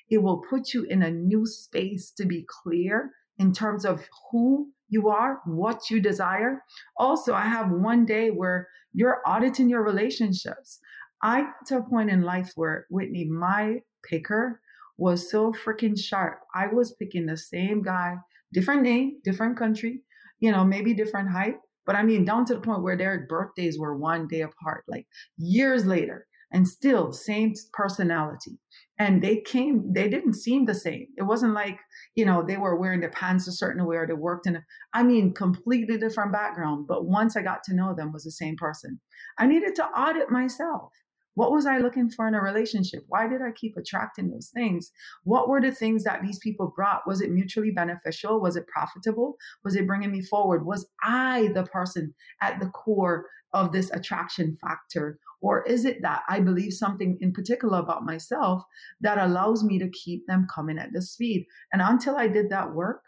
it 0.09 0.19
will 0.23 0.43
put 0.49 0.73
you 0.73 0.85
in 0.85 1.03
a 1.03 1.11
new 1.11 1.47
space 1.47 2.11
to 2.17 2.25
be 2.25 2.47
clear 2.49 3.11
in 3.39 3.53
terms 3.53 3.85
of 3.85 4.09
who 4.31 4.69
you 4.89 5.09
are, 5.09 5.41
what 5.47 5.91
you 5.91 6.01
desire. 6.01 6.63
Also, 6.97 7.35
I 7.35 7.43
have 7.43 7.71
one 7.71 8.05
day 8.05 8.31
where 8.31 8.69
you're 8.93 9.23
auditing 9.27 9.69
your 9.69 9.83
relationships. 9.83 10.81
I 11.23 11.43
got 11.43 11.67
to 11.67 11.79
a 11.79 11.83
point 11.83 12.11
in 12.11 12.23
life 12.23 12.53
where 12.57 12.87
Whitney, 12.91 13.25
my 13.25 13.81
picker 14.09 14.61
was 14.99 15.31
so 15.31 15.53
freaking 15.53 15.99
sharp. 15.99 16.41
I 16.55 16.67
was 16.67 16.95
picking 16.99 17.27
the 17.27 17.37
same 17.37 17.83
guy, 17.83 18.17
different 18.53 18.83
name, 18.83 19.21
different 19.25 19.57
country, 19.57 20.01
you 20.41 20.51
know, 20.51 20.65
maybe 20.65 20.95
different 20.95 21.31
height. 21.31 21.57
But 21.87 21.97
I 21.97 22.03
mean, 22.03 22.25
down 22.25 22.45
to 22.47 22.55
the 22.55 22.61
point 22.61 22.83
where 22.83 22.97
their 22.97 23.27
birthdays 23.29 23.79
were 23.79 23.97
one 23.97 24.29
day 24.29 24.43
apart, 24.43 24.85
like 24.89 25.07
years 25.37 25.87
later, 25.87 26.27
and 26.53 26.69
still 26.69 27.13
same 27.13 27.55
personality. 27.73 28.59
And 28.99 29.23
they 29.23 29.41
came, 29.41 29.93
they 29.93 30.09
didn't 30.09 30.35
seem 30.35 30.67
the 30.67 30.75
same. 30.75 31.07
It 31.17 31.23
wasn't 31.23 31.55
like, 31.55 31.79
you 32.15 32.25
know, 32.25 32.45
they 32.47 32.57
were 32.57 32.77
wearing 32.77 33.01
their 33.01 33.11
pants 33.11 33.49
a 33.49 33.53
certain 33.53 33.85
way 33.87 33.97
or 33.97 34.07
they 34.07 34.13
worked 34.13 34.47
in, 34.47 34.57
a, 34.57 34.65
I 34.93 35.03
mean, 35.03 35.35
completely 35.35 35.97
different 35.97 36.33
background. 36.33 36.87
But 36.87 37.07
once 37.07 37.37
I 37.37 37.43
got 37.43 37.65
to 37.65 37.75
know 37.75 37.95
them, 37.95 38.13
was 38.13 38.25
the 38.25 38.31
same 38.31 38.57
person. 38.57 39.01
I 39.39 39.47
needed 39.47 39.75
to 39.77 39.87
audit 39.87 40.31
myself. 40.31 40.93
What 41.35 41.51
was 41.51 41.65
I 41.65 41.79
looking 41.79 42.11
for 42.11 42.29
in 42.29 42.35
a 42.35 42.43
relationship? 42.43 43.05
Why 43.09 43.27
did 43.27 43.41
I 43.41 43.53
keep 43.53 43.77
attracting 43.77 44.31
those 44.31 44.51
things? 44.53 44.93
What 45.25 45.49
were 45.49 45.61
the 45.61 45.73
things 45.73 46.05
that 46.05 46.21
these 46.23 46.39
people 46.39 46.73
brought? 46.77 47.07
Was 47.07 47.23
it 47.23 47.31
mutually 47.31 47.71
beneficial? 47.71 48.41
Was 48.41 48.57
it 48.57 48.67
profitable? 48.67 49.37
Was 49.65 49.75
it 49.75 49.87
bringing 49.87 50.13
me 50.13 50.21
forward? 50.21 50.67
Was 50.67 50.87
I 51.03 51.51
the 51.55 51.65
person 51.65 52.15
at 52.43 52.61
the 52.61 52.69
core 52.69 53.27
of 53.55 53.73
this 53.73 53.91
attraction 53.93 54.57
factor? 54.61 55.19
Or 55.41 55.63
is 55.63 55.87
it 55.87 56.03
that 56.03 56.23
I 56.29 56.41
believe 56.41 56.75
something 56.75 57.19
in 57.21 57.33
particular 57.33 57.79
about 57.79 58.05
myself 58.05 58.63
that 59.01 59.19
allows 59.19 59.65
me 59.65 59.79
to 59.79 59.89
keep 59.89 60.27
them 60.27 60.47
coming 60.55 60.79
at 60.79 60.93
the 60.93 61.01
speed? 61.01 61.47
And 61.73 61.81
until 61.81 62.17
I 62.17 62.29
did 62.29 62.51
that 62.51 62.75
work, 62.75 63.03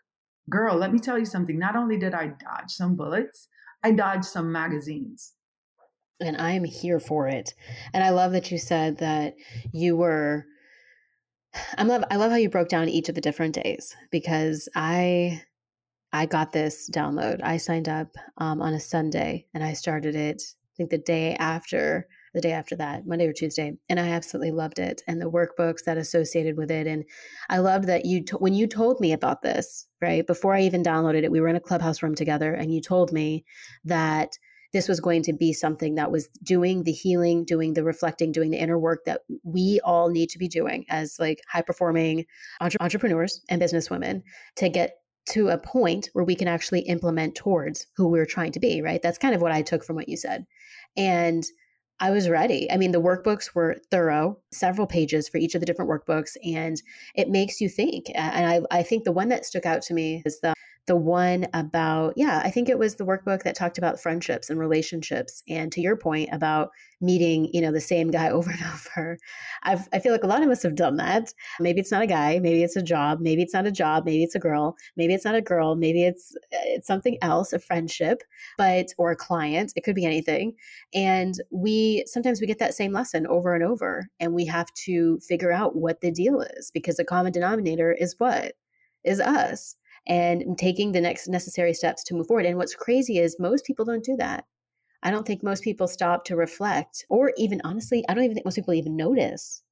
girl, 0.48 0.76
let 0.76 0.92
me 0.92 0.98
tell 0.98 1.18
you 1.18 1.26
something. 1.26 1.58
Not 1.58 1.76
only 1.76 1.98
did 1.98 2.14
I 2.14 2.28
dodge 2.28 2.70
some 2.70 2.96
bullets, 2.96 3.48
I 3.82 3.92
dodged 3.92 4.24
some 4.24 4.50
magazines 4.50 5.34
and 6.20 6.36
I 6.36 6.52
am 6.52 6.64
here 6.64 7.00
for 7.00 7.28
it. 7.28 7.54
And 7.92 8.02
I 8.04 8.10
love 8.10 8.32
that 8.32 8.50
you 8.50 8.58
said 8.58 8.98
that 8.98 9.34
you 9.72 9.96
were 9.96 10.46
I 11.78 11.84
love 11.84 12.04
I 12.10 12.16
love 12.16 12.30
how 12.30 12.36
you 12.36 12.50
broke 12.50 12.68
down 12.68 12.88
each 12.88 13.08
of 13.08 13.14
the 13.14 13.20
different 13.20 13.54
days 13.54 13.94
because 14.10 14.68
I 14.74 15.42
I 16.12 16.26
got 16.26 16.52
this 16.52 16.88
download. 16.90 17.40
I 17.42 17.56
signed 17.56 17.88
up 17.88 18.08
um, 18.38 18.60
on 18.62 18.74
a 18.74 18.80
Sunday 18.80 19.46
and 19.54 19.64
I 19.64 19.72
started 19.72 20.14
it 20.14 20.42
I 20.42 20.76
think 20.76 20.90
the 20.90 20.98
day 20.98 21.36
after 21.36 22.08
the 22.34 22.40
day 22.40 22.50
after 22.50 22.74
that, 22.74 23.06
Monday 23.06 23.28
or 23.28 23.32
Tuesday, 23.32 23.74
and 23.88 24.00
I 24.00 24.08
absolutely 24.08 24.50
loved 24.50 24.80
it 24.80 25.02
and 25.06 25.20
the 25.20 25.30
workbooks 25.30 25.84
that 25.84 25.96
associated 25.98 26.56
with 26.56 26.70
it 26.70 26.88
and 26.88 27.04
I 27.48 27.58
loved 27.58 27.86
that 27.86 28.04
you 28.04 28.24
to- 28.24 28.38
when 28.38 28.54
you 28.54 28.66
told 28.66 29.00
me 29.00 29.12
about 29.12 29.42
this, 29.42 29.86
right? 30.02 30.26
Before 30.26 30.52
I 30.54 30.62
even 30.62 30.82
downloaded 30.82 31.22
it, 31.22 31.30
we 31.30 31.40
were 31.40 31.48
in 31.48 31.56
a 31.56 31.60
clubhouse 31.60 32.02
room 32.02 32.16
together 32.16 32.52
and 32.52 32.74
you 32.74 32.80
told 32.80 33.12
me 33.12 33.44
that 33.84 34.36
this 34.74 34.88
was 34.88 35.00
going 35.00 35.22
to 35.22 35.32
be 35.32 35.52
something 35.52 35.94
that 35.94 36.10
was 36.10 36.28
doing 36.42 36.82
the 36.82 36.92
healing, 36.92 37.44
doing 37.44 37.72
the 37.72 37.84
reflecting, 37.84 38.32
doing 38.32 38.50
the 38.50 38.58
inner 38.58 38.78
work 38.78 39.04
that 39.06 39.22
we 39.44 39.80
all 39.84 40.10
need 40.10 40.28
to 40.28 40.38
be 40.38 40.48
doing 40.48 40.84
as 40.90 41.16
like 41.18 41.40
high 41.48 41.62
performing 41.62 42.26
entre- 42.60 42.78
entrepreneurs 42.80 43.40
and 43.48 43.62
businesswomen 43.62 44.22
to 44.56 44.68
get 44.68 44.96
to 45.26 45.48
a 45.48 45.56
point 45.56 46.10
where 46.12 46.24
we 46.24 46.34
can 46.34 46.48
actually 46.48 46.80
implement 46.80 47.36
towards 47.36 47.86
who 47.96 48.08
we're 48.08 48.26
trying 48.26 48.52
to 48.52 48.60
be, 48.60 48.82
right? 48.82 49.00
That's 49.00 49.16
kind 49.16 49.34
of 49.34 49.40
what 49.40 49.52
I 49.52 49.62
took 49.62 49.84
from 49.84 49.96
what 49.96 50.08
you 50.08 50.16
said. 50.16 50.44
And 50.96 51.44
I 52.00 52.10
was 52.10 52.28
ready. 52.28 52.70
I 52.70 52.76
mean, 52.76 52.90
the 52.90 53.00
workbooks 53.00 53.54
were 53.54 53.76
thorough, 53.92 54.38
several 54.52 54.88
pages 54.88 55.28
for 55.28 55.38
each 55.38 55.54
of 55.54 55.60
the 55.60 55.66
different 55.66 55.90
workbooks, 55.90 56.36
and 56.44 56.82
it 57.14 57.30
makes 57.30 57.60
you 57.60 57.68
think. 57.68 58.06
And 58.12 58.46
I, 58.46 58.78
I 58.78 58.82
think 58.82 59.04
the 59.04 59.12
one 59.12 59.28
that 59.28 59.46
stuck 59.46 59.64
out 59.64 59.82
to 59.82 59.94
me 59.94 60.20
is 60.26 60.40
the 60.40 60.52
the 60.86 60.96
one 60.96 61.46
about, 61.54 62.12
yeah, 62.16 62.42
I 62.44 62.50
think 62.50 62.68
it 62.68 62.78
was 62.78 62.96
the 62.96 63.06
workbook 63.06 63.42
that 63.44 63.54
talked 63.54 63.78
about 63.78 64.00
friendships 64.00 64.50
and 64.50 64.58
relationships. 64.58 65.42
And 65.48 65.72
to 65.72 65.80
your 65.80 65.96
point 65.96 66.28
about 66.30 66.70
meeting, 67.00 67.48
you 67.54 67.62
know, 67.62 67.72
the 67.72 67.80
same 67.80 68.10
guy 68.10 68.28
over 68.30 68.50
and 68.50 68.60
over, 68.60 69.18
I've, 69.62 69.88
I 69.94 69.98
feel 69.98 70.12
like 70.12 70.24
a 70.24 70.28
lot 70.28 70.42
of 70.42 70.50
us 70.50 70.62
have 70.62 70.74
done 70.74 70.96
that. 70.96 71.32
Maybe 71.58 71.80
it's 71.80 71.90
not 71.90 72.02
a 72.02 72.06
guy, 72.06 72.38
maybe 72.38 72.62
it's 72.62 72.76
a 72.76 72.82
job, 72.82 73.20
maybe 73.20 73.42
it's 73.42 73.54
not 73.54 73.66
a 73.66 73.72
job, 73.72 74.04
maybe 74.04 74.22
it's 74.24 74.34
a 74.34 74.38
girl, 74.38 74.76
maybe 74.96 75.14
it's 75.14 75.24
not 75.24 75.34
a 75.34 75.40
girl, 75.40 75.74
maybe 75.74 76.04
it's 76.04 76.36
it's 76.52 76.86
something 76.86 77.16
else, 77.22 77.52
a 77.52 77.58
friendship, 77.58 78.22
but 78.58 78.92
or 78.98 79.10
a 79.10 79.16
client. 79.16 79.72
It 79.76 79.84
could 79.84 79.94
be 79.94 80.04
anything. 80.04 80.54
And 80.92 81.34
we 81.50 82.04
sometimes 82.06 82.40
we 82.40 82.46
get 82.46 82.58
that 82.58 82.74
same 82.74 82.92
lesson 82.92 83.26
over 83.26 83.54
and 83.54 83.64
over, 83.64 84.08
and 84.20 84.34
we 84.34 84.44
have 84.46 84.72
to 84.84 85.18
figure 85.20 85.52
out 85.52 85.76
what 85.76 86.02
the 86.02 86.10
deal 86.10 86.42
is 86.42 86.70
because 86.72 86.96
the 86.96 87.04
common 87.04 87.32
denominator 87.32 87.92
is 87.92 88.16
what 88.18 88.54
is 89.04 89.20
us 89.20 89.76
and 90.06 90.58
taking 90.58 90.92
the 90.92 91.00
next 91.00 91.28
necessary 91.28 91.72
steps 91.74 92.04
to 92.04 92.14
move 92.14 92.26
forward. 92.26 92.46
And 92.46 92.58
what's 92.58 92.74
crazy 92.74 93.18
is 93.18 93.36
most 93.38 93.64
people 93.64 93.84
don't 93.84 94.04
do 94.04 94.16
that. 94.16 94.44
I 95.02 95.10
don't 95.10 95.26
think 95.26 95.42
most 95.42 95.62
people 95.62 95.86
stop 95.86 96.24
to 96.24 96.36
reflect, 96.36 97.04
or 97.08 97.32
even 97.36 97.60
honestly, 97.64 98.04
I 98.08 98.14
don't 98.14 98.24
even 98.24 98.34
think 98.34 98.46
most 98.46 98.56
people 98.56 98.74
even 98.74 98.96
notice 98.96 99.62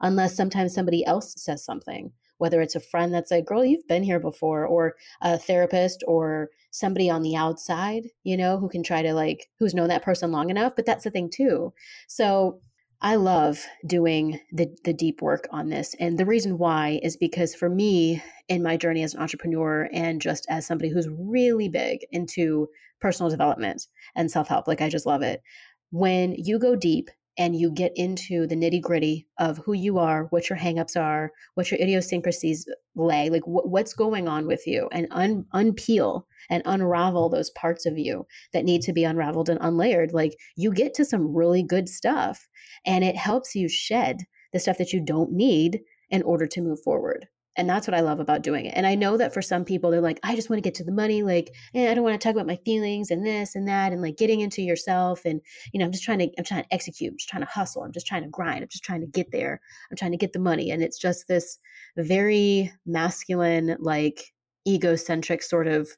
unless 0.00 0.36
sometimes 0.36 0.74
somebody 0.74 1.04
else 1.04 1.34
says 1.36 1.64
something, 1.64 2.12
whether 2.38 2.60
it's 2.60 2.76
a 2.76 2.80
friend 2.80 3.12
that's 3.12 3.30
like, 3.30 3.44
girl, 3.44 3.64
you've 3.64 3.86
been 3.88 4.02
here 4.02 4.20
before, 4.20 4.64
or 4.64 4.94
a 5.20 5.36
therapist, 5.36 6.04
or 6.06 6.50
somebody 6.70 7.10
on 7.10 7.22
the 7.22 7.36
outside, 7.36 8.04
you 8.24 8.36
know, 8.36 8.58
who 8.58 8.68
can 8.68 8.82
try 8.82 9.02
to 9.02 9.12
like, 9.12 9.48
who's 9.58 9.74
known 9.74 9.88
that 9.88 10.04
person 10.04 10.32
long 10.32 10.50
enough. 10.50 10.74
But 10.76 10.86
that's 10.86 11.04
the 11.04 11.10
thing 11.10 11.28
too. 11.28 11.72
So 12.06 12.60
I 13.00 13.14
love 13.14 13.64
doing 13.86 14.40
the 14.50 14.68
the 14.84 14.92
deep 14.92 15.22
work 15.22 15.46
on 15.52 15.68
this. 15.68 15.94
And 16.00 16.18
the 16.18 16.26
reason 16.26 16.58
why 16.58 16.98
is 17.02 17.16
because 17.16 17.54
for 17.54 17.68
me 17.68 18.22
in 18.48 18.62
my 18.62 18.76
journey 18.76 19.04
as 19.04 19.14
an 19.14 19.20
entrepreneur 19.20 19.88
and 19.92 20.20
just 20.20 20.46
as 20.48 20.66
somebody 20.66 20.90
who's 20.90 21.08
really 21.08 21.68
big 21.68 22.00
into 22.10 22.68
personal 23.00 23.30
development 23.30 23.86
and 24.16 24.30
self-help, 24.30 24.66
like 24.66 24.80
I 24.80 24.88
just 24.88 25.06
love 25.06 25.22
it. 25.22 25.42
When 25.90 26.34
you 26.36 26.58
go 26.58 26.74
deep 26.74 27.08
and 27.38 27.54
you 27.54 27.70
get 27.70 27.92
into 27.94 28.46
the 28.46 28.56
nitty 28.56 28.82
gritty 28.82 29.26
of 29.38 29.58
who 29.58 29.72
you 29.72 29.98
are, 29.98 30.24
what 30.30 30.50
your 30.50 30.58
hangups 30.58 31.00
are, 31.00 31.32
what 31.54 31.70
your 31.70 31.80
idiosyncrasies 31.80 32.66
lay, 32.96 33.30
like 33.30 33.44
wh- 33.44 33.66
what's 33.66 33.94
going 33.94 34.26
on 34.26 34.46
with 34.46 34.66
you, 34.66 34.88
and 34.92 35.06
un- 35.12 35.46
unpeel 35.54 36.24
and 36.50 36.62
unravel 36.66 37.28
those 37.28 37.50
parts 37.50 37.86
of 37.86 37.96
you 37.96 38.26
that 38.52 38.64
need 38.64 38.82
to 38.82 38.92
be 38.92 39.04
unraveled 39.04 39.48
and 39.48 39.60
unlayered, 39.60 40.12
like 40.12 40.36
you 40.56 40.72
get 40.72 40.94
to 40.94 41.04
some 41.04 41.34
really 41.34 41.62
good 41.62 41.88
stuff 41.88 42.48
and 42.84 43.04
it 43.04 43.16
helps 43.16 43.54
you 43.54 43.68
shed 43.68 44.18
the 44.52 44.58
stuff 44.58 44.78
that 44.78 44.92
you 44.92 45.00
don't 45.00 45.32
need 45.32 45.80
in 46.10 46.22
order 46.22 46.46
to 46.46 46.60
move 46.60 46.80
forward. 46.82 47.28
And 47.58 47.68
that's 47.68 47.88
what 47.88 47.94
I 47.94 48.00
love 48.00 48.20
about 48.20 48.42
doing 48.42 48.66
it. 48.66 48.74
And 48.76 48.86
I 48.86 48.94
know 48.94 49.16
that 49.16 49.34
for 49.34 49.42
some 49.42 49.64
people, 49.64 49.90
they're 49.90 50.00
like, 50.00 50.20
I 50.22 50.36
just 50.36 50.48
want 50.48 50.58
to 50.58 50.66
get 50.66 50.76
to 50.76 50.84
the 50.84 50.92
money. 50.92 51.24
Like, 51.24 51.52
eh, 51.74 51.90
I 51.90 51.94
don't 51.94 52.04
want 52.04 52.18
to 52.18 52.24
talk 52.24 52.34
about 52.34 52.46
my 52.46 52.56
feelings 52.64 53.10
and 53.10 53.26
this 53.26 53.56
and 53.56 53.66
that 53.66 53.92
and 53.92 54.00
like 54.00 54.16
getting 54.16 54.40
into 54.40 54.62
yourself. 54.62 55.24
And, 55.24 55.40
you 55.72 55.80
know, 55.80 55.84
I'm 55.84 55.92
just 55.92 56.04
trying 56.04 56.20
to, 56.20 56.30
I'm 56.38 56.44
trying 56.44 56.62
to 56.62 56.72
execute. 56.72 57.10
I'm 57.12 57.18
just 57.18 57.28
trying 57.28 57.42
to 57.42 57.50
hustle. 57.50 57.82
I'm 57.82 57.92
just 57.92 58.06
trying 58.06 58.22
to 58.22 58.28
grind. 58.28 58.62
I'm 58.62 58.68
just 58.68 58.84
trying 58.84 59.00
to 59.00 59.08
get 59.08 59.32
there. 59.32 59.60
I'm 59.90 59.96
trying 59.96 60.12
to 60.12 60.16
get 60.16 60.32
the 60.32 60.38
money. 60.38 60.70
And 60.70 60.82
it's 60.82 60.98
just 60.98 61.26
this 61.26 61.58
very 61.96 62.72
masculine, 62.86 63.76
like 63.80 64.22
egocentric 64.66 65.42
sort 65.42 65.66
of 65.66 65.88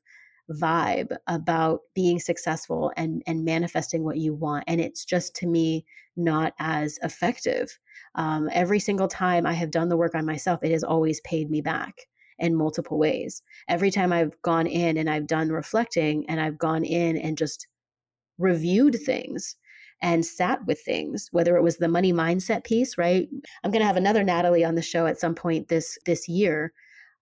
vibe 0.51 1.17
about 1.27 1.81
being 1.95 2.19
successful 2.19 2.93
and 2.97 3.23
and 3.27 3.45
manifesting 3.45 4.05
what 4.05 4.19
you 4.19 4.35
want 4.35 4.65
and 4.67 4.81
it's 4.81 5.05
just 5.05 5.35
to 5.37 5.47
me 5.47 5.85
not 6.17 6.55
as 6.59 6.99
effective. 7.03 7.79
Um, 8.17 8.51
every 8.53 8.81
single 8.81 9.09
time 9.09 9.47
i 9.47 9.53
have 9.53 9.71
done 9.71 9.89
the 9.89 9.97
work 9.97 10.15
on 10.15 10.27
myself 10.27 10.61
it 10.63 10.73
has 10.73 10.83
always 10.83 11.21
paid 11.21 11.51
me 11.51 11.61
back 11.61 11.95
in 12.39 12.57
multiple 12.57 12.99
ways. 12.99 13.43
Every 13.69 13.91
time 13.91 14.13
i've 14.13 14.41
gone 14.43 14.67
in 14.67 14.97
and 14.97 15.09
i've 15.09 15.27
done 15.27 15.51
reflecting 15.51 16.29
and 16.29 16.41
i've 16.41 16.59
gone 16.59 16.85
in 16.85 17.17
and 17.17 17.39
just 17.39 17.67
reviewed 18.39 18.97
things 19.05 19.57
and 20.03 20.25
sat 20.25 20.65
with 20.67 20.81
things 20.81 21.29
whether 21.31 21.57
it 21.57 21.63
was 21.63 21.77
the 21.77 21.89
money 21.89 22.13
mindset 22.13 22.65
piece 22.65 22.99
right? 22.99 23.29
I'm 23.63 23.71
going 23.71 23.81
to 23.81 23.87
have 23.87 23.97
another 23.97 24.25
natalie 24.25 24.65
on 24.65 24.75
the 24.75 24.83
show 24.83 25.07
at 25.07 25.21
some 25.21 25.35
point 25.35 25.69
this 25.69 25.99
this 26.07 26.29
year 26.29 26.73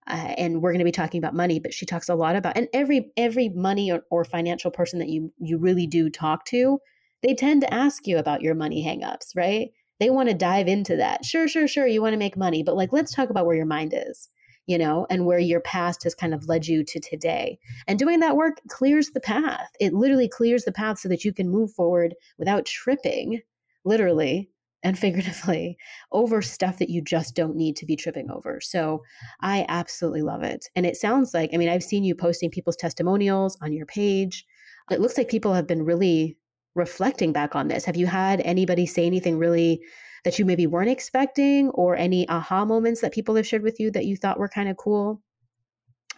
uh, 0.09 0.33
and 0.37 0.61
we're 0.61 0.71
going 0.71 0.79
to 0.79 0.85
be 0.85 0.91
talking 0.91 1.19
about 1.19 1.35
money 1.35 1.59
but 1.59 1.73
she 1.73 1.85
talks 1.85 2.09
a 2.09 2.15
lot 2.15 2.35
about 2.35 2.57
and 2.57 2.67
every 2.73 3.11
every 3.17 3.49
money 3.49 3.91
or, 3.91 4.01
or 4.09 4.23
financial 4.23 4.71
person 4.71 4.99
that 4.99 5.09
you 5.09 5.31
you 5.39 5.57
really 5.57 5.87
do 5.87 6.09
talk 6.09 6.45
to 6.45 6.79
they 7.23 7.33
tend 7.33 7.61
to 7.61 7.73
ask 7.73 8.07
you 8.07 8.17
about 8.17 8.41
your 8.41 8.55
money 8.55 8.83
hangups 8.83 9.35
right? 9.35 9.69
They 9.99 10.09
want 10.09 10.29
to 10.29 10.35
dive 10.35 10.69
into 10.69 10.95
that. 10.95 11.25
Sure 11.25 11.47
sure 11.47 11.67
sure 11.67 11.85
you 11.87 12.01
want 12.01 12.13
to 12.13 12.19
make 12.19 12.37
money 12.37 12.63
but 12.63 12.75
like 12.75 12.93
let's 12.93 13.13
talk 13.13 13.29
about 13.29 13.45
where 13.45 13.55
your 13.55 13.65
mind 13.65 13.93
is 13.95 14.29
you 14.67 14.77
know 14.77 15.07
and 15.09 15.25
where 15.25 15.39
your 15.39 15.59
past 15.61 16.03
has 16.03 16.15
kind 16.15 16.33
of 16.33 16.47
led 16.47 16.67
you 16.67 16.83
to 16.83 16.99
today. 16.99 17.59
And 17.87 17.99
doing 17.99 18.19
that 18.19 18.37
work 18.37 18.61
clears 18.69 19.09
the 19.09 19.19
path. 19.19 19.69
It 19.79 19.93
literally 19.93 20.29
clears 20.29 20.63
the 20.63 20.71
path 20.71 20.99
so 20.99 21.09
that 21.09 21.25
you 21.25 21.33
can 21.33 21.49
move 21.49 21.71
forward 21.71 22.15
without 22.37 22.65
tripping 22.65 23.41
literally 23.83 24.49
and 24.83 24.97
figuratively 24.97 25.77
over 26.11 26.41
stuff 26.41 26.77
that 26.79 26.89
you 26.89 27.01
just 27.01 27.35
don't 27.35 27.55
need 27.55 27.75
to 27.77 27.85
be 27.85 27.95
tripping 27.95 28.29
over. 28.31 28.59
So 28.61 29.03
I 29.41 29.65
absolutely 29.67 30.21
love 30.21 30.43
it. 30.43 30.67
And 30.75 30.85
it 30.85 30.97
sounds 30.97 31.33
like, 31.33 31.51
I 31.53 31.57
mean, 31.57 31.69
I've 31.69 31.83
seen 31.83 32.03
you 32.03 32.15
posting 32.15 32.49
people's 32.49 32.75
testimonials 32.75 33.57
on 33.61 33.73
your 33.73 33.85
page. 33.85 34.45
It 34.91 34.99
looks 34.99 35.17
like 35.17 35.29
people 35.29 35.53
have 35.53 35.67
been 35.67 35.83
really 35.83 36.37
reflecting 36.75 37.33
back 37.33 37.55
on 37.55 37.67
this. 37.67 37.85
Have 37.85 37.97
you 37.97 38.07
had 38.07 38.41
anybody 38.41 38.85
say 38.85 39.05
anything 39.05 39.37
really 39.37 39.81
that 40.23 40.37
you 40.37 40.45
maybe 40.45 40.67
weren't 40.67 40.89
expecting 40.89 41.69
or 41.69 41.95
any 41.95 42.27
aha 42.29 42.65
moments 42.65 43.01
that 43.01 43.13
people 43.13 43.35
have 43.35 43.47
shared 43.47 43.63
with 43.63 43.79
you 43.79 43.91
that 43.91 44.05
you 44.05 44.15
thought 44.17 44.39
were 44.39 44.49
kind 44.49 44.69
of 44.69 44.77
cool 44.77 45.21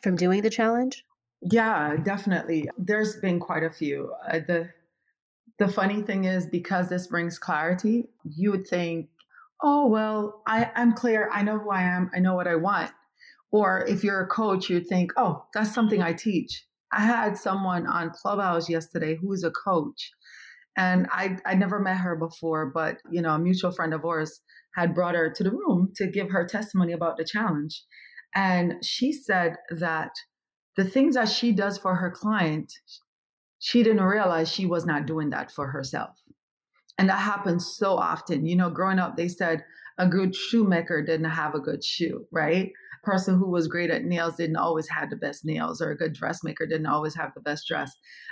from 0.01 0.15
doing 0.15 0.41
the 0.41 0.49
challenge? 0.49 1.05
Yeah, 1.41 1.95
definitely. 1.97 2.69
There's 2.77 3.17
been 3.17 3.39
quite 3.39 3.63
a 3.63 3.71
few. 3.71 4.13
Uh, 4.29 4.39
the 4.47 4.69
the 5.61 5.67
funny 5.67 6.01
thing 6.01 6.23
is, 6.23 6.47
because 6.47 6.89
this 6.89 7.05
brings 7.05 7.37
clarity, 7.37 8.09
you 8.23 8.49
would 8.49 8.67
think, 8.67 9.09
oh, 9.61 9.85
well, 9.85 10.41
I, 10.47 10.71
I'm 10.75 10.91
clear. 10.93 11.29
I 11.31 11.43
know 11.43 11.59
who 11.59 11.69
I 11.69 11.83
am. 11.83 12.09
I 12.15 12.19
know 12.19 12.33
what 12.33 12.47
I 12.47 12.55
want. 12.55 12.89
Or 13.51 13.85
if 13.87 14.03
you're 14.03 14.21
a 14.21 14.27
coach, 14.27 14.71
you'd 14.71 14.87
think, 14.87 15.11
oh, 15.17 15.45
that's 15.53 15.71
something 15.71 16.01
I 16.01 16.13
teach. 16.13 16.65
I 16.91 17.01
had 17.01 17.37
someone 17.37 17.85
on 17.85 18.09
Clubhouse 18.09 18.69
yesterday 18.71 19.15
who's 19.21 19.43
a 19.43 19.51
coach. 19.51 20.09
And 20.75 21.05
I, 21.11 21.37
I 21.45 21.53
never 21.53 21.79
met 21.79 21.97
her 21.97 22.15
before, 22.15 22.71
but 22.73 22.97
you 23.11 23.21
know, 23.21 23.35
a 23.35 23.39
mutual 23.39 23.71
friend 23.71 23.93
of 23.93 24.03
ours 24.03 24.41
had 24.73 24.95
brought 24.95 25.13
her 25.13 25.29
to 25.29 25.43
the 25.43 25.51
room 25.51 25.91
to 25.97 26.07
give 26.07 26.31
her 26.31 26.43
testimony 26.43 26.93
about 26.93 27.17
the 27.17 27.23
challenge. 27.23 27.83
And 28.33 28.83
she 28.83 29.13
said 29.13 29.57
that 29.69 30.09
the 30.75 30.85
things 30.85 31.13
that 31.13 31.29
she 31.29 31.51
does 31.51 31.77
for 31.77 31.93
her 31.97 32.09
client, 32.09 32.73
she 33.61 33.83
didn't 33.83 34.01
realize 34.01 34.51
she 34.51 34.65
was 34.65 34.87
not 34.87 35.05
doing 35.05 35.29
that 35.29 35.51
for 35.51 35.67
herself. 35.67 36.09
And 36.97 37.07
that 37.09 37.19
happens 37.19 37.75
so 37.77 37.95
often. 37.95 38.47
You 38.47 38.55
know, 38.55 38.71
growing 38.71 38.97
up, 38.97 39.15
they 39.15 39.27
said 39.27 39.63
a 39.99 40.07
good 40.07 40.35
shoemaker 40.35 41.03
didn't 41.03 41.29
have 41.29 41.53
a 41.53 41.59
good 41.59 41.83
shoe, 41.83 42.25
right? 42.31 42.71
Person 43.03 43.37
who 43.37 43.51
was 43.51 43.67
great 43.67 43.91
at 43.91 44.03
nails 44.03 44.35
didn't 44.35 44.55
always 44.55 44.87
have 44.89 45.11
the 45.11 45.15
best 45.15 45.45
nails, 45.45 45.79
or 45.79 45.91
a 45.91 45.97
good 45.97 46.13
dressmaker 46.13 46.65
didn't 46.65 46.87
always 46.87 47.13
have 47.13 47.33
the 47.35 47.41
best 47.41 47.67
dress. 47.67 47.91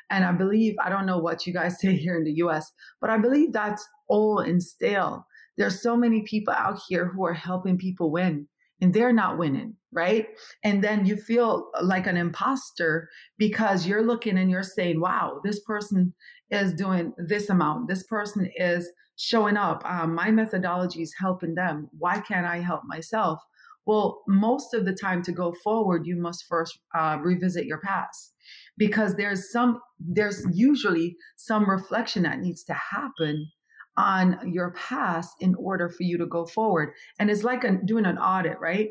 And 0.09 0.25
I 0.25 0.31
believe, 0.31 0.73
I 0.83 0.89
don't 0.89 1.05
know 1.05 1.19
what 1.19 1.45
you 1.45 1.53
guys 1.53 1.79
say 1.79 1.95
here 1.95 2.17
in 2.17 2.23
the 2.23 2.37
US, 2.43 2.71
but 2.99 3.11
I 3.11 3.19
believe 3.19 3.53
that's 3.53 3.87
old 4.09 4.47
and 4.47 4.61
stale. 4.61 5.27
There's 5.57 5.79
so 5.79 5.95
many 5.95 6.23
people 6.23 6.55
out 6.55 6.79
here 6.87 7.05
who 7.05 7.23
are 7.23 7.33
helping 7.33 7.77
people 7.77 8.11
win 8.11 8.47
and 8.81 8.93
they're 8.93 9.13
not 9.13 9.37
winning, 9.37 9.75
right? 9.91 10.27
And 10.63 10.83
then 10.83 11.05
you 11.05 11.17
feel 11.17 11.69
like 11.81 12.07
an 12.07 12.17
imposter 12.17 13.09
because 13.37 13.85
you're 13.85 14.05
looking 14.05 14.37
and 14.37 14.49
you're 14.49 14.63
saying, 14.63 14.99
wow, 14.99 15.41
this 15.43 15.59
person 15.61 16.13
is 16.49 16.73
doing 16.73 17.13
this 17.17 17.49
amount. 17.49 17.87
This 17.87 18.03
person 18.03 18.49
is 18.55 18.89
showing 19.17 19.57
up. 19.57 19.83
Um, 19.85 20.15
my 20.15 20.31
methodology 20.31 21.01
is 21.01 21.13
helping 21.19 21.55
them. 21.55 21.89
Why 21.97 22.19
can't 22.19 22.45
I 22.45 22.59
help 22.59 22.81
myself? 22.85 23.39
Well, 23.85 24.21
most 24.27 24.73
of 24.73 24.85
the 24.85 24.93
time 24.93 25.23
to 25.23 25.31
go 25.31 25.53
forward, 25.63 26.05
you 26.05 26.15
must 26.15 26.45
first 26.47 26.79
uh, 26.95 27.17
revisit 27.21 27.65
your 27.65 27.79
past 27.79 28.33
because 28.77 29.15
there's 29.15 29.51
some, 29.51 29.81
there's 29.99 30.45
usually 30.53 31.15
some 31.35 31.69
reflection 31.69 32.23
that 32.23 32.39
needs 32.39 32.63
to 32.65 32.73
happen 32.73 33.49
on 33.97 34.39
your 34.51 34.71
past 34.71 35.35
in 35.41 35.55
order 35.55 35.89
for 35.89 36.03
you 36.03 36.17
to 36.17 36.25
go 36.25 36.45
forward. 36.45 36.93
And 37.19 37.29
it's 37.29 37.43
like 37.43 37.63
a, 37.63 37.77
doing 37.85 38.05
an 38.05 38.17
audit, 38.17 38.59
right? 38.59 38.89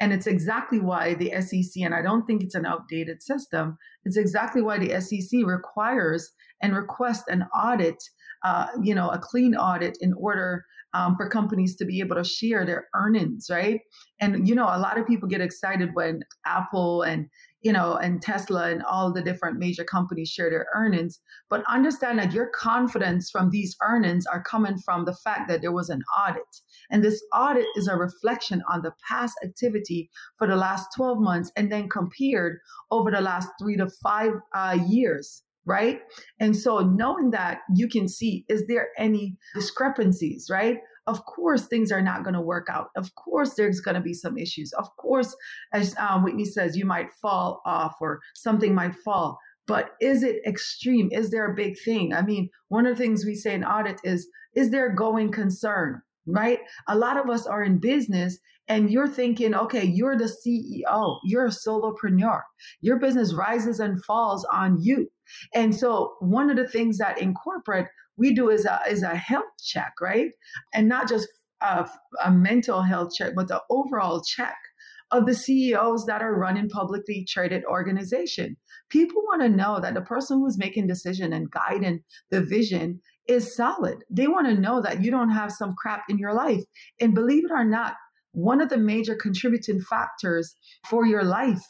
And 0.00 0.12
it's 0.12 0.26
exactly 0.26 0.80
why 0.80 1.14
the 1.14 1.32
SEC, 1.40 1.82
and 1.82 1.94
I 1.94 2.02
don't 2.02 2.26
think 2.26 2.42
it's 2.42 2.54
an 2.54 2.66
outdated 2.66 3.22
system, 3.22 3.76
it's 4.04 4.16
exactly 4.16 4.62
why 4.62 4.78
the 4.78 5.00
SEC 5.00 5.40
requires 5.44 6.32
and 6.62 6.74
requests 6.74 7.28
an 7.28 7.44
audit, 7.54 8.02
uh, 8.44 8.66
you 8.82 8.94
know, 8.94 9.08
a 9.10 9.18
clean 9.18 9.54
audit 9.54 9.98
in 10.00 10.12
order 10.14 10.64
um, 10.94 11.16
for 11.16 11.28
companies 11.28 11.76
to 11.76 11.84
be 11.84 12.00
able 12.00 12.16
to 12.16 12.24
share 12.24 12.64
their 12.64 12.88
earnings, 12.94 13.48
right? 13.50 13.80
And, 14.20 14.48
you 14.48 14.54
know, 14.54 14.64
a 14.64 14.78
lot 14.78 14.98
of 14.98 15.06
people 15.06 15.28
get 15.28 15.40
excited 15.40 15.90
when 15.92 16.22
Apple 16.46 17.02
and 17.02 17.28
you 17.62 17.72
know, 17.72 17.94
and 17.94 18.22
Tesla 18.22 18.70
and 18.70 18.82
all 18.84 19.12
the 19.12 19.22
different 19.22 19.58
major 19.58 19.84
companies 19.84 20.28
share 20.28 20.50
their 20.50 20.66
earnings. 20.74 21.20
But 21.50 21.64
understand 21.68 22.18
that 22.18 22.32
your 22.32 22.50
confidence 22.54 23.30
from 23.30 23.50
these 23.50 23.76
earnings 23.82 24.26
are 24.26 24.42
coming 24.42 24.78
from 24.78 25.04
the 25.04 25.14
fact 25.14 25.48
that 25.48 25.60
there 25.60 25.72
was 25.72 25.88
an 25.88 26.02
audit. 26.18 26.42
And 26.90 27.02
this 27.02 27.22
audit 27.34 27.66
is 27.76 27.88
a 27.88 27.96
reflection 27.96 28.62
on 28.70 28.82
the 28.82 28.92
past 29.08 29.34
activity 29.44 30.10
for 30.36 30.46
the 30.46 30.56
last 30.56 30.88
12 30.96 31.18
months 31.18 31.50
and 31.56 31.70
then 31.70 31.88
compared 31.88 32.58
over 32.90 33.10
the 33.10 33.20
last 33.20 33.48
three 33.60 33.76
to 33.76 33.88
five 34.02 34.32
uh, 34.54 34.78
years 34.88 35.42
right? 35.68 36.00
And 36.40 36.56
so 36.56 36.78
knowing 36.78 37.30
that 37.32 37.58
you 37.76 37.88
can 37.88 38.08
see, 38.08 38.46
is 38.48 38.66
there 38.68 38.88
any 38.96 39.36
discrepancies, 39.54 40.48
right? 40.50 40.78
Of 41.08 41.24
course, 41.24 41.66
things 41.66 41.90
are 41.90 42.02
not 42.02 42.22
going 42.22 42.34
to 42.34 42.40
work 42.40 42.68
out. 42.70 42.90
Of 42.94 43.14
course, 43.14 43.54
there's 43.54 43.80
going 43.80 43.94
to 43.94 44.00
be 44.02 44.12
some 44.12 44.36
issues. 44.36 44.74
Of 44.74 44.94
course, 44.96 45.34
as 45.72 45.96
um, 45.96 46.22
Whitney 46.22 46.44
says, 46.44 46.76
you 46.76 46.84
might 46.84 47.10
fall 47.22 47.62
off 47.64 47.94
or 47.98 48.20
something 48.34 48.74
might 48.74 48.94
fall. 48.94 49.38
But 49.66 49.92
is 50.02 50.22
it 50.22 50.42
extreme? 50.46 51.08
Is 51.10 51.30
there 51.30 51.50
a 51.50 51.54
big 51.54 51.78
thing? 51.82 52.12
I 52.12 52.20
mean, 52.20 52.50
one 52.68 52.86
of 52.86 52.96
the 52.96 53.02
things 53.02 53.24
we 53.24 53.34
say 53.34 53.54
in 53.54 53.64
audit 53.64 54.00
is, 54.04 54.28
is 54.54 54.70
there 54.70 54.94
going 54.94 55.32
concern? 55.32 56.02
Right? 56.26 56.58
A 56.88 56.96
lot 56.96 57.16
of 57.16 57.30
us 57.30 57.46
are 57.46 57.64
in 57.64 57.78
business 57.78 58.38
and 58.68 58.90
you're 58.90 59.08
thinking, 59.08 59.54
okay, 59.54 59.84
you're 59.84 60.16
the 60.16 60.30
CEO, 60.46 61.20
you're 61.24 61.46
a 61.46 61.50
solopreneur. 61.50 62.42
Your 62.82 62.98
business 62.98 63.32
rises 63.32 63.80
and 63.80 64.04
falls 64.04 64.44
on 64.52 64.76
you. 64.78 65.10
And 65.54 65.74
so 65.74 66.16
one 66.20 66.50
of 66.50 66.56
the 66.56 66.68
things 66.68 66.98
that 66.98 67.18
in 67.18 67.32
corporate 67.32 67.86
we 68.18 68.34
do 68.34 68.50
is 68.50 68.64
a 68.66 68.80
is 68.88 69.02
a 69.02 69.16
health 69.16 69.44
check, 69.64 69.94
right? 70.00 70.30
And 70.74 70.88
not 70.88 71.08
just 71.08 71.28
a, 71.60 71.88
a 72.24 72.30
mental 72.30 72.82
health 72.82 73.12
check, 73.16 73.32
but 73.34 73.48
the 73.48 73.62
overall 73.70 74.22
check 74.22 74.56
of 75.10 75.26
the 75.26 75.34
CEOs 75.34 76.04
that 76.06 76.20
are 76.20 76.38
running 76.38 76.68
publicly 76.68 77.24
traded 77.26 77.64
organization. 77.64 78.56
People 78.90 79.22
want 79.22 79.42
to 79.42 79.48
know 79.48 79.80
that 79.80 79.94
the 79.94 80.02
person 80.02 80.38
who's 80.38 80.58
making 80.58 80.86
decision 80.86 81.32
and 81.32 81.50
guiding 81.50 82.00
the 82.30 82.42
vision 82.42 83.00
is 83.26 83.54
solid. 83.54 84.04
They 84.10 84.26
want 84.26 84.46
to 84.46 84.60
know 84.60 84.82
that 84.82 85.02
you 85.02 85.10
don't 85.10 85.30
have 85.30 85.52
some 85.52 85.74
crap 85.76 86.04
in 86.08 86.18
your 86.18 86.34
life. 86.34 86.62
And 87.00 87.14
believe 87.14 87.44
it 87.44 87.50
or 87.50 87.64
not, 87.64 87.94
one 88.32 88.60
of 88.60 88.68
the 88.68 88.78
major 88.78 89.14
contributing 89.14 89.80
factors 89.80 90.54
for 90.88 91.06
your 91.06 91.24
life 91.24 91.62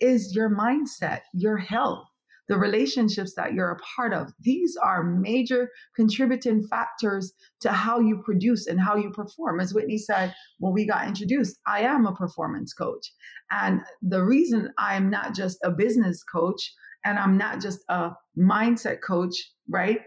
is 0.00 0.34
your 0.34 0.50
mindset, 0.50 1.20
your 1.32 1.56
health, 1.56 2.04
the 2.48 2.58
relationships 2.58 3.34
that 3.34 3.54
you're 3.54 3.70
a 3.70 3.78
part 3.96 4.12
of. 4.12 4.32
These 4.40 4.76
are 4.76 5.02
major 5.02 5.70
contributing 5.96 6.66
factors 6.66 7.32
to 7.60 7.72
how 7.72 8.00
you 8.00 8.22
produce 8.22 8.66
and 8.66 8.80
how 8.80 8.96
you 8.96 9.10
perform. 9.10 9.60
As 9.60 9.72
Whitney 9.72 9.98
said 9.98 10.34
when 10.58 10.72
we 10.72 10.86
got 10.86 11.06
introduced, 11.06 11.58
I 11.66 11.80
am 11.80 12.06
a 12.06 12.14
performance 12.14 12.72
coach. 12.72 13.12
And 13.50 13.80
the 14.02 14.22
reason 14.22 14.72
I'm 14.78 15.10
not 15.10 15.34
just 15.34 15.58
a 15.64 15.70
business 15.70 16.22
coach 16.22 16.72
and 17.04 17.18
I'm 17.18 17.36
not 17.36 17.60
just 17.60 17.80
a 17.88 18.12
mindset 18.38 19.00
coach, 19.00 19.34
right? 19.68 20.00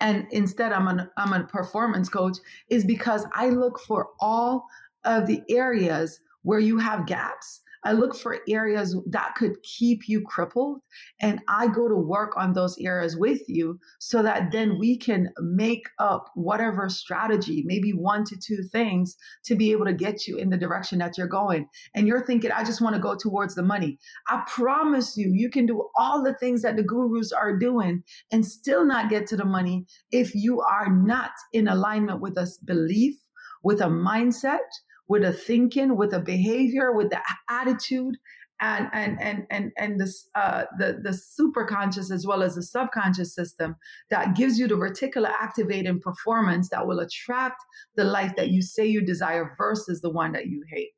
and 0.00 0.26
instead 0.30 0.72
I'm 0.72 0.88
an 0.88 1.08
I'm 1.16 1.32
a 1.32 1.44
performance 1.44 2.08
coach 2.08 2.38
is 2.68 2.84
because 2.84 3.24
I 3.32 3.48
look 3.48 3.80
for 3.80 4.08
all 4.20 4.66
of 5.04 5.26
the 5.26 5.42
areas 5.48 6.20
where 6.42 6.58
you 6.58 6.78
have 6.78 7.06
gaps 7.06 7.62
I 7.86 7.92
look 7.92 8.16
for 8.16 8.40
areas 8.48 8.96
that 9.06 9.36
could 9.36 9.62
keep 9.62 10.08
you 10.08 10.20
crippled. 10.20 10.80
And 11.20 11.40
I 11.46 11.68
go 11.68 11.86
to 11.86 11.94
work 11.94 12.36
on 12.36 12.52
those 12.52 12.76
areas 12.80 13.16
with 13.16 13.42
you 13.46 13.78
so 14.00 14.24
that 14.24 14.50
then 14.50 14.76
we 14.76 14.98
can 14.98 15.28
make 15.38 15.88
up 16.00 16.28
whatever 16.34 16.88
strategy, 16.88 17.62
maybe 17.64 17.92
one 17.92 18.24
to 18.24 18.36
two 18.36 18.64
things 18.72 19.16
to 19.44 19.54
be 19.54 19.70
able 19.70 19.84
to 19.84 19.92
get 19.92 20.26
you 20.26 20.36
in 20.36 20.50
the 20.50 20.56
direction 20.56 20.98
that 20.98 21.16
you're 21.16 21.28
going. 21.28 21.68
And 21.94 22.08
you're 22.08 22.26
thinking, 22.26 22.50
I 22.50 22.64
just 22.64 22.80
want 22.80 22.96
to 22.96 23.00
go 23.00 23.14
towards 23.14 23.54
the 23.54 23.62
money. 23.62 23.98
I 24.28 24.42
promise 24.48 25.16
you, 25.16 25.30
you 25.32 25.48
can 25.48 25.64
do 25.64 25.88
all 25.96 26.24
the 26.24 26.34
things 26.34 26.62
that 26.62 26.74
the 26.74 26.82
gurus 26.82 27.30
are 27.30 27.56
doing 27.56 28.02
and 28.32 28.44
still 28.44 28.84
not 28.84 29.10
get 29.10 29.28
to 29.28 29.36
the 29.36 29.44
money 29.44 29.86
if 30.10 30.34
you 30.34 30.60
are 30.60 30.92
not 30.92 31.30
in 31.52 31.68
alignment 31.68 32.20
with 32.20 32.36
a 32.36 32.48
belief, 32.64 33.14
with 33.62 33.80
a 33.80 33.84
mindset 33.84 34.66
with 35.08 35.24
a 35.24 35.32
thinking, 35.32 35.96
with 35.96 36.12
a 36.12 36.20
behavior, 36.20 36.92
with 36.92 37.10
the 37.10 37.20
attitude, 37.48 38.16
and 38.60 38.88
and 38.92 39.20
and 39.20 39.46
and 39.50 39.72
and 39.76 40.00
this 40.00 40.28
uh, 40.34 40.64
the 40.78 41.00
the 41.02 41.12
super 41.12 41.66
conscious 41.66 42.10
as 42.10 42.26
well 42.26 42.42
as 42.42 42.54
the 42.54 42.62
subconscious 42.62 43.34
system 43.34 43.76
that 44.10 44.34
gives 44.34 44.58
you 44.58 44.66
the 44.66 44.74
reticular 44.74 45.30
activating 45.40 46.00
performance 46.00 46.68
that 46.70 46.86
will 46.86 47.00
attract 47.00 47.62
the 47.96 48.04
life 48.04 48.34
that 48.36 48.48
you 48.48 48.62
say 48.62 48.86
you 48.86 49.04
desire 49.04 49.54
versus 49.58 50.00
the 50.00 50.10
one 50.10 50.32
that 50.32 50.46
you 50.46 50.62
hate. 50.70 50.92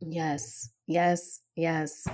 Yes, 0.00 0.70
yes, 0.86 1.40
yes 1.56 2.06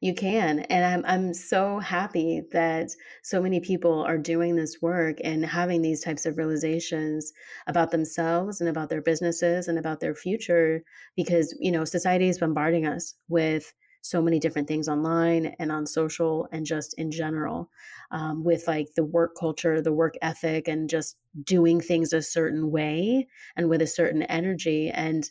you 0.00 0.14
can 0.14 0.60
and 0.60 0.84
i'm 0.84 1.04
i'm 1.06 1.34
so 1.34 1.78
happy 1.78 2.42
that 2.52 2.88
so 3.22 3.42
many 3.42 3.60
people 3.60 4.02
are 4.04 4.18
doing 4.18 4.54
this 4.54 4.80
work 4.80 5.16
and 5.24 5.44
having 5.44 5.82
these 5.82 6.02
types 6.02 6.24
of 6.24 6.36
realizations 6.38 7.32
about 7.66 7.90
themselves 7.90 8.60
and 8.60 8.70
about 8.70 8.88
their 8.88 9.02
businesses 9.02 9.66
and 9.68 9.78
about 9.78 10.00
their 10.00 10.14
future 10.14 10.82
because 11.16 11.56
you 11.60 11.72
know 11.72 11.84
society 11.84 12.28
is 12.28 12.38
bombarding 12.38 12.86
us 12.86 13.14
with 13.28 13.72
so 14.00 14.22
many 14.22 14.38
different 14.38 14.68
things 14.68 14.88
online 14.88 15.56
and 15.58 15.72
on 15.72 15.84
social 15.84 16.48
and 16.52 16.64
just 16.64 16.94
in 16.98 17.10
general 17.10 17.68
um, 18.12 18.44
with 18.44 18.68
like 18.68 18.86
the 18.94 19.04
work 19.04 19.32
culture 19.38 19.82
the 19.82 19.92
work 19.92 20.14
ethic 20.22 20.68
and 20.68 20.88
just 20.88 21.16
doing 21.42 21.80
things 21.80 22.12
a 22.12 22.22
certain 22.22 22.70
way 22.70 23.26
and 23.56 23.68
with 23.68 23.82
a 23.82 23.86
certain 23.86 24.22
energy 24.22 24.90
and 24.90 25.30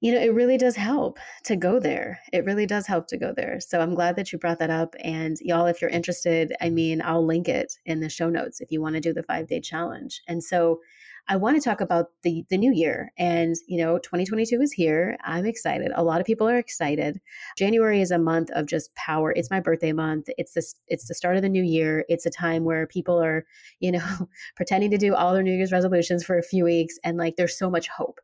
you 0.00 0.12
know, 0.12 0.20
it 0.20 0.32
really 0.32 0.56
does 0.56 0.76
help 0.76 1.18
to 1.44 1.56
go 1.56 1.78
there. 1.78 2.20
It 2.32 2.44
really 2.44 2.66
does 2.66 2.86
help 2.86 3.06
to 3.08 3.18
go 3.18 3.34
there. 3.36 3.60
So 3.60 3.80
I'm 3.80 3.94
glad 3.94 4.16
that 4.16 4.32
you 4.32 4.38
brought 4.38 4.58
that 4.60 4.70
up. 4.70 4.94
And 5.00 5.36
y'all, 5.40 5.66
if 5.66 5.80
you're 5.80 5.90
interested, 5.90 6.54
I 6.60 6.70
mean, 6.70 7.02
I'll 7.02 7.24
link 7.24 7.48
it 7.48 7.74
in 7.84 8.00
the 8.00 8.08
show 8.08 8.30
notes 8.30 8.60
if 8.60 8.72
you 8.72 8.80
want 8.80 8.94
to 8.94 9.00
do 9.00 9.12
the 9.12 9.22
five 9.22 9.46
day 9.46 9.60
challenge. 9.60 10.22
And 10.26 10.42
so 10.42 10.80
I 11.28 11.36
want 11.36 11.56
to 11.56 11.62
talk 11.62 11.82
about 11.82 12.06
the 12.22 12.44
the 12.48 12.56
new 12.56 12.72
year. 12.72 13.12
And 13.18 13.54
you 13.68 13.76
know, 13.76 13.98
2022 13.98 14.60
is 14.62 14.72
here. 14.72 15.18
I'm 15.22 15.44
excited. 15.44 15.92
A 15.94 16.02
lot 16.02 16.18
of 16.18 16.26
people 16.26 16.48
are 16.48 16.58
excited. 16.58 17.20
January 17.58 18.00
is 18.00 18.10
a 18.10 18.18
month 18.18 18.50
of 18.52 18.66
just 18.66 18.94
power. 18.94 19.32
It's 19.32 19.50
my 19.50 19.60
birthday 19.60 19.92
month. 19.92 20.28
It's 20.38 20.54
this 20.54 20.74
it's 20.88 21.08
the 21.08 21.14
start 21.14 21.36
of 21.36 21.42
the 21.42 21.48
new 21.50 21.62
year. 21.62 22.06
It's 22.08 22.24
a 22.24 22.30
time 22.30 22.64
where 22.64 22.86
people 22.86 23.22
are, 23.22 23.44
you 23.80 23.92
know, 23.92 24.28
pretending 24.56 24.90
to 24.92 24.98
do 24.98 25.14
all 25.14 25.34
their 25.34 25.42
New 25.42 25.54
Year's 25.54 25.72
resolutions 25.72 26.24
for 26.24 26.38
a 26.38 26.42
few 26.42 26.64
weeks 26.64 26.94
and 27.04 27.18
like 27.18 27.36
there's 27.36 27.58
so 27.58 27.68
much 27.68 27.88
hope. 27.88 28.18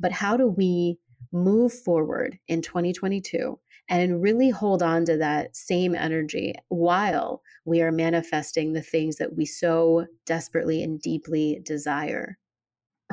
But 0.00 0.12
how 0.12 0.36
do 0.36 0.48
we 0.48 0.98
move 1.32 1.72
forward 1.72 2.38
in 2.48 2.62
2022 2.62 3.58
and 3.88 4.22
really 4.22 4.50
hold 4.50 4.82
on 4.82 5.04
to 5.06 5.16
that 5.16 5.56
same 5.56 5.94
energy 5.94 6.54
while 6.68 7.42
we 7.64 7.80
are 7.80 7.92
manifesting 7.92 8.72
the 8.72 8.82
things 8.82 9.16
that 9.16 9.34
we 9.34 9.44
so 9.46 10.06
desperately 10.26 10.82
and 10.82 11.00
deeply 11.00 11.60
desire? 11.64 12.38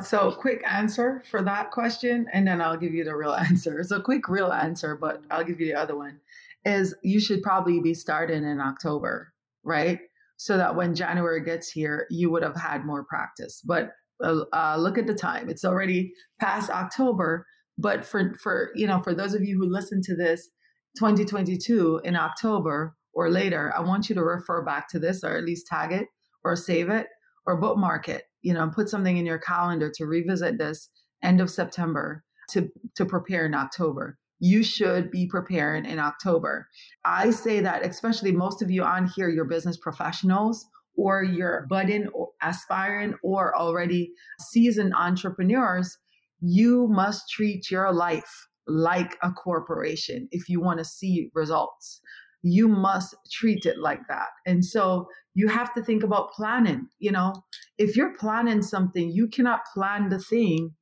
So, 0.02 0.30
quick 0.30 0.62
answer 0.68 1.22
for 1.30 1.42
that 1.42 1.70
question, 1.70 2.26
and 2.32 2.46
then 2.46 2.60
I'll 2.60 2.76
give 2.76 2.92
you 2.92 3.04
the 3.04 3.16
real 3.16 3.32
answer. 3.34 3.78
It's 3.78 3.90
a 3.90 4.00
quick, 4.00 4.28
real 4.28 4.52
answer, 4.52 4.96
but 4.96 5.22
I'll 5.30 5.44
give 5.44 5.60
you 5.60 5.66
the 5.66 5.80
other 5.80 5.96
one. 5.96 6.20
Is 6.64 6.94
you 7.02 7.20
should 7.20 7.42
probably 7.42 7.80
be 7.80 7.94
starting 7.94 8.44
in 8.44 8.60
October, 8.60 9.32
right? 9.62 10.00
So 10.36 10.58
that 10.58 10.76
when 10.76 10.94
January 10.94 11.42
gets 11.42 11.70
here, 11.70 12.06
you 12.10 12.30
would 12.30 12.42
have 12.42 12.56
had 12.56 12.84
more 12.84 13.04
practice. 13.04 13.62
But 13.64 13.92
uh, 14.22 14.44
uh 14.52 14.76
look 14.78 14.98
at 14.98 15.06
the 15.06 15.14
time; 15.14 15.48
it's 15.48 15.64
already 15.64 16.12
past 16.40 16.70
October. 16.70 17.46
But 17.78 18.04
for 18.04 18.34
for 18.42 18.70
you 18.74 18.86
know, 18.86 19.00
for 19.00 19.14
those 19.14 19.34
of 19.34 19.42
you 19.42 19.58
who 19.58 19.70
listen 19.70 20.00
to 20.02 20.16
this 20.16 20.48
2022 20.98 22.00
in 22.04 22.16
October 22.16 22.96
or 23.12 23.30
later, 23.30 23.72
I 23.76 23.80
want 23.80 24.08
you 24.08 24.14
to 24.14 24.22
refer 24.22 24.62
back 24.62 24.88
to 24.90 24.98
this 24.98 25.22
or 25.22 25.36
at 25.36 25.44
least 25.44 25.66
tag 25.66 25.92
it 25.92 26.08
or 26.44 26.56
save 26.56 26.88
it 26.88 27.06
or 27.46 27.60
bookmark 27.60 28.08
it, 28.08 28.24
you 28.42 28.52
know, 28.54 28.70
put 28.74 28.88
something 28.88 29.16
in 29.16 29.26
your 29.26 29.38
calendar 29.38 29.90
to 29.94 30.06
revisit 30.06 30.58
this 30.58 30.88
end 31.22 31.40
of 31.40 31.50
September 31.50 32.24
to 32.50 32.68
to 32.94 33.04
prepare 33.04 33.46
in 33.46 33.54
October. 33.54 34.18
You 34.38 34.62
should 34.62 35.10
be 35.10 35.26
preparing 35.26 35.86
in 35.86 35.98
October. 35.98 36.68
I 37.04 37.30
say 37.30 37.60
that 37.60 37.84
especially 37.84 38.32
most 38.32 38.62
of 38.62 38.70
you 38.70 38.82
on 38.82 39.10
here, 39.14 39.28
you're 39.28 39.46
business 39.46 39.78
professionals 39.78 40.66
or 40.96 41.22
you're 41.22 41.66
budding 41.68 42.08
or 42.08 42.30
aspiring 42.42 43.14
or 43.22 43.56
already 43.56 44.12
seasoned 44.50 44.94
entrepreneurs 44.94 45.96
you 46.40 46.88
must 46.88 47.30
treat 47.30 47.70
your 47.70 47.92
life 47.92 48.48
like 48.66 49.16
a 49.22 49.30
corporation 49.30 50.28
if 50.32 50.48
you 50.48 50.60
want 50.60 50.78
to 50.78 50.84
see 50.84 51.30
results. 51.34 52.00
You 52.42 52.68
must 52.68 53.14
treat 53.32 53.64
it 53.66 53.78
like 53.78 54.06
that. 54.08 54.28
And 54.44 54.64
so 54.64 55.08
you 55.34 55.48
have 55.48 55.72
to 55.74 55.82
think 55.82 56.02
about 56.02 56.32
planning. 56.32 56.88
You 56.98 57.12
know, 57.12 57.34
if 57.78 57.96
you're 57.96 58.16
planning 58.16 58.62
something, 58.62 59.10
you 59.10 59.28
cannot 59.28 59.60
plan 59.74 60.08
the 60.08 60.18
thing 60.18 60.74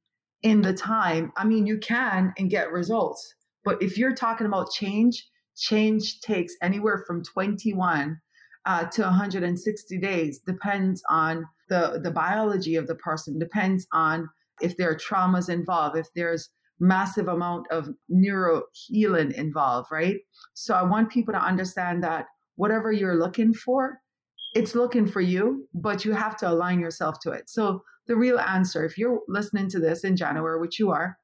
in 0.42 0.62
the 0.62 0.74
time. 0.74 1.32
I 1.36 1.44
mean, 1.44 1.66
you 1.66 1.78
can 1.78 2.32
and 2.38 2.50
get 2.50 2.70
results. 2.70 3.34
But 3.64 3.82
if 3.82 3.96
you're 3.96 4.14
talking 4.14 4.46
about 4.46 4.72
change, 4.72 5.26
change 5.56 6.20
takes 6.20 6.54
anywhere 6.62 7.02
from 7.06 7.22
21 7.22 8.18
uh, 8.66 8.84
to 8.86 9.02
160 9.02 9.98
days, 9.98 10.40
depends 10.46 11.02
on 11.08 11.44
the, 11.68 12.00
the 12.02 12.10
biology 12.10 12.76
of 12.76 12.86
the 12.86 12.94
person, 12.96 13.38
depends 13.38 13.86
on 13.92 14.28
if 14.60 14.76
there 14.76 14.90
are 14.90 14.96
traumas 14.96 15.48
involved, 15.48 15.96
if 15.96 16.08
there's 16.14 16.50
massive 16.80 17.28
amount 17.28 17.66
of 17.70 17.88
neuro 18.08 18.62
healing 18.72 19.32
involved, 19.32 19.88
right? 19.90 20.18
So 20.54 20.74
I 20.74 20.82
want 20.82 21.10
people 21.10 21.32
to 21.34 21.40
understand 21.40 22.02
that 22.02 22.26
whatever 22.56 22.92
you're 22.92 23.18
looking 23.18 23.54
for, 23.54 23.98
it's 24.54 24.74
looking 24.74 25.06
for 25.06 25.20
you, 25.20 25.68
but 25.74 26.04
you 26.04 26.12
have 26.12 26.36
to 26.38 26.50
align 26.50 26.80
yourself 26.80 27.18
to 27.20 27.30
it. 27.30 27.48
So 27.48 27.82
the 28.06 28.16
real 28.16 28.38
answer, 28.38 28.84
if 28.84 28.98
you're 28.98 29.20
listening 29.28 29.68
to 29.70 29.80
this 29.80 30.04
in 30.04 30.16
January, 30.16 30.60
which 30.60 30.78
you 30.78 30.90
are, 30.90 31.16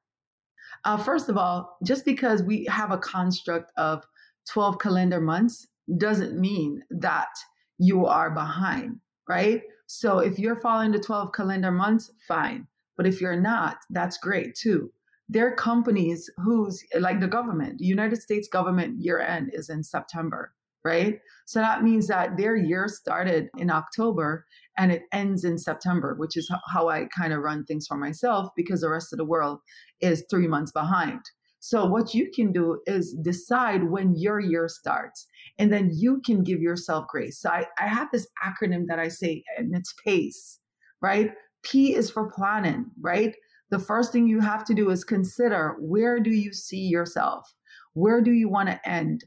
uh, 0.85 0.97
first 0.97 1.29
of 1.29 1.37
all, 1.37 1.77
just 1.85 2.05
because 2.05 2.43
we 2.43 2.65
have 2.65 2.91
a 2.91 2.97
construct 2.97 3.71
of 3.77 4.03
12 4.51 4.79
calendar 4.79 5.21
months 5.21 5.67
doesn't 5.97 6.39
mean 6.39 6.81
that 6.89 7.29
you 7.77 8.05
are 8.05 8.31
behind, 8.31 8.99
right? 9.27 9.61
So 9.87 10.19
if 10.19 10.39
you're 10.39 10.55
following 10.55 10.91
the 10.91 10.99
12 10.99 11.33
calendar 11.33 11.71
months, 11.71 12.11
fine. 12.27 12.67
But 12.97 13.07
if 13.07 13.21
you're 13.21 13.39
not, 13.39 13.77
that's 13.89 14.17
great 14.17 14.55
too. 14.55 14.91
There 15.29 15.47
are 15.47 15.55
companies 15.55 16.29
whose, 16.37 16.83
like 16.99 17.19
the 17.19 17.27
government, 17.27 17.77
the 17.77 17.85
United 17.85 18.21
States 18.21 18.47
government 18.47 18.99
year 18.99 19.19
end 19.19 19.51
is 19.53 19.69
in 19.69 19.83
September, 19.83 20.53
right? 20.83 21.19
So 21.45 21.59
that 21.59 21.83
means 21.83 22.07
that 22.07 22.37
their 22.37 22.55
year 22.55 22.87
started 22.87 23.49
in 23.57 23.69
October 23.69 24.45
and 24.77 24.91
it 24.91 25.03
ends 25.13 25.43
in 25.45 25.57
September, 25.57 26.15
which 26.17 26.35
is 26.35 26.51
how 26.73 26.89
I 26.89 27.07
kind 27.17 27.33
of 27.33 27.41
run 27.41 27.63
things 27.65 27.87
for 27.87 27.97
myself 27.97 28.49
because 28.55 28.81
the 28.81 28.89
rest 28.89 29.13
of 29.13 29.17
the 29.17 29.25
world 29.25 29.59
is 30.01 30.25
three 30.29 30.47
months 30.47 30.71
behind. 30.71 31.21
So, 31.63 31.85
what 31.85 32.15
you 32.15 32.31
can 32.33 32.51
do 32.51 32.81
is 32.87 33.15
decide 33.21 33.83
when 33.83 34.15
your 34.15 34.39
year 34.39 34.67
starts, 34.67 35.27
and 35.59 35.71
then 35.71 35.91
you 35.93 36.19
can 36.25 36.43
give 36.43 36.59
yourself 36.59 37.05
grace. 37.07 37.39
So, 37.39 37.51
I, 37.51 37.67
I 37.79 37.87
have 37.87 38.07
this 38.11 38.27
acronym 38.43 38.87
that 38.87 38.97
I 38.97 39.09
say, 39.09 39.43
and 39.57 39.75
it's 39.75 39.93
PACE, 40.03 40.59
right? 41.03 41.31
P 41.63 41.95
is 41.95 42.09
for 42.09 42.31
planning, 42.31 42.85
right? 42.99 43.35
The 43.69 43.79
first 43.79 44.11
thing 44.11 44.27
you 44.27 44.39
have 44.39 44.65
to 44.65 44.73
do 44.73 44.89
is 44.89 45.03
consider 45.03 45.77
where 45.79 46.19
do 46.19 46.31
you 46.31 46.53
see 46.53 46.87
yourself? 46.87 47.53
Where 47.93 48.21
do 48.21 48.31
you 48.31 48.49
want 48.49 48.69
to 48.69 48.89
end? 48.89 49.23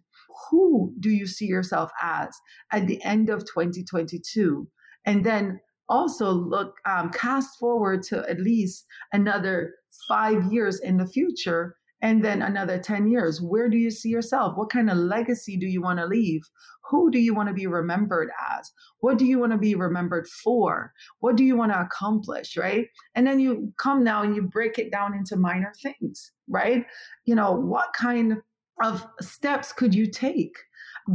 Who 0.51 0.93
do 1.01 1.11
you 1.11 1.27
see 1.27 1.47
yourself 1.47 1.91
as 2.03 2.37
at 2.73 2.87
the 2.87 3.03
end 3.05 3.31
of 3.31 3.41
2022? 3.47 4.69
And 5.07 5.25
then 5.25 5.61
also 5.89 6.31
look, 6.31 6.77
um, 6.87 7.11
cast 7.11 7.59
forward 7.59 8.03
to 8.05 8.29
at 8.29 8.41
least 8.41 8.87
another 9.13 9.75
five 10.09 10.53
years 10.53 10.81
in 10.81 10.97
the 10.97 11.07
future 11.07 11.77
and 12.05 12.23
then 12.23 12.43
another 12.43 12.79
10 12.79 13.09
years 13.09 13.41
where 13.41 13.71
do 13.71 13.79
you 13.79 13.91
see 13.91 14.11
yourself? 14.11 14.59
What 14.59 14.69
kind 14.69 14.91
of 14.91 14.99
legacy 14.99 15.57
do 15.57 15.67
you 15.67 15.81
want 15.81 15.99
to 16.01 16.07
leave? 16.07 16.43
Who 16.91 17.11
do 17.11 17.19
you 17.19 17.35
want 17.35 17.49
to 17.49 17.55
be 17.55 17.67
remembered 17.67 18.29
as? 18.53 18.71
What 19.01 19.17
do 19.17 19.25
you 19.25 19.39
want 19.39 19.53
to 19.53 19.59
be 19.59 19.75
remembered 19.75 20.29
for? 20.29 20.93
What 21.21 21.37
do 21.37 21.45
you 21.45 21.57
want 21.57 21.73
to 21.73 21.81
accomplish 21.81 22.59
right? 22.59 22.89
And 23.15 23.27
then 23.27 23.41
you 23.41 23.73
come 23.79 24.05
now 24.05 24.23
and 24.23 24.37
you 24.37 24.43
break 24.43 24.79
it 24.79 24.93
down 24.93 25.15
into 25.15 25.37
minor 25.37 25.73
things 25.83 26.31
right? 26.47 26.85
You 27.25 27.37
know 27.37 27.53
what 27.53 27.95
kind 27.95 28.37
of 28.83 29.07
steps 29.23 29.73
could 29.73 29.95
you 29.95 30.11
take 30.11 30.59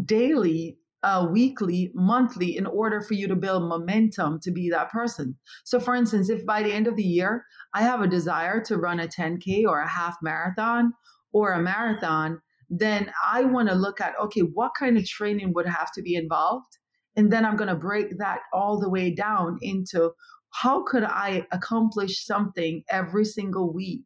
daily 0.06 0.80
uh, 1.04 1.28
weekly, 1.30 1.92
monthly, 1.94 2.58
in 2.58 2.66
order 2.66 3.02
for 3.02 3.14
you 3.14 3.28
to 3.28 3.36
build 3.36 3.64
momentum 3.64 4.40
to 4.42 4.52
be 4.52 4.70
that 4.70 4.90
person. 4.90 5.38
So, 5.64 5.80
for 5.80 5.96
instance, 5.96 6.30
if 6.30 6.46
by 6.46 6.64
the 6.64 6.74
end 6.74 6.88
of 6.88 6.96
the 6.96 7.04
year 7.04 7.46
I 7.74 7.84
have 7.84 8.02
a 8.02 8.08
desire 8.08 8.62
to 8.66 8.78
run 8.78 9.00
a 9.00 9.08
10K 9.08 9.66
or 9.66 9.80
a 9.80 9.88
half 9.88 10.18
marathon 10.22 10.94
or 11.32 11.54
a 11.54 11.62
marathon, 11.62 12.42
then 12.70 13.12
I 13.26 13.46
want 13.46 13.70
to 13.70 13.76
look 13.76 14.02
at 14.02 14.14
okay, 14.22 14.42
what 14.42 14.72
kind 14.78 14.98
of 14.98 15.06
training 15.06 15.54
would 15.54 15.68
have 15.68 15.92
to 15.94 16.02
be 16.02 16.16
involved? 16.16 16.78
And 17.16 17.32
then 17.32 17.46
I'm 17.46 17.58
going 17.58 17.70
to 17.70 17.76
break 17.76 18.18
that 18.20 18.40
all 18.54 18.80
the 18.80 18.90
way 18.90 19.12
down 19.14 19.58
into 19.62 20.12
how 20.52 20.84
could 20.84 21.04
I 21.04 21.46
accomplish 21.52 22.26
something 22.26 22.84
every 22.90 23.26
single 23.26 23.74
week? 23.74 24.06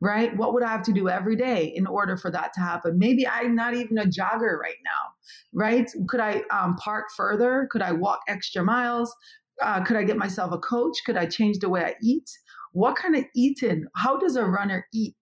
Right? 0.00 0.36
What 0.36 0.52
would 0.54 0.62
I 0.62 0.70
have 0.70 0.82
to 0.84 0.92
do 0.92 1.08
every 1.08 1.36
day 1.36 1.72
in 1.74 1.86
order 1.86 2.16
for 2.16 2.30
that 2.30 2.52
to 2.54 2.60
happen? 2.60 2.98
Maybe 2.98 3.26
I'm 3.26 3.54
not 3.54 3.74
even 3.74 3.98
a 3.98 4.04
jogger 4.04 4.58
right 4.58 4.76
now, 4.84 5.12
right? 5.52 5.90
Could 6.08 6.20
I 6.20 6.42
um, 6.50 6.76
park 6.76 7.06
further? 7.16 7.68
Could 7.70 7.82
I 7.82 7.92
walk 7.92 8.20
extra 8.28 8.62
miles? 8.62 9.14
Uh, 9.62 9.82
could 9.84 9.96
I 9.96 10.04
get 10.04 10.16
myself 10.16 10.52
a 10.52 10.58
coach? 10.58 10.98
Could 11.06 11.16
I 11.16 11.26
change 11.26 11.58
the 11.58 11.68
way 11.68 11.84
I 11.84 11.94
eat? 12.02 12.28
What 12.72 12.96
kind 12.96 13.14
of 13.14 13.24
eating? 13.36 13.86
How 13.94 14.18
does 14.18 14.34
a 14.34 14.44
runner 14.44 14.86
eat? 14.92 15.14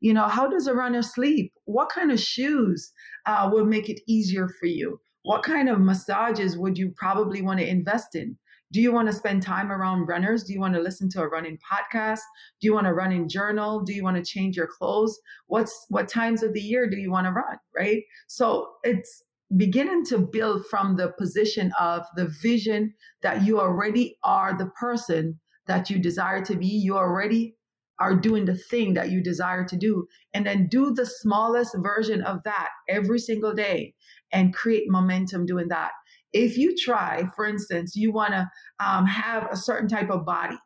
You 0.00 0.14
know, 0.14 0.28
how 0.28 0.48
does 0.48 0.68
a 0.68 0.74
runner 0.74 1.02
sleep? 1.02 1.52
What 1.64 1.88
kind 1.88 2.12
of 2.12 2.20
shoes 2.20 2.92
uh, 3.26 3.50
make 3.64 3.88
it 3.88 4.00
easier 4.06 4.48
for 4.60 4.66
you? 4.66 5.00
What 5.24 5.42
kind 5.42 5.68
of 5.68 5.80
massages 5.80 6.56
would 6.56 6.78
you 6.78 6.92
probably 6.96 7.42
want 7.42 7.60
to 7.60 7.68
invest 7.68 8.14
in? 8.14 8.36
Do 8.72 8.80
you 8.80 8.90
want 8.90 9.06
to 9.08 9.12
spend 9.12 9.42
time 9.42 9.70
around 9.70 10.06
runners? 10.06 10.44
Do 10.44 10.54
you 10.54 10.60
want 10.60 10.74
to 10.74 10.80
listen 10.80 11.10
to 11.10 11.20
a 11.20 11.28
running 11.28 11.58
podcast? 11.58 12.20
Do 12.60 12.66
you 12.66 12.72
want 12.72 12.86
to 12.86 12.94
run 12.94 13.12
in 13.12 13.28
journal? 13.28 13.80
Do 13.82 13.92
you 13.92 14.02
want 14.02 14.16
to 14.16 14.24
change 14.24 14.56
your 14.56 14.66
clothes? 14.66 15.20
What's 15.46 15.86
what 15.90 16.08
times 16.08 16.42
of 16.42 16.54
the 16.54 16.60
year 16.60 16.88
do 16.88 16.96
you 16.96 17.10
want 17.10 17.26
to 17.26 17.32
run? 17.32 17.58
Right. 17.76 18.02
So 18.28 18.70
it's 18.82 19.22
beginning 19.56 20.06
to 20.06 20.18
build 20.18 20.64
from 20.66 20.96
the 20.96 21.12
position 21.18 21.70
of 21.78 22.06
the 22.16 22.32
vision 22.42 22.94
that 23.20 23.42
you 23.42 23.60
already 23.60 24.16
are 24.24 24.56
the 24.56 24.70
person 24.80 25.38
that 25.66 25.90
you 25.90 25.98
desire 25.98 26.42
to 26.46 26.56
be. 26.56 26.66
You 26.66 26.96
already 26.96 27.54
are 28.00 28.16
doing 28.16 28.46
the 28.46 28.56
thing 28.56 28.94
that 28.94 29.10
you 29.10 29.22
desire 29.22 29.64
to 29.66 29.76
do. 29.76 30.06
And 30.32 30.46
then 30.46 30.66
do 30.68 30.94
the 30.94 31.04
smallest 31.04 31.76
version 31.78 32.22
of 32.22 32.42
that 32.44 32.70
every 32.88 33.18
single 33.18 33.52
day 33.52 33.94
and 34.32 34.54
create 34.54 34.90
momentum 34.90 35.44
doing 35.44 35.68
that 35.68 35.92
if 36.32 36.56
you 36.56 36.74
try, 36.76 37.28
for 37.36 37.46
instance, 37.46 37.94
you 37.94 38.12
want 38.12 38.32
to 38.32 38.48
um, 38.84 39.06
have 39.06 39.48
a 39.50 39.56
certain 39.56 39.88
type 39.88 40.10
of 40.10 40.24
body 40.24 40.58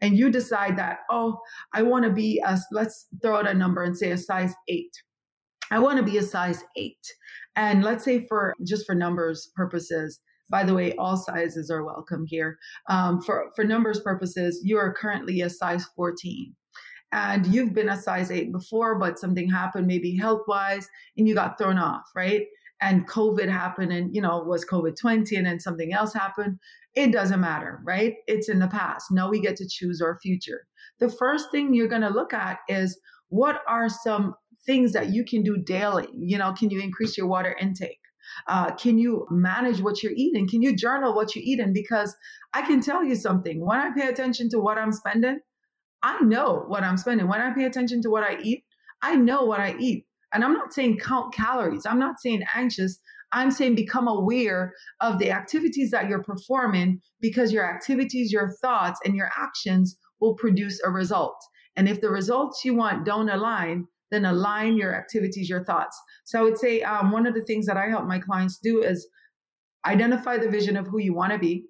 and 0.00 0.16
you 0.16 0.30
decide 0.30 0.76
that, 0.78 1.00
oh, 1.10 1.38
I 1.74 1.82
want 1.82 2.04
to 2.04 2.10
be 2.10 2.42
a, 2.46 2.58
let's 2.72 3.06
throw 3.22 3.36
out 3.36 3.48
a 3.48 3.54
number 3.54 3.82
and 3.82 3.96
say 3.96 4.10
a 4.10 4.18
size 4.18 4.54
eight. 4.68 4.92
I 5.70 5.78
want 5.78 5.98
to 5.98 6.04
be 6.04 6.18
a 6.18 6.22
size 6.22 6.64
eight. 6.76 7.04
And 7.56 7.82
let's 7.82 8.04
say 8.04 8.26
for 8.28 8.54
just 8.64 8.86
for 8.86 8.94
numbers 8.94 9.50
purposes, 9.56 10.20
by 10.50 10.64
the 10.64 10.74
way, 10.74 10.94
all 10.94 11.16
sizes 11.16 11.70
are 11.70 11.84
welcome 11.84 12.24
here. 12.26 12.56
Um, 12.88 13.20
for, 13.20 13.50
for 13.54 13.64
numbers 13.64 14.00
purposes, 14.00 14.60
you 14.64 14.78
are 14.78 14.94
currently 14.94 15.42
a 15.42 15.50
size 15.50 15.84
14 15.96 16.54
and 17.12 17.46
you've 17.46 17.74
been 17.74 17.88
a 17.88 18.00
size 18.00 18.30
eight 18.30 18.52
before, 18.52 18.98
but 18.98 19.18
something 19.18 19.48
happened, 19.48 19.86
maybe 19.86 20.16
health 20.16 20.42
wise, 20.46 20.88
and 21.16 21.26
you 21.26 21.34
got 21.34 21.58
thrown 21.58 21.78
off, 21.78 22.04
right? 22.14 22.46
And 22.80 23.08
COVID 23.08 23.48
happened 23.48 23.92
and, 23.92 24.14
you 24.14 24.22
know, 24.22 24.38
was 24.40 24.64
COVID 24.64 24.96
20 24.96 25.34
and 25.36 25.46
then 25.46 25.60
something 25.60 25.92
else 25.92 26.12
happened, 26.12 26.58
it 26.94 27.12
doesn't 27.12 27.40
matter, 27.40 27.80
right? 27.84 28.14
It's 28.26 28.48
in 28.48 28.58
the 28.58 28.68
past. 28.68 29.06
Now 29.10 29.28
we 29.28 29.40
get 29.40 29.56
to 29.56 29.68
choose 29.68 30.00
our 30.00 30.18
future. 30.20 30.66
The 31.00 31.08
first 31.08 31.50
thing 31.50 31.74
you're 31.74 31.88
going 31.88 32.02
to 32.02 32.08
look 32.08 32.32
at 32.32 32.58
is 32.68 32.98
what 33.28 33.60
are 33.68 33.88
some 33.88 34.34
things 34.66 34.92
that 34.92 35.10
you 35.10 35.24
can 35.24 35.42
do 35.42 35.58
daily? 35.58 36.08
You 36.14 36.38
know, 36.38 36.52
can 36.52 36.70
you 36.70 36.80
increase 36.80 37.16
your 37.16 37.26
water 37.26 37.56
intake? 37.60 38.00
Uh, 38.46 38.74
can 38.74 38.98
you 38.98 39.26
manage 39.30 39.80
what 39.80 40.02
you're 40.02 40.12
eating? 40.14 40.48
Can 40.48 40.62
you 40.62 40.76
journal 40.76 41.14
what 41.14 41.34
you're 41.34 41.44
eating? 41.44 41.72
Because 41.72 42.14
I 42.52 42.62
can 42.62 42.80
tell 42.80 43.04
you 43.04 43.14
something. 43.14 43.64
When 43.64 43.78
I 43.78 43.90
pay 43.96 44.08
attention 44.08 44.48
to 44.50 44.58
what 44.58 44.78
I'm 44.78 44.92
spending, 44.92 45.38
I 46.02 46.20
know 46.20 46.64
what 46.68 46.82
I'm 46.82 46.96
spending. 46.96 47.28
When 47.28 47.40
I 47.40 47.52
pay 47.52 47.64
attention 47.64 48.02
to 48.02 48.10
what 48.10 48.22
I 48.22 48.38
eat, 48.42 48.64
I 49.02 49.16
know 49.16 49.44
what 49.44 49.60
I 49.60 49.76
eat. 49.78 50.06
And 50.32 50.44
I'm 50.44 50.52
not 50.52 50.72
saying 50.72 50.98
count 50.98 51.32
calories, 51.32 51.86
I'm 51.86 51.98
not 51.98 52.20
saying 52.20 52.44
anxious. 52.54 52.98
I'm 53.30 53.50
saying 53.50 53.74
become 53.74 54.08
aware 54.08 54.72
of 55.00 55.18
the 55.18 55.30
activities 55.30 55.90
that 55.90 56.08
you're 56.08 56.22
performing 56.22 57.02
because 57.20 57.52
your 57.52 57.68
activities, 57.68 58.32
your 58.32 58.56
thoughts, 58.62 59.00
and 59.04 59.14
your 59.14 59.30
actions 59.36 59.98
will 60.18 60.34
produce 60.34 60.80
a 60.82 60.90
result. 60.90 61.36
And 61.76 61.88
if 61.88 62.00
the 62.00 62.10
results 62.10 62.64
you 62.64 62.74
want 62.74 63.04
don't 63.04 63.28
align, 63.28 63.86
then 64.10 64.24
align 64.24 64.76
your 64.76 64.94
activities, 64.94 65.48
your 65.48 65.64
thoughts. 65.64 66.00
So 66.24 66.40
I 66.40 66.42
would 66.42 66.58
say 66.58 66.82
um, 66.82 67.10
one 67.10 67.26
of 67.26 67.34
the 67.34 67.42
things 67.42 67.66
that 67.66 67.76
I 67.76 67.88
help 67.88 68.06
my 68.06 68.18
clients 68.18 68.58
do 68.58 68.82
is 68.82 69.06
identify 69.86 70.38
the 70.38 70.50
vision 70.50 70.76
of 70.76 70.86
who 70.86 70.98
you 70.98 71.14
want 71.14 71.32
to 71.32 71.38
be, 71.38 71.66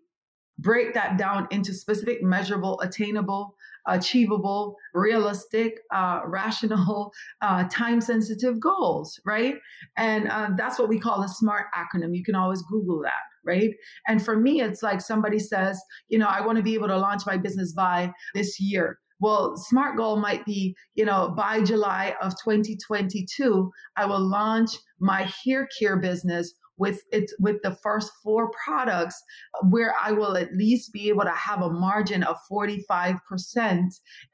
break 0.58 0.94
that 0.94 1.18
down 1.18 1.48
into 1.50 1.74
specific, 1.74 2.22
measurable, 2.22 2.80
attainable 2.80 3.54
achievable, 3.88 4.76
realistic, 4.94 5.80
uh, 5.92 6.20
rational, 6.26 7.12
uh, 7.42 7.64
time 7.70 8.00
sensitive 8.00 8.60
goals, 8.60 9.18
right? 9.24 9.56
And 9.96 10.28
uh, 10.28 10.50
that's 10.56 10.78
what 10.78 10.88
we 10.88 10.98
call 10.98 11.22
a 11.22 11.28
SMART 11.28 11.66
acronym. 11.76 12.16
You 12.16 12.24
can 12.24 12.34
always 12.34 12.62
Google 12.62 13.00
that, 13.02 13.12
right? 13.44 13.70
And 14.06 14.24
for 14.24 14.36
me, 14.36 14.60
it's 14.60 14.82
like 14.82 15.00
somebody 15.00 15.38
says, 15.38 15.80
you 16.08 16.18
know, 16.18 16.28
I 16.28 16.44
want 16.44 16.56
to 16.56 16.62
be 16.62 16.74
able 16.74 16.88
to 16.88 16.98
launch 16.98 17.22
my 17.26 17.36
business 17.36 17.72
by 17.72 18.12
this 18.34 18.60
year. 18.60 18.98
Well, 19.20 19.56
SMART 19.56 19.96
goal 19.96 20.16
might 20.16 20.44
be, 20.44 20.76
you 20.94 21.04
know, 21.04 21.34
by 21.36 21.62
July 21.62 22.14
of 22.22 22.32
2022, 22.44 23.70
I 23.96 24.06
will 24.06 24.20
launch 24.20 24.70
my 25.00 25.28
hair 25.44 25.68
care 25.78 25.96
business 25.96 26.54
with 26.78 27.02
it 27.12 27.30
with 27.38 27.56
the 27.62 27.76
first 27.82 28.10
four 28.22 28.50
products 28.64 29.22
where 29.70 29.94
I 30.02 30.12
will 30.12 30.36
at 30.36 30.54
least 30.54 30.92
be 30.92 31.08
able 31.08 31.24
to 31.24 31.30
have 31.30 31.62
a 31.62 31.70
margin 31.70 32.22
of 32.22 32.36
45% 32.50 33.18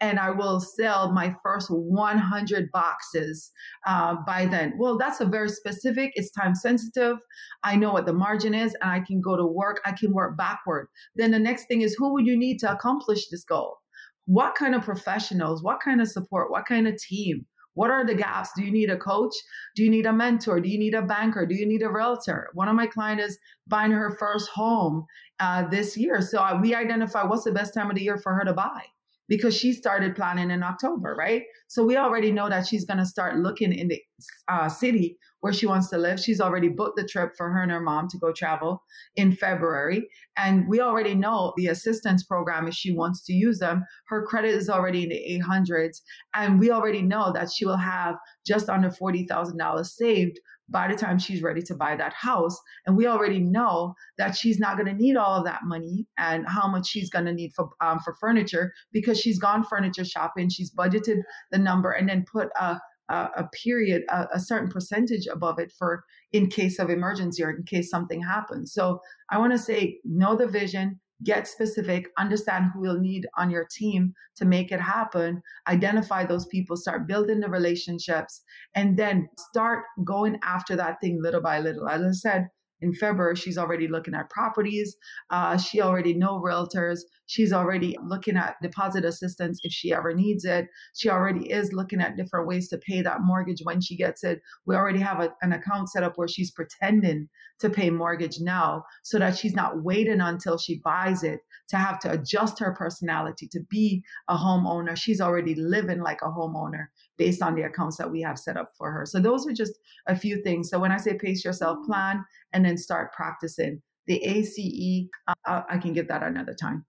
and 0.00 0.18
I 0.18 0.30
will 0.30 0.60
sell 0.60 1.12
my 1.12 1.34
first 1.42 1.68
100 1.70 2.70
boxes 2.72 3.50
uh, 3.86 4.16
by 4.26 4.46
then. 4.46 4.74
Well, 4.78 4.98
that's 4.98 5.20
a 5.20 5.26
very 5.26 5.48
specific, 5.48 6.12
it's 6.14 6.30
time 6.30 6.54
sensitive. 6.54 7.18
I 7.62 7.76
know 7.76 7.92
what 7.92 8.06
the 8.06 8.12
margin 8.12 8.54
is 8.54 8.74
and 8.80 8.90
I 8.90 9.00
can 9.00 9.20
go 9.20 9.36
to 9.36 9.46
work, 9.46 9.80
I 9.84 9.92
can 9.92 10.12
work 10.12 10.36
backward. 10.36 10.88
Then 11.16 11.30
the 11.30 11.38
next 11.38 11.66
thing 11.66 11.82
is 11.82 11.96
who 11.98 12.12
would 12.12 12.26
you 12.26 12.36
need 12.36 12.58
to 12.60 12.72
accomplish 12.72 13.28
this 13.28 13.44
goal? 13.44 13.78
What 14.26 14.54
kind 14.54 14.74
of 14.74 14.82
professionals, 14.82 15.62
what 15.62 15.80
kind 15.80 16.00
of 16.00 16.08
support, 16.08 16.50
what 16.50 16.66
kind 16.66 16.88
of 16.88 16.96
team? 16.96 17.46
What 17.74 17.90
are 17.90 18.06
the 18.06 18.14
gaps? 18.14 18.50
Do 18.56 18.64
you 18.64 18.70
need 18.70 18.90
a 18.90 18.96
coach? 18.96 19.34
Do 19.74 19.84
you 19.84 19.90
need 19.90 20.06
a 20.06 20.12
mentor? 20.12 20.60
Do 20.60 20.68
you 20.68 20.78
need 20.78 20.94
a 20.94 21.02
banker? 21.02 21.46
Do 21.46 21.54
you 21.54 21.66
need 21.66 21.82
a 21.82 21.90
realtor? 21.90 22.48
One 22.54 22.68
of 22.68 22.74
my 22.74 22.86
clients 22.86 23.24
is 23.24 23.38
buying 23.66 23.90
her 23.90 24.16
first 24.18 24.48
home 24.48 25.06
uh, 25.40 25.68
this 25.68 25.96
year. 25.96 26.20
So 26.20 26.38
uh, 26.38 26.58
we 26.60 26.74
identify 26.74 27.24
what's 27.24 27.44
the 27.44 27.52
best 27.52 27.74
time 27.74 27.90
of 27.90 27.96
the 27.96 28.02
year 28.02 28.18
for 28.18 28.34
her 28.34 28.44
to 28.44 28.52
buy 28.52 28.82
because 29.28 29.56
she 29.56 29.72
started 29.72 30.14
planning 30.14 30.50
in 30.50 30.62
October, 30.62 31.14
right? 31.18 31.42
So 31.68 31.82
we 31.84 31.96
already 31.96 32.30
know 32.30 32.48
that 32.48 32.66
she's 32.66 32.84
going 32.84 32.98
to 32.98 33.06
start 33.06 33.38
looking 33.38 33.72
in 33.72 33.88
the 33.88 34.00
uh, 34.48 34.68
city 34.68 35.16
where 35.44 35.52
she 35.52 35.66
wants 35.66 35.90
to 35.90 35.98
live. 35.98 36.18
She's 36.18 36.40
already 36.40 36.70
booked 36.70 36.96
the 36.96 37.06
trip 37.06 37.32
for 37.36 37.50
her 37.50 37.60
and 37.60 37.70
her 37.70 37.78
mom 37.78 38.08
to 38.08 38.16
go 38.16 38.32
travel 38.32 38.82
in 39.14 39.36
February. 39.36 40.08
And 40.38 40.66
we 40.66 40.80
already 40.80 41.14
know 41.14 41.52
the 41.58 41.66
assistance 41.66 42.22
program, 42.22 42.66
if 42.66 42.72
she 42.72 42.92
wants 42.92 43.22
to 43.26 43.34
use 43.34 43.58
them, 43.58 43.84
her 44.08 44.24
credit 44.24 44.54
is 44.54 44.70
already 44.70 45.02
in 45.02 45.10
the 45.10 45.42
800s. 45.46 46.00
And 46.34 46.58
we 46.58 46.70
already 46.70 47.02
know 47.02 47.30
that 47.34 47.52
she 47.52 47.66
will 47.66 47.76
have 47.76 48.14
just 48.46 48.70
under 48.70 48.88
$40,000 48.88 49.84
saved 49.84 50.40
by 50.70 50.88
the 50.88 50.96
time 50.96 51.18
she's 51.18 51.42
ready 51.42 51.60
to 51.60 51.74
buy 51.74 51.94
that 51.94 52.14
house. 52.14 52.58
And 52.86 52.96
we 52.96 53.06
already 53.06 53.40
know 53.40 53.92
that 54.16 54.34
she's 54.34 54.58
not 54.58 54.78
going 54.78 54.88
to 54.88 54.94
need 54.94 55.16
all 55.16 55.36
of 55.36 55.44
that 55.44 55.60
money 55.64 56.06
and 56.16 56.48
how 56.48 56.68
much 56.68 56.86
she's 56.86 57.10
going 57.10 57.26
to 57.26 57.34
need 57.34 57.52
for 57.54 57.68
um, 57.82 57.98
for 57.98 58.16
furniture 58.18 58.72
because 58.92 59.20
she's 59.20 59.38
gone 59.38 59.62
furniture 59.62 60.06
shopping. 60.06 60.48
She's 60.48 60.74
budgeted 60.74 61.18
the 61.50 61.58
number 61.58 61.90
and 61.90 62.08
then 62.08 62.24
put 62.32 62.48
a 62.58 62.80
a, 63.08 63.48
period, 63.62 64.02
a, 64.08 64.26
a 64.34 64.40
certain 64.40 64.68
percentage 64.68 65.26
above 65.26 65.58
it 65.58 65.72
for 65.78 66.04
in 66.32 66.48
case 66.48 66.78
of 66.78 66.90
emergency 66.90 67.42
or 67.42 67.50
in 67.50 67.62
case 67.64 67.90
something 67.90 68.22
happens. 68.22 68.72
So 68.72 69.00
I 69.30 69.38
want 69.38 69.52
to 69.52 69.58
say, 69.58 69.98
know 70.04 70.36
the 70.36 70.46
vision, 70.46 71.00
get 71.22 71.46
specific, 71.46 72.08
understand 72.18 72.70
who 72.72 72.84
you'll 72.84 73.00
need 73.00 73.26
on 73.36 73.50
your 73.50 73.66
team 73.70 74.12
to 74.36 74.44
make 74.44 74.72
it 74.72 74.80
happen, 74.80 75.42
identify 75.68 76.24
those 76.24 76.46
people, 76.46 76.76
start 76.76 77.06
building 77.06 77.40
the 77.40 77.48
relationships, 77.48 78.42
and 78.74 78.96
then 78.96 79.28
start 79.38 79.84
going 80.04 80.38
after 80.42 80.76
that 80.76 81.00
thing 81.00 81.20
little 81.22 81.40
by 81.40 81.60
little. 81.60 81.88
As 81.88 82.02
I 82.02 82.10
said, 82.12 82.48
in 82.80 82.92
February, 82.92 83.36
she's 83.36 83.56
already 83.56 83.88
looking 83.88 84.14
at 84.14 84.30
properties. 84.30 84.96
Uh, 85.30 85.56
she 85.56 85.80
already 85.80 86.12
know 86.14 86.40
realtors. 86.40 87.00
She's 87.26 87.52
already 87.52 87.96
looking 88.04 88.36
at 88.36 88.56
deposit 88.62 89.04
assistance 89.04 89.60
if 89.62 89.72
she 89.72 89.92
ever 89.92 90.12
needs 90.14 90.44
it. 90.44 90.66
She 90.94 91.08
already 91.08 91.50
is 91.50 91.72
looking 91.72 92.00
at 92.00 92.16
different 92.16 92.46
ways 92.46 92.68
to 92.68 92.78
pay 92.78 93.00
that 93.02 93.22
mortgage 93.22 93.60
when 93.62 93.80
she 93.80 93.96
gets 93.96 94.22
it. 94.24 94.40
We 94.66 94.76
already 94.76 94.98
have 94.98 95.20
a, 95.20 95.32
an 95.40 95.52
account 95.52 95.90
set 95.90 96.02
up 96.02 96.14
where 96.16 96.28
she's 96.28 96.50
pretending 96.50 97.28
to 97.60 97.70
pay 97.70 97.88
mortgage 97.90 98.40
now 98.40 98.84
so 99.02 99.18
that 99.18 99.38
she's 99.38 99.54
not 99.54 99.82
waiting 99.82 100.20
until 100.20 100.58
she 100.58 100.80
buys 100.84 101.22
it 101.22 101.40
to 101.68 101.76
have 101.76 101.98
to 102.00 102.10
adjust 102.12 102.58
her 102.58 102.74
personality 102.74 103.48
to 103.52 103.60
be 103.70 104.02
a 104.28 104.36
homeowner. 104.36 104.96
She's 104.96 105.20
already 105.20 105.54
living 105.54 106.00
like 106.00 106.20
a 106.22 106.28
homeowner 106.28 106.86
based 107.16 107.42
on 107.42 107.54
the 107.54 107.62
accounts 107.62 107.96
that 107.96 108.10
we 108.10 108.20
have 108.22 108.38
set 108.38 108.56
up 108.56 108.72
for 108.76 108.90
her. 108.90 109.06
So 109.06 109.20
those 109.20 109.46
are 109.46 109.52
just 109.52 109.78
a 110.06 110.16
few 110.16 110.42
things. 110.42 110.70
So 110.70 110.78
when 110.78 110.92
I 110.92 110.96
say 110.96 111.14
pace 111.14 111.44
yourself, 111.44 111.78
plan 111.86 112.24
and 112.52 112.64
then 112.64 112.76
start 112.76 113.12
practicing. 113.12 113.80
The 114.06 114.22
ACE, 114.22 115.08
uh, 115.28 115.62
I 115.68 115.78
can 115.78 115.92
give 115.92 116.08
that 116.08 116.22
another 116.22 116.54
time. 116.54 116.84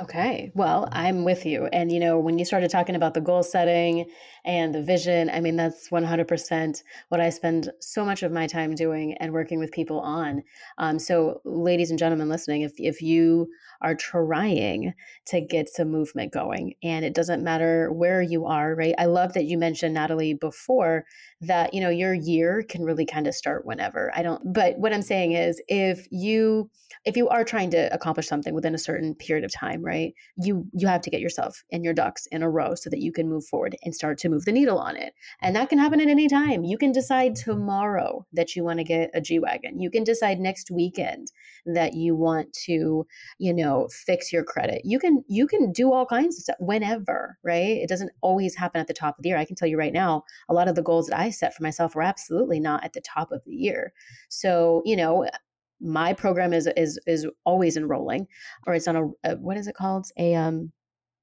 Okay. 0.00 0.52
Well, 0.54 0.88
I'm 0.92 1.24
with 1.24 1.44
you. 1.44 1.66
And, 1.72 1.90
you 1.90 1.98
know, 1.98 2.20
when 2.20 2.38
you 2.38 2.44
started 2.44 2.70
talking 2.70 2.94
about 2.94 3.14
the 3.14 3.20
goal 3.20 3.42
setting 3.42 4.06
and 4.44 4.72
the 4.72 4.82
vision, 4.82 5.28
I 5.28 5.40
mean, 5.40 5.56
that's 5.56 5.90
100% 5.90 6.82
what 7.08 7.20
I 7.20 7.30
spend 7.30 7.70
so 7.80 8.04
much 8.04 8.22
of 8.22 8.30
my 8.30 8.46
time 8.46 8.76
doing 8.76 9.14
and 9.14 9.32
working 9.32 9.58
with 9.58 9.72
people 9.72 9.98
on. 10.00 10.44
Um, 10.78 11.00
so, 11.00 11.40
ladies 11.44 11.90
and 11.90 11.98
gentlemen 11.98 12.28
listening, 12.28 12.62
if, 12.62 12.74
if 12.76 13.02
you 13.02 13.48
are 13.82 13.96
trying 13.96 14.94
to 15.26 15.40
get 15.40 15.68
some 15.68 15.90
movement 15.90 16.32
going, 16.32 16.74
and 16.82 17.04
it 17.04 17.14
doesn't 17.14 17.42
matter 17.42 17.90
where 17.92 18.22
you 18.22 18.46
are, 18.46 18.76
right? 18.76 18.94
I 18.98 19.06
love 19.06 19.32
that 19.32 19.46
you 19.46 19.58
mentioned, 19.58 19.94
Natalie, 19.94 20.34
before 20.34 21.06
that, 21.40 21.74
you 21.74 21.80
know, 21.80 21.90
your 21.90 22.14
year 22.14 22.62
can 22.68 22.84
really 22.84 23.06
kind 23.06 23.26
of 23.26 23.34
start 23.34 23.66
whenever. 23.66 24.12
I 24.14 24.22
don't, 24.22 24.52
but 24.52 24.78
what 24.78 24.92
I'm 24.92 25.02
saying 25.02 25.32
is 25.32 25.60
if 25.68 26.06
you, 26.10 26.70
if 27.04 27.16
you 27.16 27.28
are 27.28 27.44
trying 27.44 27.70
to 27.70 27.92
accomplish 27.94 28.26
something 28.28 28.54
within 28.54 28.74
a 28.74 28.78
certain 28.78 29.14
period 29.14 29.44
of 29.44 29.52
time, 29.52 29.82
right? 29.88 30.12
You 30.36 30.66
you 30.74 30.86
have 30.86 31.00
to 31.00 31.10
get 31.10 31.20
yourself 31.20 31.64
and 31.72 31.82
your 31.82 31.94
ducks 31.94 32.26
in 32.26 32.42
a 32.42 32.50
row 32.50 32.74
so 32.74 32.90
that 32.90 33.00
you 33.00 33.10
can 33.10 33.28
move 33.28 33.46
forward 33.46 33.74
and 33.82 33.94
start 33.94 34.18
to 34.18 34.28
move 34.28 34.44
the 34.44 34.52
needle 34.52 34.78
on 34.78 34.96
it. 34.96 35.14
And 35.40 35.56
that 35.56 35.70
can 35.70 35.78
happen 35.78 36.00
at 36.00 36.08
any 36.08 36.28
time. 36.28 36.62
You 36.64 36.76
can 36.76 36.92
decide 36.92 37.34
tomorrow 37.34 38.26
that 38.34 38.54
you 38.54 38.62
want 38.64 38.80
to 38.80 38.84
get 38.84 39.10
a 39.14 39.20
G 39.22 39.38
wagon. 39.38 39.80
You 39.80 39.90
can 39.90 40.04
decide 40.04 40.38
next 40.38 40.70
weekend 40.70 41.32
that 41.64 41.94
you 41.94 42.14
want 42.14 42.52
to, 42.66 43.06
you 43.38 43.54
know, 43.54 43.88
fix 43.90 44.30
your 44.32 44.44
credit. 44.44 44.82
You 44.84 44.98
can 44.98 45.24
you 45.26 45.46
can 45.46 45.72
do 45.72 45.92
all 45.92 46.04
kinds 46.04 46.36
of 46.36 46.42
stuff 46.42 46.56
whenever, 46.60 47.38
right? 47.42 47.78
It 47.78 47.88
doesn't 47.88 48.12
always 48.20 48.54
happen 48.54 48.80
at 48.80 48.86
the 48.86 48.94
top 48.94 49.18
of 49.18 49.22
the 49.22 49.30
year. 49.30 49.38
I 49.38 49.46
can 49.46 49.56
tell 49.56 49.68
you 49.68 49.78
right 49.78 49.92
now, 49.92 50.24
a 50.50 50.54
lot 50.54 50.68
of 50.68 50.74
the 50.74 50.82
goals 50.82 51.06
that 51.06 51.18
I 51.18 51.30
set 51.30 51.54
for 51.54 51.62
myself 51.62 51.94
were 51.94 52.02
absolutely 52.02 52.60
not 52.60 52.84
at 52.84 52.92
the 52.92 53.00
top 53.00 53.32
of 53.32 53.42
the 53.46 53.54
year. 53.54 53.92
So, 54.28 54.82
you 54.84 54.96
know, 54.96 55.26
my 55.80 56.12
program 56.12 56.52
is 56.52 56.68
is 56.76 56.98
is 57.06 57.26
always 57.44 57.76
enrolling 57.76 58.26
or 58.66 58.74
it's 58.74 58.88
on 58.88 58.96
a, 58.96 59.30
a 59.30 59.36
what 59.36 59.56
is 59.56 59.68
it 59.68 59.74
called? 59.74 60.06
A 60.18 60.34
um 60.34 60.72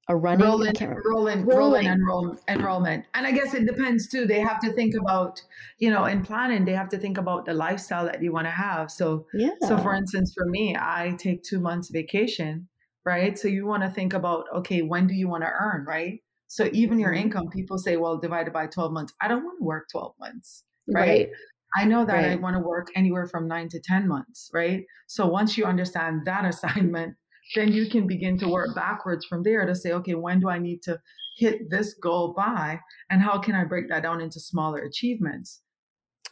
a 0.08 0.16
running 0.16 0.46
rolling 0.46 0.74
rolling 1.04 1.44
rolling. 1.44 1.86
enroll, 1.86 2.38
enrollment. 2.48 3.04
And 3.14 3.26
i 3.26 3.32
guess 3.32 3.54
it 3.54 3.66
depends 3.66 4.08
too 4.08 4.24
they 4.24 4.40
have 4.40 4.60
to 4.60 4.72
think 4.72 4.94
about 4.94 5.42
you 5.78 5.90
know 5.90 6.04
in 6.04 6.22
planning 6.22 6.64
they 6.64 6.74
have 6.74 6.88
to 6.90 6.98
think 6.98 7.18
about 7.18 7.44
the 7.44 7.54
lifestyle 7.54 8.04
that 8.04 8.22
you 8.22 8.32
want 8.32 8.46
to 8.46 8.52
have. 8.52 8.90
So 8.90 9.26
yeah. 9.34 9.50
so 9.62 9.76
for 9.78 9.94
instance 9.94 10.32
for 10.36 10.46
me 10.46 10.76
i 10.78 11.16
take 11.18 11.42
two 11.42 11.60
months 11.60 11.90
vacation 11.90 12.68
right? 13.04 13.38
So 13.38 13.46
you 13.46 13.66
want 13.66 13.84
to 13.84 13.88
think 13.88 14.14
about 14.14 14.46
okay 14.54 14.82
when 14.82 15.06
do 15.06 15.14
you 15.14 15.28
want 15.28 15.42
to 15.44 15.50
earn 15.50 15.84
right? 15.86 16.22
So 16.48 16.68
even 16.72 16.98
your 16.98 17.12
mm-hmm. 17.12 17.22
income 17.22 17.48
people 17.48 17.78
say 17.78 17.96
well 17.96 18.18
divided 18.18 18.52
by 18.52 18.66
12 18.66 18.92
months. 18.92 19.12
I 19.20 19.28
don't 19.28 19.44
want 19.44 19.58
to 19.58 19.64
work 19.64 19.88
12 19.90 20.14
months 20.20 20.64
right, 20.88 21.08
right. 21.08 21.28
I 21.76 21.84
know 21.84 22.04
that 22.04 22.12
right. 22.12 22.32
I 22.32 22.36
want 22.36 22.56
to 22.56 22.60
work 22.60 22.88
anywhere 22.96 23.26
from 23.26 23.46
nine 23.46 23.68
to 23.70 23.80
10 23.80 24.08
months, 24.08 24.50
right? 24.54 24.84
So 25.06 25.26
once 25.26 25.58
you 25.58 25.64
understand 25.64 26.22
that 26.24 26.44
assignment, 26.52 27.14
then 27.54 27.72
you 27.72 27.88
can 27.88 28.06
begin 28.06 28.38
to 28.38 28.48
work 28.48 28.74
backwards 28.74 29.26
from 29.26 29.42
there 29.42 29.66
to 29.66 29.74
say, 29.74 29.92
okay, 29.92 30.14
when 30.14 30.40
do 30.40 30.48
I 30.48 30.58
need 30.58 30.82
to 30.82 30.98
hit 31.36 31.70
this 31.70 31.94
goal 32.02 32.34
by? 32.36 32.80
And 33.10 33.20
how 33.20 33.38
can 33.38 33.54
I 33.54 33.64
break 33.64 33.88
that 33.88 34.02
down 34.02 34.20
into 34.20 34.40
smaller 34.40 34.80
achievements? 34.80 35.60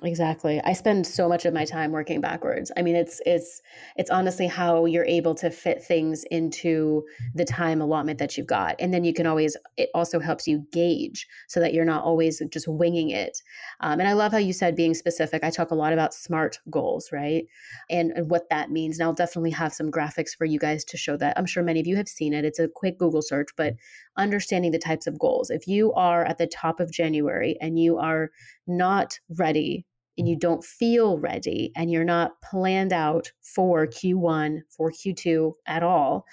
Exactly. 0.02 0.60
I 0.64 0.72
spend 0.72 1.06
so 1.06 1.28
much 1.28 1.44
of 1.44 1.54
my 1.54 1.64
time 1.64 1.92
working 1.92 2.20
backwards. 2.20 2.72
I 2.76 2.82
mean, 2.82 2.96
it's 2.96 3.22
it's 3.24 3.62
it's 3.96 4.10
honestly 4.10 4.48
how 4.48 4.86
you're 4.86 5.04
able 5.04 5.36
to 5.36 5.50
fit 5.50 5.84
things 5.84 6.24
into 6.32 7.04
the 7.32 7.44
time 7.44 7.80
allotment 7.80 8.18
that 8.18 8.36
you've 8.36 8.48
got. 8.48 8.74
And 8.80 8.92
then 8.92 9.04
you 9.04 9.14
can 9.14 9.24
always 9.24 9.56
it 9.76 9.90
also 9.94 10.18
helps 10.18 10.48
you 10.48 10.66
gauge 10.72 11.28
so 11.46 11.60
that 11.60 11.72
you're 11.72 11.84
not 11.84 12.02
always 12.02 12.42
just 12.50 12.66
winging 12.66 13.10
it. 13.10 13.40
Um, 13.80 14.00
and 14.00 14.08
I 14.08 14.14
love 14.14 14.32
how 14.32 14.38
you 14.38 14.52
said 14.52 14.74
being 14.74 14.94
specific. 14.94 15.44
I 15.44 15.50
talk 15.50 15.70
a 15.70 15.76
lot 15.76 15.92
about 15.92 16.12
smart 16.12 16.58
goals, 16.70 17.12
right? 17.12 17.46
And, 17.88 18.10
and 18.16 18.28
what 18.28 18.48
that 18.50 18.72
means. 18.72 18.98
And 18.98 19.06
I'll 19.06 19.14
definitely 19.14 19.50
have 19.52 19.72
some 19.72 19.92
graphics 19.92 20.36
for 20.36 20.44
you 20.44 20.58
guys 20.58 20.84
to 20.86 20.96
show 20.96 21.16
that. 21.18 21.38
I'm 21.38 21.46
sure 21.46 21.62
many 21.62 21.78
of 21.80 21.86
you 21.86 21.96
have 21.96 22.08
seen 22.08 22.32
it. 22.34 22.44
It's 22.44 22.58
a 22.58 22.68
quick 22.68 22.98
Google 22.98 23.22
search, 23.22 23.50
but 23.56 23.74
understanding 24.16 24.72
the 24.72 24.78
types 24.78 25.06
of 25.06 25.18
goals. 25.18 25.50
If 25.50 25.66
you 25.66 25.92
are 25.94 26.24
at 26.24 26.38
the 26.38 26.46
top 26.46 26.80
of 26.80 26.92
January 26.92 27.56
and 27.60 27.78
you 27.78 27.98
are 27.98 28.30
not 28.66 29.18
ready 29.36 29.86
and 30.16 30.28
you 30.28 30.36
don't 30.36 30.64
feel 30.64 31.18
ready 31.18 31.72
and 31.74 31.90
you're 31.90 32.04
not 32.04 32.40
planned 32.42 32.92
out 32.92 33.32
for 33.42 33.86
Q1, 33.86 34.60
for 34.70 34.90
Q2 34.90 35.52
at 35.66 35.82
all, 35.82 36.24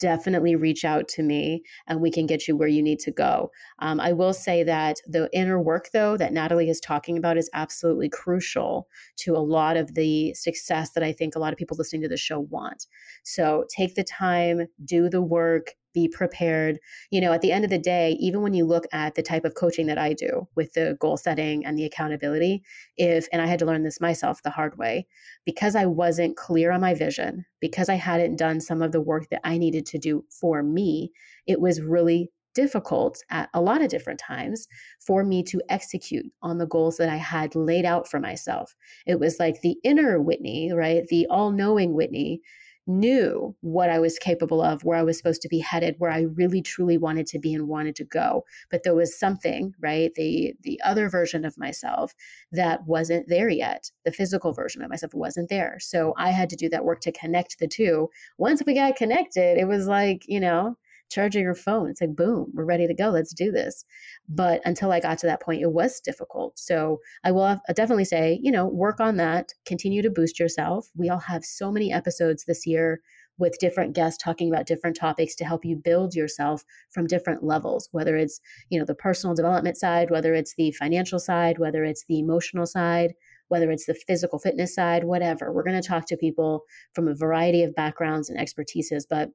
definitely 0.00 0.56
reach 0.56 0.84
out 0.84 1.06
to 1.06 1.22
me 1.22 1.62
and 1.86 2.00
we 2.00 2.10
can 2.10 2.26
get 2.26 2.48
you 2.48 2.56
where 2.56 2.68
you 2.68 2.82
need 2.82 2.98
to 2.98 3.10
go. 3.10 3.50
Um, 3.78 4.00
I 4.00 4.12
will 4.12 4.32
say 4.32 4.64
that 4.64 4.96
the 5.06 5.28
inner 5.32 5.60
work, 5.60 5.90
though, 5.92 6.16
that 6.16 6.32
Natalie 6.32 6.70
is 6.70 6.80
talking 6.80 7.16
about 7.16 7.36
is 7.36 7.50
absolutely 7.52 8.08
crucial 8.08 8.88
to 9.18 9.36
a 9.36 9.38
lot 9.38 9.76
of 9.76 9.94
the 9.94 10.34
success 10.34 10.92
that 10.92 11.04
I 11.04 11.12
think 11.12 11.36
a 11.36 11.38
lot 11.38 11.52
of 11.52 11.58
people 11.58 11.76
listening 11.76 12.02
to 12.02 12.08
the 12.08 12.16
show 12.16 12.40
want. 12.40 12.86
So 13.22 13.66
take 13.68 13.94
the 13.94 14.04
time, 14.04 14.66
do 14.84 15.08
the 15.08 15.22
work, 15.22 15.74
be 15.92 16.08
prepared. 16.08 16.78
You 17.10 17.20
know, 17.20 17.32
at 17.32 17.40
the 17.40 17.52
end 17.52 17.64
of 17.64 17.70
the 17.70 17.78
day, 17.78 18.16
even 18.20 18.42
when 18.42 18.54
you 18.54 18.64
look 18.64 18.86
at 18.92 19.14
the 19.14 19.22
type 19.22 19.44
of 19.44 19.54
coaching 19.54 19.86
that 19.86 19.98
I 19.98 20.12
do 20.12 20.48
with 20.54 20.72
the 20.74 20.96
goal 21.00 21.16
setting 21.16 21.64
and 21.64 21.78
the 21.78 21.84
accountability, 21.84 22.62
if, 22.96 23.26
and 23.32 23.42
I 23.42 23.46
had 23.46 23.58
to 23.60 23.66
learn 23.66 23.82
this 23.82 24.00
myself 24.00 24.42
the 24.42 24.50
hard 24.50 24.78
way, 24.78 25.06
because 25.44 25.74
I 25.74 25.86
wasn't 25.86 26.36
clear 26.36 26.72
on 26.72 26.80
my 26.80 26.94
vision, 26.94 27.44
because 27.60 27.88
I 27.88 27.94
hadn't 27.94 28.36
done 28.36 28.60
some 28.60 28.82
of 28.82 28.92
the 28.92 29.00
work 29.00 29.28
that 29.30 29.40
I 29.44 29.58
needed 29.58 29.86
to 29.86 29.98
do 29.98 30.24
for 30.30 30.62
me, 30.62 31.12
it 31.46 31.60
was 31.60 31.80
really 31.80 32.30
difficult 32.54 33.22
at 33.30 33.48
a 33.54 33.60
lot 33.60 33.80
of 33.80 33.88
different 33.88 34.18
times 34.18 34.66
for 34.98 35.22
me 35.22 35.42
to 35.42 35.60
execute 35.68 36.26
on 36.42 36.58
the 36.58 36.66
goals 36.66 36.96
that 36.96 37.08
I 37.08 37.16
had 37.16 37.54
laid 37.54 37.84
out 37.84 38.08
for 38.08 38.18
myself. 38.18 38.74
It 39.06 39.20
was 39.20 39.38
like 39.38 39.60
the 39.60 39.76
inner 39.84 40.20
Whitney, 40.20 40.72
right? 40.72 41.06
The 41.06 41.26
all 41.28 41.52
knowing 41.52 41.94
Whitney 41.94 42.40
knew 42.86 43.54
what 43.60 43.90
I 43.90 43.98
was 43.98 44.18
capable 44.18 44.62
of, 44.62 44.84
where 44.84 44.98
I 44.98 45.02
was 45.02 45.16
supposed 45.16 45.42
to 45.42 45.48
be 45.48 45.58
headed, 45.58 45.96
where 45.98 46.10
I 46.10 46.22
really 46.22 46.62
truly 46.62 46.98
wanted 46.98 47.26
to 47.28 47.38
be 47.38 47.54
and 47.54 47.68
wanted 47.68 47.96
to 47.96 48.04
go. 48.04 48.44
But 48.70 48.82
there 48.82 48.94
was 48.94 49.18
something, 49.18 49.74
right? 49.80 50.12
The 50.14 50.54
the 50.62 50.80
other 50.84 51.08
version 51.08 51.44
of 51.44 51.58
myself 51.58 52.14
that 52.52 52.86
wasn't 52.86 53.28
there 53.28 53.48
yet. 53.48 53.90
The 54.04 54.12
physical 54.12 54.52
version 54.52 54.82
of 54.82 54.90
myself 54.90 55.14
wasn't 55.14 55.48
there. 55.48 55.78
So 55.80 56.14
I 56.16 56.30
had 56.30 56.50
to 56.50 56.56
do 56.56 56.68
that 56.70 56.84
work 56.84 57.00
to 57.02 57.12
connect 57.12 57.58
the 57.58 57.68
two. 57.68 58.08
Once 58.38 58.62
we 58.66 58.74
got 58.74 58.96
connected, 58.96 59.58
it 59.58 59.68
was 59.68 59.86
like, 59.86 60.24
you 60.26 60.40
know, 60.40 60.76
charging 61.10 61.42
your 61.42 61.54
phone. 61.54 61.90
It's 61.90 62.00
like, 62.00 62.16
boom, 62.16 62.50
we're 62.54 62.64
ready 62.64 62.86
to 62.86 62.94
go. 62.94 63.10
Let's 63.10 63.34
do 63.34 63.50
this. 63.50 63.84
But 64.28 64.62
until 64.64 64.92
I 64.92 65.00
got 65.00 65.18
to 65.18 65.26
that 65.26 65.42
point, 65.42 65.62
it 65.62 65.72
was 65.72 66.00
difficult. 66.00 66.58
So 66.58 67.00
I 67.24 67.32
will 67.32 67.46
have, 67.46 67.60
uh, 67.68 67.72
definitely 67.72 68.04
say, 68.04 68.38
you 68.42 68.52
know, 68.52 68.66
work 68.66 69.00
on 69.00 69.16
that, 69.16 69.52
continue 69.66 70.02
to 70.02 70.10
boost 70.10 70.38
yourself. 70.38 70.88
We 70.96 71.10
all 71.10 71.18
have 71.18 71.44
so 71.44 71.70
many 71.70 71.92
episodes 71.92 72.44
this 72.44 72.66
year 72.66 73.00
with 73.40 73.58
different 73.58 73.94
guests 73.94 74.22
talking 74.22 74.48
about 74.52 74.66
different 74.66 74.96
topics 74.96 75.34
to 75.34 75.44
help 75.44 75.64
you 75.64 75.74
build 75.74 76.14
yourself 76.14 76.62
from 76.90 77.06
different 77.06 77.42
levels 77.42 77.88
whether 77.90 78.16
it's 78.16 78.40
you 78.68 78.78
know 78.78 78.84
the 78.84 78.94
personal 78.94 79.34
development 79.34 79.76
side 79.76 80.10
whether 80.10 80.34
it's 80.34 80.54
the 80.56 80.70
financial 80.72 81.18
side 81.18 81.58
whether 81.58 81.82
it's 81.82 82.04
the 82.06 82.18
emotional 82.18 82.66
side 82.66 83.14
whether 83.48 83.70
it's 83.70 83.86
the 83.86 83.94
physical 83.94 84.38
fitness 84.38 84.74
side 84.74 85.04
whatever 85.04 85.52
we're 85.52 85.64
going 85.64 85.80
to 85.80 85.88
talk 85.88 86.06
to 86.06 86.16
people 86.16 86.64
from 86.94 87.08
a 87.08 87.14
variety 87.14 87.62
of 87.62 87.74
backgrounds 87.74 88.28
and 88.28 88.38
expertises 88.38 89.04
but 89.08 89.30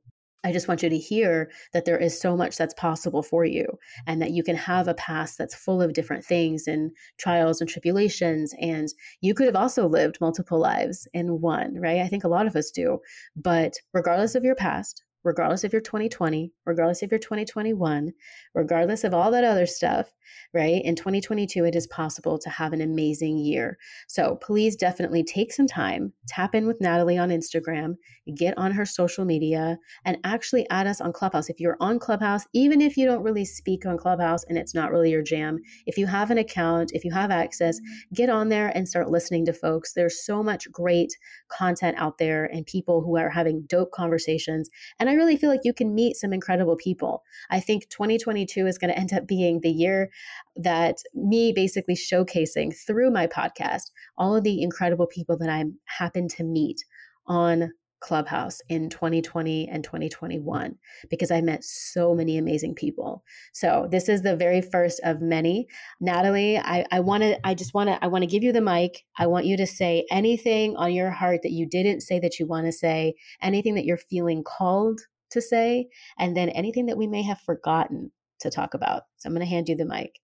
I 0.46 0.52
just 0.52 0.68
want 0.68 0.84
you 0.84 0.90
to 0.90 0.98
hear 0.98 1.50
that 1.74 1.86
there 1.86 1.98
is 1.98 2.22
so 2.22 2.38
much 2.38 2.56
that's 2.56 2.76
possible 2.76 3.24
for 3.24 3.46
you 3.46 3.66
and 4.06 4.22
that 4.22 4.30
you 4.30 4.44
can 4.44 4.56
have 4.56 4.88
a 4.88 4.94
past 4.94 5.40
that's 5.40 5.56
full 5.56 5.82
of 5.82 5.94
different 5.94 6.24
things 6.24 6.68
and 6.68 6.92
trials 7.18 7.62
and 7.62 7.70
tribulations. 7.70 8.54
And 8.62 8.88
you 9.22 9.34
could 9.34 9.48
have 9.48 9.56
also 9.56 9.88
lived 9.88 10.22
multiple 10.22 10.60
lives 10.60 11.08
in 11.14 11.42
one, 11.42 11.74
right? 11.82 12.00
I 12.00 12.08
think 12.08 12.24
a 12.24 12.28
lot 12.28 12.46
of 12.46 12.56
us 12.56 12.70
do. 12.70 13.00
But 13.36 13.74
regardless 13.92 14.36
of 14.36 14.44
your 14.44 14.54
past, 14.54 15.04
regardless 15.24 15.64
of 15.64 15.74
your 15.74 15.82
2020, 15.82 16.54
regardless 16.68 17.02
of 17.02 17.12
your 17.12 17.20
2021, 17.20 18.14
regardless 18.54 19.04
of 19.04 19.16
all 19.16 19.32
that 19.32 19.44
other 19.44 19.66
stuff, 19.66 20.14
right? 20.54 20.82
In 20.84 20.96
2022, 20.96 21.66
it 21.66 21.76
is 21.76 21.88
possible 21.88 22.38
to 22.40 22.50
have 22.50 22.74
an 22.74 22.82
amazing 22.82 23.38
year. 23.38 23.78
So 24.08 24.36
please 24.36 24.76
definitely 24.76 25.24
take 25.24 25.52
some 25.54 25.68
time, 25.68 26.14
tap 26.28 26.56
in 26.56 26.68
with 26.68 26.82
Natalie 26.82 27.18
on 27.18 27.30
Instagram, 27.30 27.96
get 28.36 28.58
on 28.58 28.72
her 28.72 28.86
social 28.86 29.26
media, 29.26 29.78
and 30.06 30.18
actually 30.24 30.68
add 30.70 30.88
us 30.88 31.02
on 31.02 31.14
Clubhouse. 31.14 31.50
If 31.50 31.60
you're 31.60 31.78
on 31.80 32.00
Clubhouse, 32.00 32.46
even 32.54 32.82
if 32.82 32.98
you 32.98 33.06
don't 33.06 33.24
really 33.24 33.46
speak 33.46 33.86
on 33.86 33.98
Clubhouse 33.98 34.44
and 34.46 34.58
it's 34.58 34.74
not 34.74 34.92
really 34.92 35.12
your 35.12 35.22
jam, 35.22 35.60
if 35.86 35.98
you 35.98 36.08
have 36.08 36.32
an 36.32 36.38
account, 36.38 36.92
if 36.94 37.04
you 37.04 37.12
have 37.12 37.32
access, 37.32 37.80
mm-hmm. 37.80 38.16
get 38.16 38.30
on 38.30 38.50
there 38.50 38.70
and 38.76 38.88
start 38.88 39.10
listening 39.10 39.46
to 39.46 39.54
folks. 39.54 39.94
There's 39.94 40.26
so 40.26 40.44
much 40.44 40.72
great 40.72 41.14
content 41.50 41.98
out 42.00 42.18
there 42.18 42.46
and 42.46 42.66
people 42.66 43.02
who 43.02 43.18
are 43.18 43.30
having 43.30 43.64
dope 43.68 43.92
conversations. 43.92 44.70
And 45.00 45.10
I 45.10 45.14
really 45.14 45.38
feel 45.38 45.50
like 45.50 45.62
you 45.64 45.74
can 45.74 45.96
meet 45.96 46.16
some 46.16 46.34
incredible 46.34 46.76
people. 46.76 47.24
I 47.50 47.60
think 47.60 47.90
2022 47.90 48.68
is 48.68 48.78
going 48.78 48.92
to 48.92 49.00
end 49.00 49.14
up 49.14 49.28
being 49.28 49.62
the 49.62 49.70
year 49.70 50.10
that 50.56 50.98
me 51.14 51.52
basically 51.54 51.96
showcasing 51.96 52.74
through 52.86 53.12
my 53.12 53.28
podcast 53.28 53.92
all 54.18 54.36
of 54.36 54.44
the 54.44 54.62
incredible 54.62 55.08
people 55.08 55.38
that 55.38 55.50
I 55.50 55.66
happen 55.86 56.28
to 56.30 56.44
meet 56.44 56.84
on 57.28 57.72
Clubhouse 58.02 58.62
in 58.70 58.90
2020 58.90 59.68
and 59.70 59.84
2021 59.84 60.76
because 61.10 61.32
I 61.32 61.42
met 61.42 61.64
so 61.64 62.14
many 62.14 62.38
amazing 62.38 62.76
people. 62.76 63.24
So 63.54 63.88
this 63.90 64.10
is 64.10 64.22
the 64.22 64.36
very 64.36 64.62
first 64.62 65.00
of 65.04 65.22
many. 65.22 65.68
Natalie, 66.00 66.58
I, 66.60 66.86
I 66.92 67.00
want 67.00 67.24
to, 67.24 67.40
I 67.48 67.56
just 67.56 67.74
want 67.74 67.90
to, 67.90 68.04
I 68.04 68.08
want 68.08 68.22
to 68.22 68.28
give 68.30 68.44
you 68.44 68.52
the 68.52 68.62
mic. 68.62 69.04
I 69.18 69.28
want 69.28 69.48
you 69.48 69.58
to 69.58 69.66
say 69.66 70.06
anything 70.12 70.76
on 70.76 70.94
your 70.94 71.10
heart 71.10 71.42
that 71.44 71.52
you 71.52 71.68
didn't 71.68 72.02
say 72.02 72.20
that 72.20 72.40
you 72.40 72.46
want 72.46 72.68
to 72.68 72.72
say, 72.72 73.16
anything 73.42 73.76
that 73.76 73.86
you're 73.86 73.98
feeling 73.98 74.44
called 74.44 75.02
to 75.32 75.42
say, 75.42 75.88
and 76.20 76.38
then 76.38 76.50
anything 76.50 76.86
that 76.86 76.98
we 76.98 77.08
may 77.08 77.24
have 77.24 77.42
forgotten 77.42 78.12
to 78.42 78.50
talk 78.50 78.74
about. 78.74 79.04
So 79.18 79.28
I'm 79.28 79.34
going 79.34 79.46
to 79.46 79.50
hand 79.50 79.70
you 79.70 79.76
the 79.76 79.86
mic. 79.86 80.20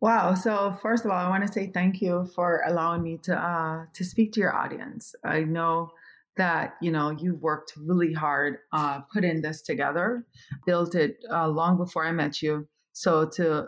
Wow. 0.00 0.34
So 0.34 0.76
first 0.80 1.04
of 1.04 1.10
all, 1.10 1.18
I 1.18 1.28
want 1.28 1.46
to 1.46 1.52
say 1.52 1.70
thank 1.72 2.00
you 2.00 2.30
for 2.34 2.62
allowing 2.66 3.02
me 3.02 3.18
to 3.24 3.36
uh, 3.36 3.84
to 3.92 4.04
speak 4.04 4.32
to 4.32 4.40
your 4.40 4.54
audience. 4.54 5.14
I 5.24 5.40
know 5.40 5.90
that 6.36 6.74
you 6.80 6.90
know 6.90 7.10
you've 7.10 7.42
worked 7.42 7.74
really 7.76 8.14
hard, 8.14 8.58
uh, 8.72 9.00
put 9.12 9.24
in 9.24 9.42
this 9.42 9.60
together, 9.60 10.24
built 10.64 10.94
it 10.94 11.16
uh, 11.30 11.48
long 11.48 11.76
before 11.76 12.06
I 12.06 12.12
met 12.12 12.40
you. 12.40 12.66
So 12.92 13.28
to 13.34 13.66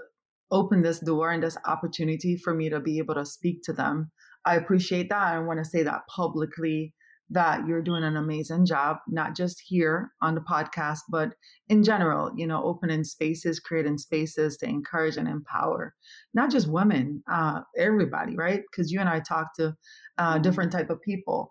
open 0.50 0.82
this 0.82 1.00
door 1.00 1.30
and 1.30 1.42
this 1.42 1.58
opportunity 1.66 2.36
for 2.36 2.54
me 2.54 2.70
to 2.70 2.80
be 2.80 2.98
able 2.98 3.14
to 3.14 3.26
speak 3.26 3.62
to 3.64 3.74
them, 3.74 4.10
I 4.46 4.56
appreciate 4.56 5.10
that. 5.10 5.34
I 5.34 5.38
want 5.38 5.58
to 5.58 5.68
say 5.68 5.82
that 5.82 6.06
publicly 6.08 6.94
that 7.30 7.66
you're 7.66 7.82
doing 7.82 8.04
an 8.04 8.16
amazing 8.16 8.66
job, 8.66 8.98
not 9.08 9.34
just 9.34 9.62
here 9.66 10.12
on 10.20 10.34
the 10.34 10.40
podcast, 10.42 11.00
but 11.08 11.30
in 11.68 11.82
general, 11.82 12.30
you 12.36 12.46
know, 12.46 12.62
opening 12.62 13.04
spaces, 13.04 13.58
creating 13.58 13.96
spaces 13.96 14.56
to 14.58 14.66
encourage 14.66 15.16
and 15.16 15.28
empower 15.28 15.94
not 16.34 16.50
just 16.50 16.68
women, 16.68 17.22
uh, 17.30 17.60
everybody, 17.76 18.36
right? 18.36 18.62
Because 18.70 18.90
you 18.90 19.00
and 19.00 19.08
I 19.08 19.20
talk 19.20 19.54
to 19.56 19.74
uh, 20.18 20.38
different 20.38 20.72
type 20.72 20.90
of 20.90 21.02
people. 21.02 21.50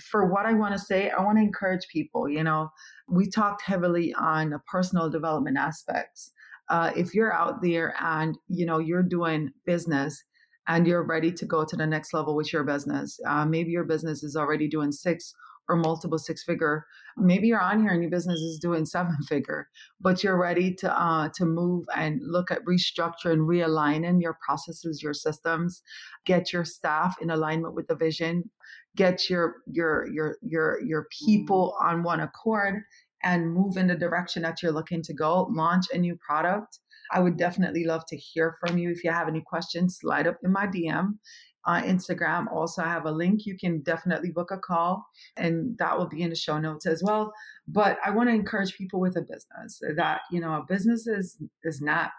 For 0.00 0.26
what 0.26 0.46
I 0.46 0.52
want 0.52 0.72
to 0.72 0.78
say, 0.78 1.10
I 1.10 1.22
want 1.22 1.38
to 1.38 1.42
encourage 1.42 1.86
people. 1.92 2.28
You 2.28 2.44
know, 2.44 2.70
we 3.08 3.28
talked 3.28 3.62
heavily 3.62 4.14
on 4.14 4.50
the 4.50 4.60
personal 4.70 5.10
development 5.10 5.58
aspects. 5.58 6.32
Uh, 6.68 6.92
if 6.96 7.14
you're 7.14 7.32
out 7.32 7.60
there 7.62 7.94
and 8.00 8.36
you 8.48 8.64
know 8.64 8.78
you're 8.78 9.02
doing 9.02 9.50
business 9.66 10.22
and 10.70 10.86
you're 10.86 11.02
ready 11.02 11.32
to 11.32 11.44
go 11.44 11.64
to 11.64 11.76
the 11.76 11.86
next 11.86 12.14
level 12.14 12.36
with 12.36 12.52
your 12.52 12.62
business. 12.62 13.18
Uh, 13.26 13.44
maybe 13.44 13.72
your 13.72 13.82
business 13.82 14.22
is 14.22 14.36
already 14.36 14.68
doing 14.68 14.92
six 14.92 15.34
or 15.68 15.74
multiple 15.76 16.16
six 16.18 16.44
figure. 16.44 16.86
Maybe 17.16 17.48
you're 17.48 17.60
on 17.60 17.80
here 17.80 17.90
and 17.90 18.00
your 18.00 18.10
business 18.10 18.38
is 18.38 18.60
doing 18.60 18.86
seven 18.86 19.16
figure, 19.28 19.68
but 20.00 20.22
you're 20.22 20.38
ready 20.38 20.72
to 20.76 21.02
uh, 21.02 21.28
to 21.34 21.44
move 21.44 21.86
and 21.96 22.20
look 22.22 22.52
at 22.52 22.64
restructure 22.64 23.32
and 23.32 23.42
realigning 23.42 24.22
your 24.22 24.38
processes, 24.46 25.02
your 25.02 25.12
systems, 25.12 25.82
get 26.24 26.52
your 26.52 26.64
staff 26.64 27.16
in 27.20 27.30
alignment 27.30 27.74
with 27.74 27.88
the 27.88 27.96
vision, 27.96 28.48
get 28.94 29.28
your 29.28 29.56
your 29.66 30.06
your 30.12 30.36
your 30.40 30.80
your 30.82 31.08
people 31.24 31.76
on 31.80 32.04
one 32.04 32.20
accord, 32.20 32.82
and 33.24 33.52
move 33.52 33.76
in 33.76 33.88
the 33.88 33.96
direction 33.96 34.42
that 34.42 34.62
you're 34.62 34.70
looking 34.70 35.02
to 35.02 35.12
go. 35.12 35.48
Launch 35.50 35.86
a 35.92 35.98
new 35.98 36.16
product 36.16 36.78
I 37.12 37.20
would 37.20 37.36
definitely 37.36 37.84
love 37.84 38.04
to 38.06 38.16
hear 38.16 38.56
from 38.60 38.78
you. 38.78 38.90
If 38.90 39.04
you 39.04 39.10
have 39.10 39.28
any 39.28 39.40
questions, 39.40 39.98
slide 40.00 40.26
up 40.26 40.38
in 40.42 40.52
my 40.52 40.66
DM. 40.66 41.18
On 41.66 41.82
Instagram, 41.82 42.50
also 42.50 42.82
I 42.82 42.88
have 42.88 43.04
a 43.04 43.12
link. 43.12 43.44
You 43.44 43.54
can 43.54 43.82
definitely 43.82 44.30
book 44.30 44.50
a 44.50 44.56
call, 44.56 45.04
and 45.36 45.76
that 45.76 45.98
will 45.98 46.08
be 46.08 46.22
in 46.22 46.30
the 46.30 46.36
show 46.36 46.58
notes 46.58 46.86
as 46.86 47.02
well. 47.04 47.34
But 47.68 47.98
I 48.02 48.12
want 48.12 48.30
to 48.30 48.34
encourage 48.34 48.78
people 48.78 48.98
with 48.98 49.18
a 49.18 49.20
business 49.20 49.78
that 49.94 50.22
you 50.30 50.40
know 50.40 50.54
a 50.54 50.64
business 50.66 51.06
is 51.06 51.36
is 51.62 51.82
not 51.82 52.12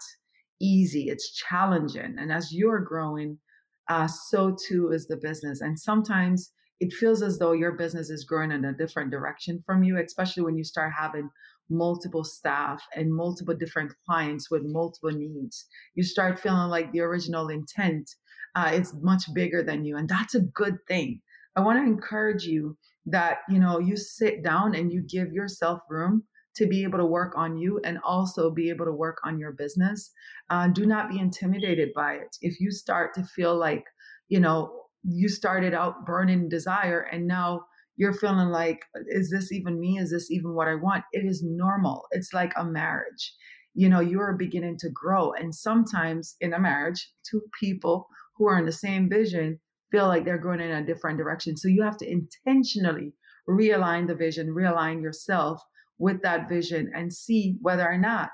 easy. 0.62 1.10
It's 1.10 1.34
challenging, 1.34 2.18
and 2.20 2.32
as 2.32 2.54
you're 2.54 2.82
growing, 2.82 3.39
uh, 3.89 4.08
so 4.08 4.56
too 4.68 4.92
is 4.92 5.08
the 5.08 5.18
business. 5.18 5.62
And 5.62 5.80
sometimes 5.80 6.54
it 6.80 6.94
feels 6.94 7.22
as 7.22 7.38
though 7.38 7.52
your 7.52 7.74
business 7.74 8.10
is 8.10 8.24
growing 8.24 8.52
in 8.52 8.66
a 8.66 8.74
different 8.74 9.12
direction 9.12 9.62
from 9.66 9.84
you, 9.84 9.98
especially 9.98 10.44
when 10.44 10.58
you 10.58 10.64
start 10.64 10.92
having 10.98 11.30
multiple 11.72 12.24
staff 12.24 12.84
and 12.95 13.13
multiple 13.13 13.55
different 13.55 13.93
clients 14.05 14.51
with 14.51 14.63
multiple 14.63 15.11
needs. 15.11 15.65
You 15.95 16.03
start 16.03 16.39
feeling 16.39 16.69
like 16.69 16.91
the 16.91 17.01
original 17.01 17.49
intent 17.49 18.09
uh, 18.55 18.72
is 18.74 18.93
much 19.01 19.24
bigger 19.34 19.63
than 19.63 19.86
you, 19.86 19.97
and 19.97 20.07
that's 20.09 20.36
a 20.36 20.41
good 20.41 20.78
thing. 20.88 21.22
I 21.55 21.61
want 21.61 21.80
to 21.80 21.91
encourage 21.91 22.43
you 22.43 22.78
that 23.05 23.39
you 23.49 23.59
know 23.59 23.80
you 23.80 23.97
sit 23.97 24.43
down 24.43 24.76
and 24.76 24.91
you 24.91 25.01
give 25.01 25.34
yourself 25.34 25.82
room 25.89 26.24
to 26.55 26.67
be 26.67 26.84
able 26.84 26.99
to 26.99 27.05
work 27.05 27.34
on 27.38 27.57
you 27.57 27.80
and 27.86 27.97
also 28.03 28.51
be 28.51 28.69
able 28.69 28.86
to 28.86 28.91
work 28.91 29.19
on 29.24 29.39
your 29.39 29.53
business. 29.53 30.11
Uh, 30.49 30.67
do 30.67 30.86
not 30.86 31.09
be 31.09 31.17
intimidated 31.17 31.89
by 31.95 32.15
it. 32.15 32.36
If 32.41 32.59
you 32.59 32.72
start 32.72 33.13
to 33.15 33.24
feel 33.24 33.55
like 33.55 33.86
you 34.28 34.39
know 34.39 34.82
you 35.03 35.30
started 35.30 35.74
out 35.74 36.05
burning 36.05 36.47
desire 36.49 37.01
and 37.11 37.28
now 37.28 37.65
you're 37.98 38.14
feeling 38.14 38.50
like, 38.50 38.86
is 39.08 39.30
this 39.30 39.52
even 39.52 39.80
me? 39.80 39.98
Is 39.98 40.12
this 40.12 40.32
even 40.32 40.54
what 40.54 40.68
I 40.68 40.76
want? 40.76 41.04
It 41.12 41.26
is 41.26 41.44
normal. 41.44 42.06
It's 42.12 42.34
like 42.34 42.54
a 42.58 42.66
marriage. 42.66 43.34
You 43.74 43.89
know, 43.89 44.00
you're 44.00 44.34
beginning 44.34 44.78
to 44.80 44.89
grow. 44.89 45.34
And 45.34 45.54
sometimes 45.54 46.36
in 46.42 46.54
a 46.54 46.60
marriage, 46.60 47.10
two 47.30 47.42
people 47.60 48.08
who 48.36 48.48
are 48.48 48.58
in 48.58 48.66
the 48.66 48.72
same 48.72 49.10
vision 49.10 49.60
feel 49.92 50.08
like 50.08 50.26
they're 50.26 50.38
going 50.38 50.62
in 50.62 50.72
a 50.72 50.86
different 50.86 51.18
direction. 51.18 51.58
So 51.58 51.68
you 51.68 51.84
have 51.84 51.98
to 51.98 52.10
intentionally 52.10 53.14
realign 53.48 54.08
the 54.08 54.16
vision, 54.16 54.48
realign 54.48 55.02
yourself 55.02 55.62
with 56.00 56.22
that 56.24 56.50
vision 56.50 56.92
and 56.96 57.14
see 57.14 57.58
whether 57.62 57.88
or 57.88 57.98
not 57.98 58.32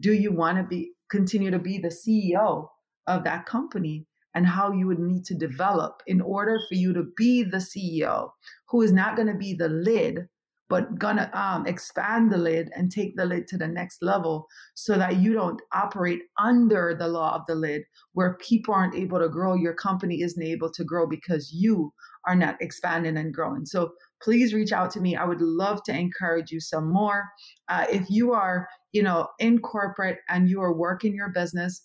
do 0.00 0.14
you 0.14 0.32
want 0.32 0.56
to 0.56 0.64
be 0.64 0.92
continue 1.10 1.50
to 1.50 1.58
be 1.58 1.78
the 1.78 1.88
CEO 1.88 2.68
of 3.06 3.24
that 3.24 3.44
company 3.44 4.06
and 4.34 4.46
how 4.46 4.72
you 4.72 4.86
would 4.86 4.98
need 4.98 5.24
to 5.24 5.34
develop 5.34 6.02
in 6.06 6.20
order 6.20 6.60
for 6.68 6.74
you 6.74 6.92
to 6.92 7.04
be 7.16 7.42
the 7.42 7.58
CEO 7.58 8.30
who 8.68 8.82
is 8.82 8.92
not 8.92 9.16
going 9.16 9.28
to 9.28 9.34
be 9.34 9.54
the 9.54 9.68
lid, 9.68 10.28
but 10.68 10.96
gonna 10.98 11.28
um, 11.34 11.66
expand 11.66 12.30
the 12.30 12.38
lid 12.38 12.70
and 12.76 12.92
take 12.92 13.16
the 13.16 13.24
lid 13.24 13.48
to 13.48 13.58
the 13.58 13.66
next 13.66 14.00
level 14.02 14.46
so 14.74 14.96
that 14.96 15.16
you 15.16 15.32
don't 15.32 15.60
operate 15.72 16.20
under 16.38 16.94
the 16.96 17.08
law 17.08 17.34
of 17.34 17.42
the 17.48 17.54
lid 17.56 17.82
where 18.12 18.38
people 18.40 18.72
aren't 18.72 18.94
able 18.94 19.18
to 19.18 19.28
grow 19.28 19.54
your 19.54 19.74
company 19.74 20.22
isn't 20.22 20.44
able 20.44 20.70
to 20.70 20.84
grow 20.84 21.08
because 21.08 21.52
you 21.52 21.92
are 22.28 22.36
not 22.36 22.56
expanding 22.60 23.16
and 23.16 23.34
growing. 23.34 23.66
So 23.66 23.90
please 24.22 24.54
reach 24.54 24.70
out 24.70 24.92
to 24.92 25.00
me. 25.00 25.16
I 25.16 25.24
would 25.24 25.40
love 25.40 25.82
to 25.84 25.92
encourage 25.92 26.52
you 26.52 26.60
some 26.60 26.88
more. 26.88 27.24
Uh, 27.68 27.86
if 27.90 28.08
you 28.08 28.32
are 28.32 28.68
you 28.92 29.02
know 29.02 29.28
in 29.40 29.58
corporate 29.58 30.18
and 30.28 30.48
you 30.48 30.62
are 30.62 30.72
working 30.72 31.14
your 31.14 31.30
business 31.30 31.82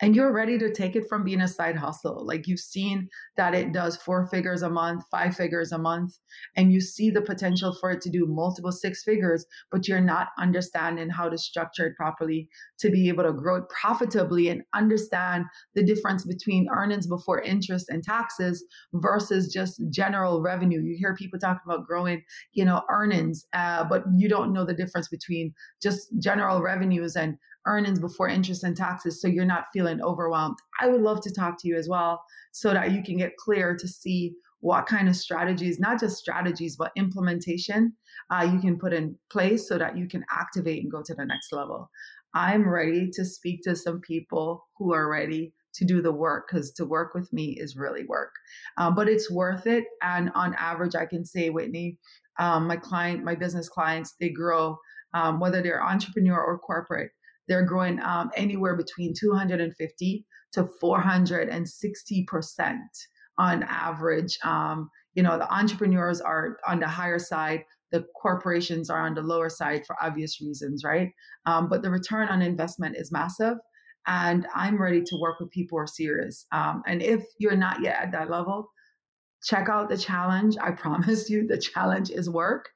and 0.00 0.16
you're 0.16 0.32
ready 0.32 0.58
to 0.58 0.72
take 0.72 0.96
it 0.96 1.08
from 1.08 1.24
being 1.24 1.40
a 1.40 1.48
side 1.48 1.76
hustle. 1.76 2.26
Like 2.26 2.46
you've 2.46 2.60
seen 2.60 3.08
that 3.36 3.54
it 3.54 3.72
does 3.72 3.96
four 3.96 4.26
figures 4.26 4.62
a 4.62 4.70
month, 4.70 5.04
five 5.10 5.36
figures 5.36 5.72
a 5.72 5.78
month, 5.78 6.18
and 6.56 6.72
you 6.72 6.80
see 6.80 7.10
the 7.10 7.22
potential 7.22 7.76
for 7.80 7.90
it 7.90 8.00
to 8.02 8.10
do 8.10 8.26
multiple 8.26 8.72
six 8.72 9.02
figures, 9.02 9.44
but 9.70 9.88
you're 9.88 10.00
not 10.00 10.28
understanding 10.38 11.10
how 11.10 11.28
to 11.28 11.38
structure 11.38 11.86
it 11.86 11.96
properly 11.96 12.48
to 12.78 12.90
be 12.90 13.08
able 13.08 13.24
to 13.24 13.32
grow 13.32 13.56
it 13.56 13.68
profitably 13.68 14.48
and 14.48 14.62
understand 14.74 15.44
the 15.74 15.82
difference 15.82 16.24
between 16.24 16.68
earnings 16.74 17.06
before 17.06 17.40
interest 17.42 17.88
and 17.88 18.02
taxes 18.02 18.64
versus 18.94 19.52
just 19.52 19.80
general 19.90 20.42
revenue. 20.42 20.80
You 20.80 20.96
hear 20.98 21.14
people 21.14 21.38
talking 21.38 21.62
about 21.64 21.86
growing, 21.86 22.22
you 22.52 22.64
know, 22.64 22.82
earnings, 22.90 23.46
uh, 23.52 23.84
but 23.84 24.04
you 24.16 24.28
don't 24.28 24.52
know 24.52 24.64
the 24.64 24.74
difference 24.74 25.08
between 25.08 25.54
just 25.82 26.08
general 26.18 26.62
revenues 26.62 27.16
and 27.16 27.36
earnings 27.66 27.98
before 27.98 28.28
interest 28.28 28.64
and 28.64 28.76
taxes 28.76 29.20
so 29.20 29.28
you're 29.28 29.44
not 29.44 29.66
feeling 29.72 30.00
overwhelmed. 30.02 30.56
I 30.80 30.88
would 30.88 31.00
love 31.00 31.20
to 31.22 31.32
talk 31.32 31.60
to 31.60 31.68
you 31.68 31.76
as 31.76 31.88
well 31.88 32.22
so 32.52 32.72
that 32.72 32.92
you 32.92 33.02
can 33.02 33.16
get 33.16 33.36
clear 33.36 33.76
to 33.76 33.88
see 33.88 34.34
what 34.60 34.86
kind 34.86 35.08
of 35.08 35.16
strategies, 35.16 35.80
not 35.80 35.98
just 35.98 36.18
strategies, 36.18 36.76
but 36.76 36.92
implementation 36.96 37.92
uh, 38.30 38.48
you 38.50 38.60
can 38.60 38.78
put 38.78 38.92
in 38.92 39.16
place 39.30 39.68
so 39.68 39.76
that 39.76 39.96
you 39.96 40.06
can 40.06 40.24
activate 40.30 40.82
and 40.82 40.92
go 40.92 41.02
to 41.02 41.14
the 41.14 41.24
next 41.24 41.52
level. 41.52 41.90
I'm 42.34 42.68
ready 42.68 43.10
to 43.10 43.24
speak 43.24 43.62
to 43.64 43.76
some 43.76 44.00
people 44.00 44.66
who 44.78 44.94
are 44.94 45.10
ready 45.10 45.52
to 45.74 45.84
do 45.84 46.00
the 46.00 46.12
work 46.12 46.48
because 46.48 46.70
to 46.72 46.84
work 46.84 47.14
with 47.14 47.32
me 47.32 47.56
is 47.58 47.76
really 47.76 48.04
work, 48.04 48.32
um, 48.78 48.94
but 48.94 49.08
it's 49.08 49.30
worth 49.30 49.66
it. 49.66 49.84
And 50.02 50.30
on 50.34 50.54
average, 50.54 50.94
I 50.94 51.06
can 51.06 51.24
say, 51.24 51.50
Whitney, 51.50 51.98
um, 52.38 52.66
my 52.66 52.76
client, 52.76 53.24
my 53.24 53.34
business 53.34 53.68
clients, 53.68 54.14
they 54.20 54.28
grow, 54.28 54.78
um, 55.14 55.40
whether 55.40 55.62
they're 55.62 55.82
entrepreneur 55.82 56.40
or 56.40 56.58
corporate, 56.58 57.10
they're 57.52 57.66
growing 57.66 58.00
um, 58.00 58.30
anywhere 58.34 58.74
between 58.74 59.12
250 59.12 60.24
to 60.52 60.68
460 60.80 62.24
percent 62.24 62.80
on 63.36 63.62
average. 63.64 64.38
Um, 64.42 64.88
you 65.12 65.22
know, 65.22 65.36
the 65.36 65.52
entrepreneurs 65.52 66.22
are 66.22 66.56
on 66.66 66.80
the 66.80 66.88
higher 66.88 67.18
side. 67.18 67.64
The 67.90 68.06
corporations 68.20 68.88
are 68.88 69.04
on 69.04 69.14
the 69.14 69.20
lower 69.20 69.50
side 69.50 69.84
for 69.86 69.96
obvious 70.02 70.40
reasons, 70.40 70.82
right? 70.82 71.10
Um, 71.44 71.68
but 71.68 71.82
the 71.82 71.90
return 71.90 72.28
on 72.28 72.40
investment 72.40 72.96
is 72.96 73.12
massive. 73.12 73.58
And 74.06 74.46
I'm 74.54 74.80
ready 74.80 75.02
to 75.02 75.16
work 75.20 75.38
with 75.38 75.50
people 75.50 75.76
who 75.76 75.82
are 75.82 75.86
serious. 75.86 76.46
Um, 76.52 76.82
and 76.86 77.02
if 77.02 77.22
you're 77.38 77.54
not 77.54 77.82
yet 77.82 78.00
at 78.00 78.12
that 78.12 78.30
level, 78.30 78.70
check 79.44 79.68
out 79.68 79.90
the 79.90 79.98
challenge. 79.98 80.56
I 80.58 80.70
promise 80.84 81.28
you, 81.28 81.46
the 81.46 81.58
challenge 81.58 82.08
is 82.08 82.30
work. 82.30 82.70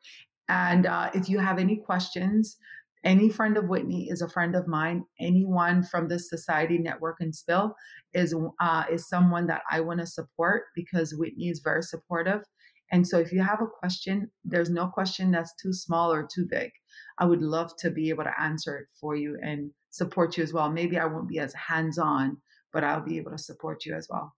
And 0.51 0.85
uh, 0.85 1.11
if 1.15 1.31
you 1.31 1.39
have 1.39 1.59
any 1.59 1.77
questions, 1.77 2.59
any 3.07 3.29
friend 3.29 3.57
of 3.57 3.69
Whitney 3.69 4.09
is 4.11 4.21
a 4.21 4.29
friend 4.29 4.57
of 4.57 4.67
mine. 4.67 5.05
Anyone 5.21 5.85
from 5.85 6.09
the 6.09 6.19
Society 6.19 6.77
Network 6.77 7.19
and 7.21 7.35
Spill 7.35 7.75
is 8.13 8.35
uh, 8.61 8.85
is 8.91 9.09
someone 9.09 9.47
that 9.47 9.63
I 9.71 9.81
want 9.81 10.01
to 10.01 10.07
support 10.07 10.65
because 10.75 11.15
Whitney 11.15 11.49
is 11.49 11.61
very 11.61 11.83
supportive. 11.83 12.43
And 12.91 13.07
so 13.07 13.19
if 13.19 13.33
you 13.33 13.43
have 13.43 13.61
a 13.63 13.67
question, 13.67 14.31
there's 14.45 14.71
no 14.71 14.89
question 14.89 15.31
that's 15.31 15.55
too 15.63 15.73
small 15.73 16.13
or 16.13 16.29
too 16.33 16.47
big. 16.51 16.71
I 17.19 17.25
would 17.25 17.43
love 17.43 17.77
to 17.79 17.91
be 17.91 18.11
able 18.11 18.25
to 18.25 18.41
answer 18.41 18.77
it 18.77 18.87
for 19.01 19.15
you 19.17 19.39
and 19.43 19.71
support 19.91 20.37
you 20.37 20.43
as 20.43 20.53
well. 20.53 20.71
Maybe 20.71 20.99
I 20.99 21.07
won't 21.07 21.29
be 21.29 21.39
as 21.39 21.55
hands 21.55 21.99
on, 21.99 22.37
but 22.73 22.85
I'll 22.85 23.01
be 23.05 23.19
able 23.19 23.33
to 23.33 23.39
support 23.39 23.85
you 23.85 23.95
as 23.95 24.09
well. 24.11 24.36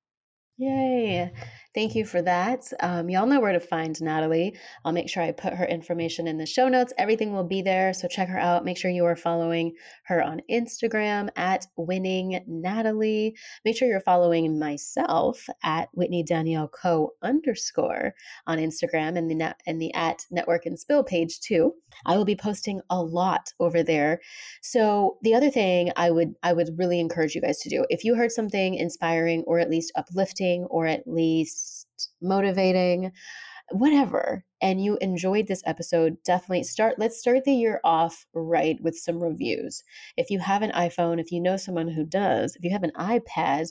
Yay. 0.58 1.30
Thank 1.72 1.94
you 1.94 2.04
for 2.04 2.20
that. 2.22 2.64
Um, 2.80 3.08
y'all 3.08 3.26
know 3.26 3.38
where 3.38 3.52
to 3.52 3.60
find 3.60 3.94
Natalie. 4.00 4.56
I'll 4.84 4.90
make 4.92 5.08
sure 5.08 5.22
I 5.22 5.30
put 5.30 5.52
her 5.54 5.64
information 5.66 6.26
in 6.26 6.36
the 6.38 6.46
show 6.46 6.66
notes. 6.66 6.92
Everything 6.98 7.32
will 7.32 7.44
be 7.44 7.62
there. 7.62 7.92
So 7.92 8.08
check 8.08 8.28
her 8.28 8.38
out. 8.38 8.64
Make 8.64 8.76
sure 8.76 8.90
you 8.90 9.04
are 9.04 9.14
following 9.14 9.74
her 10.06 10.20
on 10.20 10.40
Instagram 10.50 11.28
at 11.36 11.66
winning 11.76 12.42
Natalie. 12.48 13.36
Make 13.64 13.76
sure 13.76 13.86
you're 13.86 14.00
following 14.00 14.58
myself 14.58 15.46
at 15.62 15.88
Whitney 15.92 16.24
Danielle 16.24 16.66
Co 16.66 17.12
underscore 17.22 18.14
on 18.48 18.58
Instagram 18.58 19.16
and 19.16 19.30
the 19.30 19.36
net 19.36 19.60
and 19.64 19.80
the 19.80 19.94
at 19.94 20.26
network 20.32 20.66
and 20.66 20.76
spill 20.76 21.04
page 21.04 21.38
too. 21.38 21.74
I 22.04 22.16
will 22.16 22.24
be 22.24 22.34
posting 22.36 22.80
a 22.90 23.00
lot 23.00 23.52
over 23.60 23.84
there. 23.84 24.20
So 24.62 25.18
the 25.22 25.34
other 25.34 25.50
thing 25.50 25.92
I 25.94 26.10
would 26.10 26.34
I 26.42 26.52
would 26.52 26.70
really 26.76 26.98
encourage 26.98 27.36
you 27.36 27.40
guys 27.40 27.58
to 27.58 27.68
do, 27.68 27.84
if 27.90 28.02
you 28.02 28.16
heard 28.16 28.32
something 28.32 28.74
inspiring 28.74 29.44
or 29.46 29.60
at 29.60 29.70
least 29.70 29.92
uplifting 29.94 30.47
or 30.70 30.86
at 30.86 31.06
least 31.06 31.86
motivating, 32.20 33.12
whatever, 33.70 34.44
and 34.60 34.82
you 34.82 34.96
enjoyed 35.00 35.46
this 35.46 35.62
episode, 35.66 36.16
definitely 36.24 36.64
start. 36.64 36.98
Let's 36.98 37.18
start 37.18 37.44
the 37.44 37.52
year 37.52 37.80
off 37.84 38.26
right 38.34 38.76
with 38.80 38.96
some 38.96 39.22
reviews. 39.22 39.82
If 40.16 40.30
you 40.30 40.38
have 40.40 40.62
an 40.62 40.72
iPhone, 40.72 41.20
if 41.20 41.30
you 41.30 41.40
know 41.40 41.56
someone 41.56 41.88
who 41.88 42.04
does, 42.04 42.56
if 42.56 42.64
you 42.64 42.70
have 42.70 42.82
an 42.82 42.92
iPad, 42.98 43.66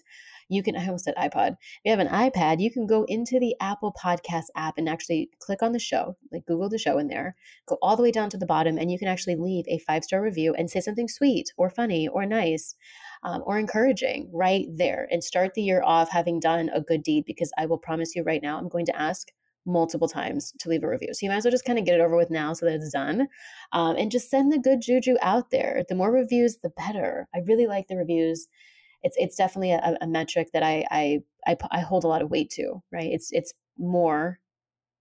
you 0.50 0.64
can, 0.64 0.78
I 0.78 0.86
almost 0.86 1.06
said 1.06 1.16
iPod. 1.16 1.52
If 1.52 1.82
you 1.84 1.92
have 1.92 2.00
an 2.00 2.08
iPad, 2.08 2.62
you 2.62 2.72
can 2.72 2.88
go 2.88 3.04
into 3.08 3.40
the 3.40 3.56
Apple 3.60 3.94
Podcast 4.02 4.46
app 4.56 4.76
and 4.78 4.88
actually 4.88 5.30
click 5.40 5.62
on 5.62 5.74
the 5.74 5.80
show, 5.80 6.16
like 6.32 6.46
Google 6.46 6.70
the 6.70 6.78
show 6.78 6.98
in 7.00 7.08
there, 7.08 7.36
go 7.66 7.78
all 7.82 7.98
the 7.98 8.04
way 8.04 8.12
down 8.12 8.30
to 8.30 8.38
the 8.38 8.46
bottom, 8.46 8.78
and 8.78 8.90
you 8.90 8.98
can 8.98 9.10
actually 9.10 9.36
leave 9.36 9.66
a 9.68 9.80
five 9.80 10.04
star 10.04 10.22
review 10.22 10.54
and 10.54 10.70
say 10.70 10.80
something 10.80 11.10
sweet 11.10 11.52
or 11.58 11.70
funny 11.70 12.08
or 12.08 12.26
nice 12.26 12.76
um, 13.24 13.44
or 13.46 13.58
encouraging 13.58 14.30
right 14.34 14.66
there 14.76 15.08
and 15.12 15.24
start 15.24 15.54
the 15.54 15.62
year 15.62 15.82
off 15.84 16.10
having 16.10 16.40
done 16.40 16.70
a 16.74 16.82
good 16.82 17.04
deed 17.04 17.26
because 17.26 17.52
I 17.58 17.66
will 17.66 17.78
promise 17.78 18.16
you 18.16 18.24
right 18.24 18.42
now, 18.42 18.58
I'm 18.58 18.70
going 18.70 18.86
to 18.88 19.00
ask 19.00 19.28
multiple 19.66 20.08
times 20.08 20.54
to 20.60 20.70
leave 20.70 20.84
a 20.84 20.90
review. 20.90 21.14
So 21.14 21.26
you 21.26 21.30
might 21.30 21.38
as 21.38 21.46
well 21.46 21.52
just 21.52 21.66
kind 21.66 21.78
of 21.78 21.86
get 21.86 21.96
it 21.96 22.02
over 22.02 22.16
with 22.16 22.30
now 22.32 22.54
so 22.54 22.66
that 22.66 22.76
it's 22.76 22.92
done. 22.92 23.28
Um, 23.74 23.98
and 23.98 24.10
just 24.10 24.30
send 24.30 24.52
the 24.52 24.58
good 24.58 24.82
juju 24.82 25.16
out 25.22 25.52
there. 25.52 25.84
The 25.90 25.96
more 25.96 26.12
reviews, 26.12 26.58
the 26.64 26.70
better. 26.70 27.28
I 27.36 27.40
really 27.40 27.68
like 27.68 27.88
the 27.88 27.98
reviews. 27.98 28.48
It's 29.04 29.16
it's 29.20 29.36
definitely 29.36 29.74
a, 29.74 29.98
a 30.02 30.08
metric 30.08 30.50
that 30.54 30.64
I, 30.64 30.86
I 30.90 31.20
I 31.46 31.58
I 31.70 31.80
hold 31.82 32.04
a 32.04 32.08
lot 32.08 32.22
of 32.22 32.32
weight 32.32 32.50
to. 32.52 32.82
Right? 32.92 33.12
It's 33.12 33.30
it's 33.32 33.54
more 33.78 34.40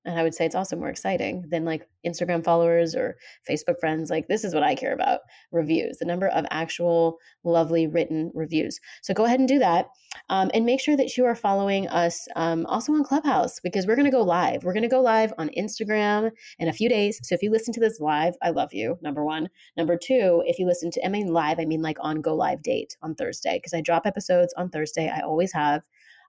and 0.07 0.18
I 0.18 0.22
would 0.22 0.34
say 0.34 0.46
it's 0.46 0.54
also 0.54 0.76
more 0.76 0.88
exciting 0.88 1.44
than 1.50 1.64
like 1.64 1.88
Instagram 2.07 2.44
followers 2.44 2.94
or 2.94 3.16
Facebook 3.48 3.80
friends. 3.80 4.09
Like, 4.09 4.28
this 4.28 4.44
is 4.44 4.54
what 4.54 4.62
I 4.62 4.74
care 4.74 4.94
about 4.94 5.20
reviews, 5.52 5.98
the 5.98 6.07
number 6.07 6.28
of 6.28 6.46
actual 6.50 7.18
lovely 7.44 7.86
written 7.88 8.30
reviews. 8.34 8.78
So 9.02 9.12
go 9.12 9.24
ahead 9.24 9.40
and 9.40 9.48
do 9.48 9.59
that. 9.59 9.88
Um, 10.30 10.50
and 10.54 10.64
make 10.64 10.80
sure 10.80 10.96
that 10.96 11.16
you 11.16 11.26
are 11.26 11.34
following 11.34 11.88
us 11.88 12.26
um, 12.36 12.64
also 12.66 12.92
on 12.92 13.04
Clubhouse 13.04 13.61
because 13.61 13.86
we're 13.86 13.96
going 13.96 14.07
to 14.07 14.11
go 14.11 14.22
live. 14.22 14.64
We're 14.64 14.72
going 14.72 14.82
to 14.82 14.88
go 14.88 15.02
live 15.02 15.32
on 15.38 15.50
Instagram 15.59 16.30
in 16.59 16.68
a 16.68 16.72
few 16.72 16.88
days. 16.88 17.20
So 17.22 17.34
if 17.34 17.42
you 17.42 17.50
listen 17.50 17.74
to 17.74 17.80
this 17.80 18.00
live, 18.00 18.34
I 18.42 18.50
love 18.50 18.72
you, 18.72 18.96
number 19.02 19.24
one. 19.24 19.48
Number 19.76 19.98
two, 19.98 20.42
if 20.46 20.59
you 20.59 20.66
listen 20.66 20.90
to, 20.92 21.04
I 21.04 21.09
mean 21.09 21.32
live, 21.32 21.59
I 21.59 21.64
mean 21.64 21.82
like 21.82 21.98
on 22.00 22.20
go 22.22 22.34
live 22.34 22.62
date 22.62 22.96
on 23.02 23.14
Thursday 23.14 23.59
because 23.59 23.74
I 23.74 23.80
drop 23.80 24.07
episodes 24.07 24.54
on 24.57 24.70
Thursday. 24.70 25.11
I 25.11 25.20
always 25.20 25.52
have 25.52 25.82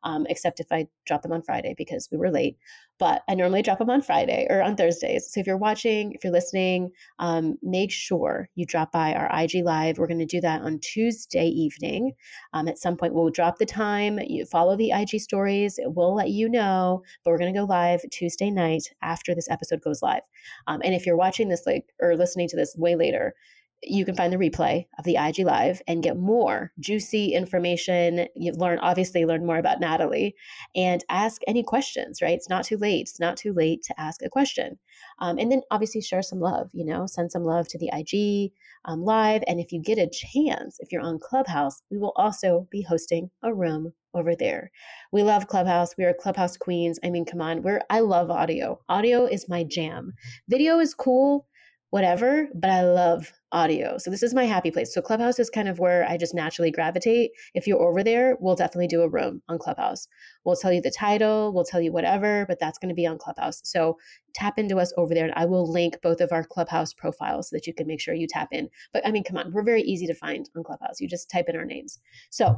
um, 0.04 0.26
except 0.30 0.60
if 0.60 0.68
I 0.72 0.88
drop 1.06 1.22
them 1.22 1.32
on 1.32 1.42
Friday 1.42 1.76
because 1.78 2.10
we 2.12 2.18
were 2.18 2.32
late. 2.32 2.58
But 3.00 3.22
I 3.30 3.36
normally 3.36 3.62
drop 3.62 3.78
them 3.78 3.92
on 3.92 4.02
Friday 4.02 4.48
or 4.50 4.64
on 4.64 4.76
Thursdays. 4.76 5.32
So 5.32 5.40
if 5.40 5.46
you're 5.46 5.58
watching, 5.58 6.14
if 6.14 6.24
you're 6.24 6.34
listening, 6.34 6.92
um, 7.20 7.56
make 7.62 7.92
sure 7.92 8.50
you 8.56 8.66
drop 8.66 8.92
by 8.92 9.14
our 9.14 9.30
IG 9.40 9.64
Live. 9.64 10.00
We're 10.00 10.08
going 10.08 10.20
to 10.20 10.26
do 10.26 10.42
that 10.42 10.62
on 10.62 10.80
Tuesday 10.80 11.48
evening. 11.48 12.14
Um, 12.54 12.68
at 12.68 12.80
some 12.80 12.98
point, 12.98 13.14
we'll 13.14 13.30
drop 13.30 13.60
the 13.60 13.68
time. 13.68 14.20
You 14.26 14.46
follow 14.46 14.76
the 14.76 14.92
IG 14.92 15.22
stories. 15.22 15.80
We'll 15.84 16.16
let 16.16 16.30
you 16.30 16.50
know. 16.50 17.04
But 17.24 17.32
we're 17.32 17.38
going 17.38 17.54
to 17.54 17.60
go 17.60 17.66
live 17.66 18.02
Tuesday 18.12 18.50
night 18.50 18.84
after 19.04 19.36
this 19.36 19.50
episode 19.50 19.82
goes 19.82 20.02
live. 20.02 20.24
Um, 20.66 20.82
and 20.84 20.96
if 20.96 21.06
you're 21.06 21.18
watching 21.18 21.50
this 21.50 21.68
like 21.68 21.94
or 22.02 22.16
listening 22.16 22.48
to 22.50 22.56
this 22.56 22.76
way 22.78 22.96
later, 22.96 23.36
you 23.84 24.06
can 24.06 24.16
find 24.16 24.34
the 24.34 24.38
replay 24.38 24.88
of 25.00 25.06
the 25.06 25.18
IG 25.18 25.40
Live 25.40 25.82
and 25.88 26.04
get 26.04 26.18
more 26.18 26.72
juicy 26.80 27.34
information. 27.34 28.28
You 28.36 28.54
learn, 28.54 28.80
obviously, 28.80 29.26
learn 29.26 29.46
more 29.46 29.58
about 29.58 29.80
Natalie 29.80 30.36
and 30.76 31.04
ask 31.10 31.42
any 31.48 31.64
questions, 31.64 32.22
right? 32.22 32.34
It's 32.36 32.50
not 32.50 32.66
too 32.66 32.78
late. 32.78 33.02
It's 33.10 33.20
not 33.20 33.38
too 33.38 33.54
late 33.54 33.84
to 33.84 34.00
ask 34.00 34.22
a 34.24 34.30
question. 34.30 34.80
Um, 35.20 35.38
and 35.40 35.52
then 35.52 35.62
obviously 35.72 36.02
share 36.02 36.24
some 36.24 36.40
love, 36.42 36.70
you 36.74 36.86
know, 36.86 37.06
send 37.08 37.32
some 37.32 37.46
love 37.46 37.68
to 37.70 37.78
the 37.80 37.92
IG 37.94 38.52
um, 38.86 39.04
Live. 39.04 39.44
And 39.48 39.60
if 39.60 39.72
you 39.72 39.82
get 39.82 39.98
a 40.00 40.10
chance, 40.10 40.78
if 40.80 40.92
you're 40.92 41.02
on 41.02 41.20
Clubhouse, 41.20 41.82
we 41.92 41.98
will 41.98 42.14
also 42.16 42.68
be 42.72 42.82
hosting 42.82 43.30
a 43.44 43.54
room 43.54 43.94
over 44.14 44.36
there. 44.36 44.72
We 45.12 45.24
love 45.24 45.48
Clubhouse. 45.48 45.96
We 45.98 46.06
are 46.06 46.14
Clubhouse 46.14 46.58
queens. 46.58 47.00
I 47.04 47.10
mean, 47.12 47.26
come 47.26 47.42
on. 47.42 47.62
We're 47.62 47.82
I 47.90 48.02
love 48.02 48.32
audio. 48.32 48.80
Audio 48.90 49.26
is 49.26 49.50
my 49.50 49.64
jam. 49.64 50.14
Video 50.50 50.80
is 50.80 50.94
cool 50.96 51.48
whatever, 51.92 52.48
but 52.54 52.70
I 52.70 52.84
love 52.84 53.32
audio. 53.52 53.98
So 53.98 54.12
this 54.12 54.24
is 54.24 54.34
my 54.34 54.44
happy 54.44 54.72
place. 54.72 54.94
So 54.94 55.02
Clubhouse 55.02 55.40
is 55.40 55.50
kind 55.50 55.70
of 55.70 55.80
where 55.80 56.06
I 56.08 56.18
just 56.18 56.36
naturally 56.36 56.70
gravitate. 56.70 57.32
If 57.54 57.66
you're 57.66 57.82
over 57.82 58.04
there, 58.04 58.36
we'll 58.42 58.56
definitely 58.56 58.88
do 58.88 59.02
a 59.04 59.10
room 59.10 59.42
on 59.48 59.58
Clubhouse. 59.58 60.08
We'll 60.44 60.58
tell 60.58 60.74
you 60.74 60.82
the 60.82 60.92
title, 60.92 61.54
we'll 61.54 61.64
tell 61.64 61.80
you 61.80 61.94
whatever, 61.94 62.46
but 62.48 62.60
that's 62.60 62.78
going 62.78 62.90
to 62.90 62.96
be 62.96 63.08
on 63.08 63.18
Clubhouse. 63.18 63.62
So 63.64 63.98
tap 64.34 64.60
into 64.60 64.78
us 64.78 64.94
over 64.98 65.14
there 65.14 65.26
and 65.26 65.34
I 65.36 65.46
will 65.46 65.72
link 65.72 65.98
both 66.04 66.20
of 66.20 66.32
our 66.34 66.44
Clubhouse 66.44 66.94
profiles 66.94 67.50
so 67.50 67.56
that 67.56 67.68
you 67.68 67.74
can 67.74 67.88
make 67.88 68.02
sure 68.02 68.14
you 68.14 68.28
tap 68.28 68.50
in. 68.52 68.70
But 68.92 69.08
I 69.08 69.12
mean, 69.12 69.24
come 69.24 69.38
on, 69.38 69.54
we're 69.54 69.64
very 69.64 69.82
easy 69.82 70.08
to 70.08 70.14
find 70.14 70.50
on 70.58 70.64
Clubhouse. 70.64 71.00
You 71.00 71.08
just 71.08 71.30
type 71.32 71.46
in 71.48 71.56
our 71.56 71.66
names. 71.66 72.00
So 72.30 72.58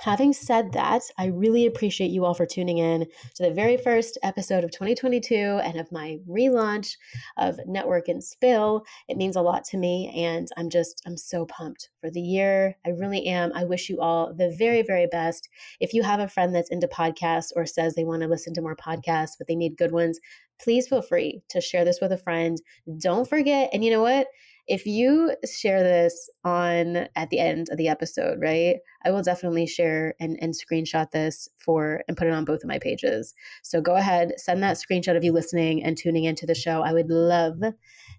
Having 0.00 0.32
said 0.32 0.72
that, 0.72 1.02
I 1.18 1.26
really 1.26 1.66
appreciate 1.66 2.12
you 2.12 2.24
all 2.24 2.34
for 2.34 2.46
tuning 2.46 2.78
in 2.78 3.04
to 3.34 3.42
the 3.42 3.50
very 3.50 3.76
first 3.76 4.16
episode 4.22 4.62
of 4.62 4.70
2022 4.70 5.34
and 5.34 5.78
of 5.78 5.90
my 5.90 6.20
relaunch 6.28 6.96
of 7.36 7.58
Network 7.66 8.06
and 8.06 8.22
Spill. 8.22 8.84
It 9.08 9.16
means 9.16 9.34
a 9.34 9.40
lot 9.40 9.64
to 9.64 9.76
me, 9.76 10.12
and 10.16 10.46
I'm 10.56 10.70
just, 10.70 11.02
I'm 11.04 11.16
so 11.16 11.46
pumped 11.46 11.90
for 12.00 12.10
the 12.10 12.20
year. 12.20 12.76
I 12.86 12.90
really 12.90 13.26
am. 13.26 13.50
I 13.56 13.64
wish 13.64 13.88
you 13.88 14.00
all 14.00 14.32
the 14.32 14.54
very, 14.56 14.82
very 14.82 15.08
best. 15.08 15.48
If 15.80 15.92
you 15.92 16.04
have 16.04 16.20
a 16.20 16.28
friend 16.28 16.54
that's 16.54 16.70
into 16.70 16.86
podcasts 16.86 17.50
or 17.56 17.66
says 17.66 17.94
they 17.94 18.04
want 18.04 18.22
to 18.22 18.28
listen 18.28 18.54
to 18.54 18.62
more 18.62 18.76
podcasts, 18.76 19.32
but 19.36 19.48
they 19.48 19.56
need 19.56 19.76
good 19.76 19.90
ones, 19.90 20.20
please 20.60 20.86
feel 20.86 21.02
free 21.02 21.42
to 21.48 21.60
share 21.60 21.84
this 21.84 22.00
with 22.00 22.12
a 22.12 22.18
friend. 22.18 22.60
Don't 22.98 23.28
forget, 23.28 23.70
and 23.72 23.84
you 23.84 23.90
know 23.90 24.02
what? 24.02 24.28
If 24.68 24.86
you 24.86 25.34
share 25.50 25.82
this 25.82 26.28
on 26.44 27.08
at 27.16 27.30
the 27.30 27.38
end 27.38 27.68
of 27.70 27.78
the 27.78 27.88
episode, 27.88 28.38
right? 28.40 28.76
I 29.04 29.10
will 29.10 29.22
definitely 29.22 29.66
share 29.66 30.14
and, 30.20 30.38
and 30.40 30.54
screenshot 30.54 31.10
this 31.10 31.48
for 31.58 32.02
and 32.06 32.16
put 32.16 32.26
it 32.26 32.34
on 32.34 32.44
both 32.44 32.62
of 32.62 32.68
my 32.68 32.78
pages. 32.78 33.34
So 33.62 33.80
go 33.80 33.96
ahead, 33.96 34.32
send 34.36 34.62
that 34.62 34.76
screenshot 34.76 35.16
of 35.16 35.24
you 35.24 35.32
listening 35.32 35.82
and 35.82 35.96
tuning 35.96 36.24
into 36.24 36.46
the 36.46 36.54
show. 36.54 36.82
I 36.82 36.92
would 36.92 37.08
love 37.08 37.60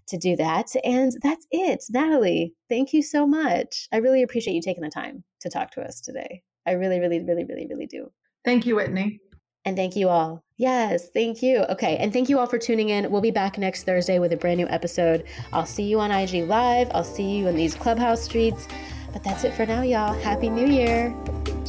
to 0.08 0.18
do 0.18 0.36
that. 0.36 0.66
And 0.84 1.12
that's 1.22 1.46
it. 1.52 1.84
Natalie, 1.88 2.54
thank 2.68 2.92
you 2.92 3.02
so 3.02 3.26
much. 3.26 3.88
I 3.92 3.98
really 3.98 4.22
appreciate 4.22 4.54
you 4.54 4.62
taking 4.62 4.82
the 4.82 4.90
time 4.90 5.22
to 5.40 5.50
talk 5.50 5.70
to 5.72 5.82
us 5.82 6.00
today. 6.00 6.42
I 6.66 6.72
really, 6.72 6.98
really, 6.98 7.20
really, 7.20 7.44
really, 7.44 7.66
really 7.68 7.86
do. 7.86 8.10
Thank 8.44 8.66
you, 8.66 8.76
Whitney. 8.76 9.20
And 9.64 9.76
thank 9.76 9.94
you 9.94 10.08
all. 10.08 10.42
Yes, 10.56 11.08
thank 11.10 11.42
you. 11.42 11.64
Okay, 11.70 11.96
and 11.96 12.12
thank 12.12 12.28
you 12.28 12.38
all 12.38 12.46
for 12.46 12.58
tuning 12.58 12.90
in. 12.90 13.10
We'll 13.10 13.20
be 13.20 13.30
back 13.30 13.58
next 13.58 13.84
Thursday 13.84 14.18
with 14.18 14.32
a 14.32 14.36
brand 14.36 14.58
new 14.58 14.68
episode. 14.68 15.24
I'll 15.52 15.66
see 15.66 15.84
you 15.84 16.00
on 16.00 16.10
IG 16.10 16.46
Live. 16.46 16.88
I'll 16.92 17.04
see 17.04 17.38
you 17.38 17.48
in 17.48 17.56
these 17.56 17.74
clubhouse 17.74 18.22
streets. 18.22 18.68
But 19.12 19.24
that's 19.24 19.44
it 19.44 19.54
for 19.54 19.66
now, 19.66 19.82
y'all. 19.82 20.14
Happy 20.20 20.48
New 20.48 20.66
Year. 20.66 21.14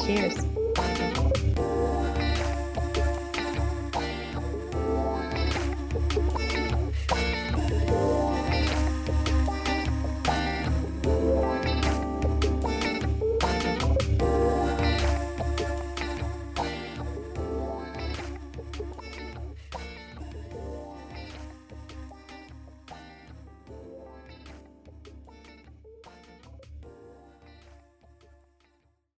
Cheers. 0.06 0.61